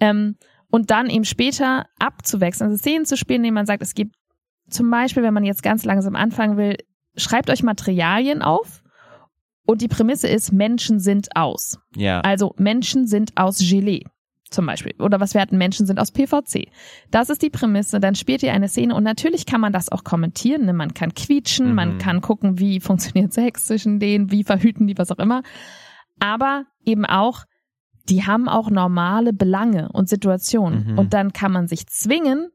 Ähm, 0.00 0.36
und 0.70 0.90
dann 0.90 1.08
eben 1.08 1.24
später 1.24 1.86
abzuwechseln, 1.98 2.70
also 2.70 2.78
Szenen 2.78 3.06
zu 3.06 3.16
spielen, 3.16 3.40
indem 3.40 3.54
man 3.54 3.66
sagt, 3.66 3.82
es 3.82 3.94
gibt 3.94 4.14
zum 4.68 4.90
Beispiel, 4.90 5.22
wenn 5.22 5.32
man 5.34 5.44
jetzt 5.44 5.62
ganz 5.62 5.84
langsam 5.84 6.14
anfangen 6.14 6.58
will, 6.58 6.76
schreibt 7.16 7.48
euch 7.48 7.62
Materialien 7.62 8.42
auf 8.42 8.82
und 9.66 9.80
die 9.80 9.88
Prämisse 9.88 10.28
ist, 10.28 10.52
Menschen 10.52 11.00
sind 11.00 11.34
aus. 11.34 11.78
ja. 11.96 12.20
Also 12.20 12.54
Menschen 12.58 13.06
sind 13.06 13.32
aus 13.36 13.58
Gelee 13.58 14.04
zum 14.50 14.66
Beispiel. 14.66 14.94
Oder 14.98 15.20
was 15.20 15.34
wir 15.34 15.40
hatten, 15.40 15.58
Menschen 15.58 15.86
sind 15.86 15.98
aus 16.00 16.10
PVC. 16.12 16.68
Das 17.10 17.30
ist 17.30 17.42
die 17.42 17.50
Prämisse. 17.50 18.00
Dann 18.00 18.14
spielt 18.14 18.42
ihr 18.42 18.52
eine 18.52 18.68
Szene 18.68 18.94
und 18.94 19.04
natürlich 19.04 19.46
kann 19.46 19.60
man 19.60 19.72
das 19.72 19.90
auch 19.90 20.04
kommentieren. 20.04 20.64
Ne? 20.66 20.72
Man 20.72 20.94
kann 20.94 21.14
quietschen, 21.14 21.68
Mhm. 21.70 21.74
man 21.74 21.98
kann 21.98 22.20
gucken, 22.20 22.58
wie 22.58 22.80
funktioniert 22.80 23.32
Sex 23.32 23.66
zwischen 23.66 24.00
denen, 24.00 24.30
wie 24.30 24.44
verhüten 24.44 24.86
die, 24.86 24.98
was 24.98 25.10
auch 25.10 25.18
immer. 25.18 25.42
Aber 26.20 26.64
eben 26.84 27.04
auch, 27.06 27.44
die 28.08 28.24
haben 28.24 28.48
auch 28.48 28.70
normale 28.70 29.32
Belange 29.32 29.90
und 29.92 30.08
Situationen. 30.08 30.92
Mhm. 30.92 30.98
Und 30.98 31.14
dann 31.14 31.32
kann 31.32 31.52
man 31.52 31.68
sich 31.68 31.86
zwingen, 31.86 32.48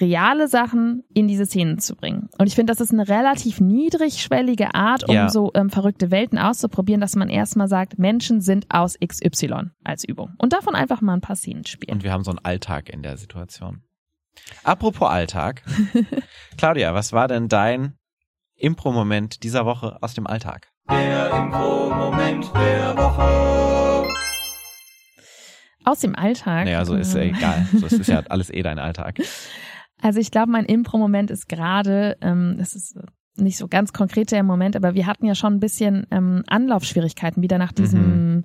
reale 0.00 0.48
Sachen 0.48 1.04
in 1.14 1.28
diese 1.28 1.46
Szenen 1.46 1.78
zu 1.78 1.96
bringen. 1.96 2.28
Und 2.38 2.46
ich 2.46 2.54
finde, 2.54 2.72
das 2.72 2.80
ist 2.80 2.92
eine 2.92 3.08
relativ 3.08 3.60
niedrigschwellige 3.60 4.74
Art, 4.74 5.08
um 5.08 5.14
Ja. 5.14 5.28
so 5.28 5.50
ähm, 5.54 5.70
verrückte 5.70 6.10
Welten 6.10 6.38
auszuprobieren, 6.38 7.00
dass 7.00 7.16
man 7.16 7.28
erstmal 7.28 7.68
sagt, 7.68 7.98
Menschen 7.98 8.40
sind 8.40 8.66
aus 8.68 8.96
XY 9.04 9.70
als 9.84 10.04
Übung. 10.04 10.34
Und 10.38 10.52
davon 10.52 10.74
einfach 10.74 11.00
mal 11.00 11.14
ein 11.14 11.20
paar 11.20 11.36
Szenen 11.36 11.64
spielen. 11.66 11.96
Und 11.98 12.04
wir 12.04 12.12
haben 12.12 12.24
so 12.24 12.30
einen 12.30 12.40
Alltag 12.44 12.88
in 12.88 13.02
der 13.02 13.16
Situation. 13.16 13.82
Apropos 14.64 15.08
Alltag. 15.08 15.62
Claudia, 16.56 16.94
was 16.94 17.12
war 17.12 17.28
denn 17.28 17.48
dein 17.48 17.94
Impro-Moment 18.56 19.42
dieser 19.42 19.66
Woche 19.66 19.98
aus 20.00 20.14
dem 20.14 20.26
Alltag? 20.26 20.68
Der 20.90 21.30
Impro-Moment 21.30 22.50
der 22.54 22.96
Woche. 22.96 24.08
Aus 25.84 26.00
dem 26.00 26.14
Alltag. 26.14 26.64
Naja, 26.66 26.84
so 26.84 26.94
ist 26.94 27.14
ja 27.14 27.22
ähm, 27.22 27.34
egal. 27.34 27.66
So, 27.74 27.86
es 27.86 27.92
ist 27.92 28.08
ja 28.08 28.20
alles 28.28 28.50
eh 28.50 28.62
dein 28.62 28.78
Alltag. 28.78 29.18
Also 30.00 30.20
ich 30.20 30.30
glaube, 30.30 30.52
mein 30.52 30.64
Impro-Moment 30.64 31.30
ist 31.30 31.48
gerade, 31.48 32.16
ähm, 32.20 32.56
es 32.60 32.74
ist 32.74 32.96
nicht 33.36 33.56
so 33.56 33.68
ganz 33.68 33.92
konkret 33.92 34.30
der 34.30 34.42
Moment, 34.42 34.76
aber 34.76 34.94
wir 34.94 35.06
hatten 35.06 35.26
ja 35.26 35.34
schon 35.34 35.54
ein 35.54 35.60
bisschen 35.60 36.06
ähm, 36.10 36.42
Anlaufschwierigkeiten 36.48 37.42
wieder 37.42 37.58
nach 37.58 37.72
diesem, 37.72 38.44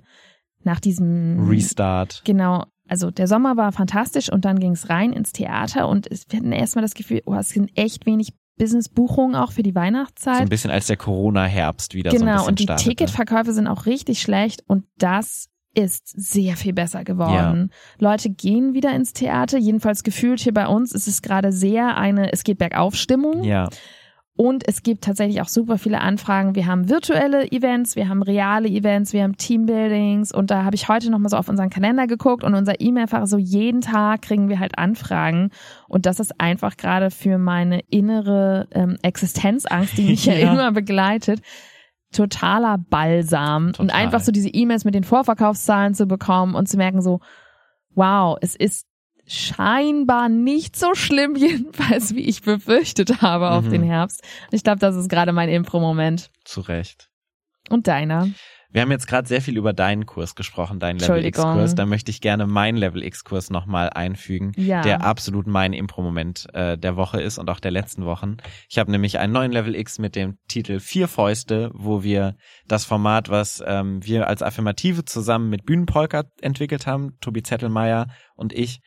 nach 0.62 0.80
diesem 0.80 1.48
Restart. 1.48 2.22
Genau. 2.24 2.64
Also 2.88 3.10
der 3.10 3.26
Sommer 3.26 3.56
war 3.56 3.72
fantastisch 3.72 4.30
und 4.30 4.44
dann 4.44 4.58
ging 4.58 4.72
es 4.72 4.90
rein 4.90 5.12
ins 5.12 5.32
Theater 5.32 5.88
und 5.88 6.10
es, 6.10 6.26
wir 6.28 6.38
hatten 6.38 6.52
erstmal 6.52 6.82
das 6.82 6.94
Gefühl, 6.94 7.22
oh, 7.26 7.34
es 7.34 7.48
sind 7.48 7.70
echt 7.76 8.04
wenig 8.06 8.34
Business-Buchungen 8.58 9.34
auch 9.34 9.52
für 9.52 9.62
die 9.62 9.70
So 9.70 9.76
Weihnachtszeit. 9.76 10.42
ein 10.42 10.48
bisschen 10.48 10.70
als 10.70 10.86
der 10.86 10.96
Corona-Herbst 10.96 11.94
wieder 11.94 12.10
so 12.10 12.16
ein 12.16 12.20
genau, 12.20 12.32
bisschen 12.34 12.48
und 12.48 12.58
die 12.58 12.62
startete. 12.64 12.88
Ticketverkäufe 12.90 13.52
sind 13.52 13.66
auch 13.66 13.86
richtig 13.86 14.20
schlecht 14.20 14.62
und 14.68 14.84
das 14.98 15.48
ist 15.74 16.08
sehr 16.08 16.56
viel 16.56 16.72
besser 16.72 17.04
geworden. 17.04 17.70
Leute 17.98 18.30
gehen 18.30 18.74
wieder 18.74 18.94
ins 18.94 19.12
Theater, 19.12 19.58
jedenfalls 19.58 20.02
gefühlt 20.02 20.40
hier 20.40 20.54
bei 20.54 20.66
uns 20.66 20.92
ist 20.92 21.08
es 21.08 21.22
gerade 21.22 21.52
sehr 21.52 21.96
eine, 21.96 22.32
es 22.32 22.44
geht 22.44 22.58
bergauf 22.58 22.94
Stimmung. 22.94 23.44
Ja, 23.44 23.68
Und 24.36 24.66
es 24.66 24.82
gibt 24.82 25.04
tatsächlich 25.04 25.40
auch 25.42 25.48
super 25.48 25.78
viele 25.78 26.00
Anfragen. 26.00 26.56
Wir 26.56 26.66
haben 26.66 26.88
virtuelle 26.88 27.52
Events, 27.52 27.94
wir 27.94 28.08
haben 28.08 28.20
reale 28.20 28.68
Events, 28.68 29.12
wir 29.12 29.22
haben 29.22 29.36
Teambuildings 29.36 30.32
und 30.32 30.50
da 30.50 30.64
habe 30.64 30.74
ich 30.74 30.88
heute 30.88 31.08
nochmal 31.10 31.30
so 31.30 31.36
auf 31.36 31.48
unseren 31.48 31.70
Kalender 31.70 32.08
geguckt 32.08 32.42
und 32.42 32.54
unser 32.54 32.80
E-Mail-Fach 32.80 33.26
so 33.28 33.38
jeden 33.38 33.80
Tag 33.80 34.22
kriegen 34.22 34.48
wir 34.48 34.58
halt 34.58 34.76
Anfragen 34.76 35.50
und 35.88 36.04
das 36.06 36.18
ist 36.18 36.40
einfach 36.40 36.76
gerade 36.76 37.10
für 37.12 37.38
meine 37.38 37.80
innere 37.90 38.66
ähm, 38.72 38.96
Existenzangst, 39.02 39.96
die 39.98 40.02
mich 40.02 40.26
ja. 40.26 40.34
Ja. 40.38 40.52
immer 40.52 40.72
begleitet, 40.72 41.40
totaler 42.14 42.78
Balsam 42.78 43.66
und 43.66 43.76
Total. 43.76 43.96
einfach 43.96 44.20
so 44.20 44.32
diese 44.32 44.48
E-Mails 44.48 44.84
mit 44.84 44.94
den 44.94 45.04
Vorverkaufszahlen 45.04 45.94
zu 45.94 46.06
bekommen 46.06 46.54
und 46.54 46.68
zu 46.68 46.76
merken 46.76 47.02
so, 47.02 47.20
wow, 47.94 48.36
es 48.40 48.56
ist 48.56 48.86
scheinbar 49.26 50.28
nicht 50.28 50.76
so 50.76 50.94
schlimm, 50.94 51.34
jedenfalls 51.36 52.14
wie 52.14 52.20
ich 52.28 52.42
befürchtet 52.42 53.22
habe 53.22 53.50
auf 53.50 53.64
Mhm. 53.64 53.70
den 53.70 53.82
Herbst. 53.82 54.22
Ich 54.50 54.62
glaube, 54.64 54.78
das 54.80 54.96
ist 54.96 55.08
gerade 55.08 55.32
mein 55.32 55.48
Impro-Moment. 55.48 56.30
zu 56.44 56.60
Recht. 56.60 57.08
Und 57.70 57.86
deiner? 57.86 58.28
Wir 58.74 58.82
haben 58.82 58.90
jetzt 58.90 59.06
gerade 59.06 59.28
sehr 59.28 59.40
viel 59.40 59.56
über 59.56 59.72
deinen 59.72 60.04
Kurs 60.04 60.34
gesprochen, 60.34 60.80
deinen 60.80 60.98
Level 60.98 61.24
X 61.24 61.38
Entschuldigung. 61.38 61.60
Kurs. 61.60 61.74
Da 61.76 61.86
möchte 61.86 62.10
ich 62.10 62.20
gerne 62.20 62.48
meinen 62.48 62.76
Level 62.76 63.04
X 63.04 63.22
Kurs 63.22 63.48
nochmal 63.48 63.88
einfügen, 63.90 64.50
Ja. 64.56 64.82
der 64.82 65.04
absolut 65.04 65.46
mein 65.46 65.72
Impro-Moment 65.72 66.48
äh, 66.54 66.76
der 66.76 66.96
Woche 66.96 67.22
ist 67.22 67.38
und 67.38 67.48
auch 67.50 67.60
der 67.60 67.70
letzten 67.70 68.04
Wochen. 68.04 68.38
Ich 68.68 68.78
habe 68.78 68.90
nämlich 68.90 69.20
einen 69.20 69.32
neuen 69.32 69.52
Level 69.52 69.76
X 69.76 70.00
mit 70.00 70.16
dem 70.16 70.38
Titel 70.48 70.80
Vier 70.80 71.06
Fäuste, 71.06 71.70
wo 71.72 72.02
wir 72.02 72.34
das 72.66 72.84
Format, 72.84 73.28
was 73.28 73.62
ähm, 73.64 74.04
wir 74.04 74.26
als 74.26 74.42
Affirmative 74.42 75.04
zusammen 75.04 75.50
mit 75.50 75.64
Bühnenpolka 75.64 76.24
entwickelt 76.40 76.88
haben, 76.88 77.16
Tobi 77.20 77.44
Zettelmeier 77.44 78.08
und 78.34 78.52
ich, 78.52 78.80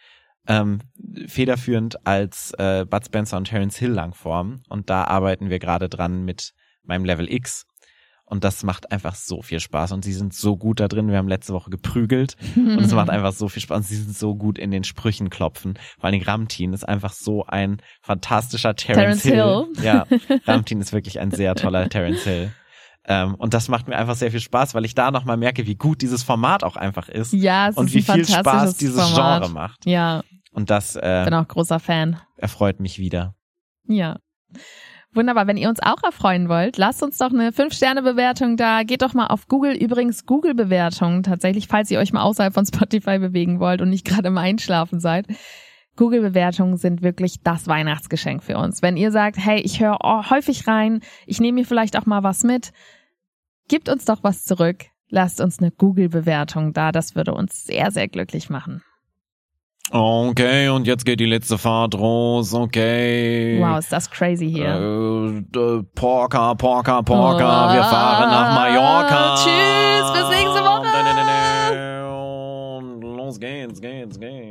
ähm, 0.49 0.81
federführend 1.27 2.05
als 2.05 2.51
äh, 2.57 2.85
Bud 2.85 3.05
Spencer 3.05 3.37
und 3.37 3.45
Terence 3.45 3.77
Hill 3.77 3.91
Langform. 3.91 4.63
Und 4.67 4.89
da 4.89 5.05
arbeiten 5.05 5.49
wir 5.49 5.59
gerade 5.59 5.87
dran 5.87 6.25
mit 6.25 6.51
meinem 6.83 7.05
Level 7.05 7.31
X. 7.31 7.66
Und 8.29 8.43
das 8.43 8.61
macht 8.63 8.91
einfach 8.91 9.15
so 9.15 9.41
viel 9.41 9.61
Spaß. 9.61 9.93
Und 9.93 10.03
sie 10.03 10.11
sind 10.11 10.33
so 10.33 10.57
gut 10.57 10.81
da 10.81 10.89
drin. 10.89 11.09
Wir 11.09 11.17
haben 11.17 11.29
letzte 11.29 11.53
Woche 11.53 11.69
geprügelt. 11.69 12.35
Und 12.57 12.81
es 12.81 12.91
macht 12.93 13.09
einfach 13.09 13.31
so 13.31 13.47
viel 13.47 13.61
Spaß. 13.61 13.77
Und 13.77 13.83
sie 13.83 13.95
sind 13.95 14.17
so 14.17 14.35
gut 14.35 14.59
in 14.59 14.69
den 14.69 14.83
Sprüchen 14.83 15.29
klopfen. 15.29 15.79
Vor 15.97 16.09
allem 16.09 16.21
Ramtin 16.21 16.73
ist 16.73 16.83
einfach 16.87 17.13
so 17.13 17.45
ein 17.45 17.81
fantastischer 18.01 18.75
Terence, 18.75 19.23
Terence 19.23 19.73
Hill. 19.77 19.85
Ja, 19.85 20.05
Ramtin 20.45 20.81
ist 20.81 20.91
wirklich 20.91 21.21
ein 21.21 21.31
sehr 21.31 21.55
toller 21.55 21.87
Terence 21.87 22.23
Hill. 22.25 22.51
Ähm, 23.05 23.35
und 23.35 23.53
das 23.53 23.69
macht 23.69 23.87
mir 23.87 23.95
einfach 23.95 24.15
sehr 24.15 24.31
viel 24.31 24.41
Spaß, 24.41 24.75
weil 24.75 24.83
ich 24.83 24.93
da 24.93 25.11
nochmal 25.11 25.37
merke, 25.37 25.65
wie 25.65 25.75
gut 25.75 26.01
dieses 26.01 26.23
Format 26.23 26.65
auch 26.65 26.75
einfach 26.75 27.07
ist. 27.07 27.31
Ja, 27.31 27.69
es 27.69 27.77
und 27.77 27.87
ist 27.87 27.93
wie 27.93 28.01
viel 28.01 28.25
Spaß 28.27 28.75
dieses 28.75 29.01
Format. 29.01 29.43
Genre 29.43 29.53
macht. 29.53 29.85
Ja, 29.85 30.23
Und 30.51 30.69
das 30.69 30.97
äh, 30.97 31.21
bin 31.23 31.33
auch 31.33 31.47
großer 31.47 31.79
Fan. 31.79 32.19
erfreut 32.35 32.81
mich 32.81 32.99
wieder. 32.99 33.35
Ja. 33.87 34.17
Wunderbar. 35.13 35.47
Wenn 35.47 35.57
ihr 35.57 35.69
uns 35.69 35.79
auch 35.81 36.03
erfreuen 36.03 36.49
wollt, 36.49 36.77
lasst 36.77 37.01
uns 37.01 37.17
doch 37.17 37.31
eine 37.31 37.51
5-Sterne-Bewertung 37.51 38.57
da. 38.57 38.83
Geht 38.83 39.01
doch 39.01 39.13
mal 39.13 39.27
auf 39.27 39.47
Google. 39.47 39.73
Übrigens 39.75 40.25
Google-Bewertungen 40.25 41.23
tatsächlich, 41.23 41.67
falls 41.67 41.89
ihr 41.89 41.99
euch 41.99 42.13
mal 42.13 42.23
außerhalb 42.23 42.53
von 42.53 42.65
Spotify 42.71 43.17
bewegen 43.19 43.59
wollt 43.59 43.81
und 43.81 43.89
nicht 43.89 44.05
gerade 44.05 44.27
im 44.27 44.37
Einschlafen 44.37 44.99
seid. 44.99 45.27
Google-Bewertungen 45.95 46.77
sind 46.77 47.01
wirklich 47.01 47.41
das 47.43 47.67
Weihnachtsgeschenk 47.67 48.43
für 48.43 48.57
uns. 48.57 48.81
Wenn 48.81 48.97
ihr 48.97 49.11
sagt, 49.11 49.37
hey, 49.37 49.59
ich 49.59 49.81
höre 49.81 49.97
häufig 50.29 50.67
rein, 50.67 51.01
ich 51.25 51.39
nehme 51.39 51.61
mir 51.61 51.65
vielleicht 51.65 51.97
auch 51.97 52.05
mal 52.05 52.23
was 52.23 52.43
mit, 52.43 52.71
gebt 53.67 53.89
uns 53.89 54.05
doch 54.05 54.23
was 54.23 54.43
zurück. 54.43 54.85
Lasst 55.09 55.41
uns 55.41 55.59
eine 55.59 55.71
Google-Bewertung 55.71 56.73
da. 56.73 56.91
Das 56.91 57.15
würde 57.15 57.33
uns 57.33 57.63
sehr, 57.63 57.91
sehr 57.91 58.07
glücklich 58.07 58.49
machen. 58.49 58.83
Okay, 59.89 60.67
und 60.69 60.85
jetzt 60.85 61.05
geht 61.05 61.19
die 61.21 61.25
letzte 61.25 61.57
Fahrt 61.57 61.93
los. 61.93 62.53
Okay. 62.53 63.57
Wow, 63.61 63.79
ist 63.79 63.91
das 63.91 64.09
crazy 64.09 64.49
hier. 64.51 64.67
Äh, 64.75 65.41
d- 65.49 65.83
Porca, 65.95 66.53
Porca, 66.55 67.01
Porca, 67.01 67.73
wir 67.73 67.83
fahren 67.83 68.29
nach 68.29 68.53
Mallorca. 68.53 69.35
Tschüss, 69.35 70.11
bis 70.11 70.29
nächste 70.29 70.61
Woche. 70.63 70.87
Und 72.83 73.01
los 73.01 73.39
geht's, 73.39 73.79
geht's, 73.79 74.19
geht's. 74.19 74.46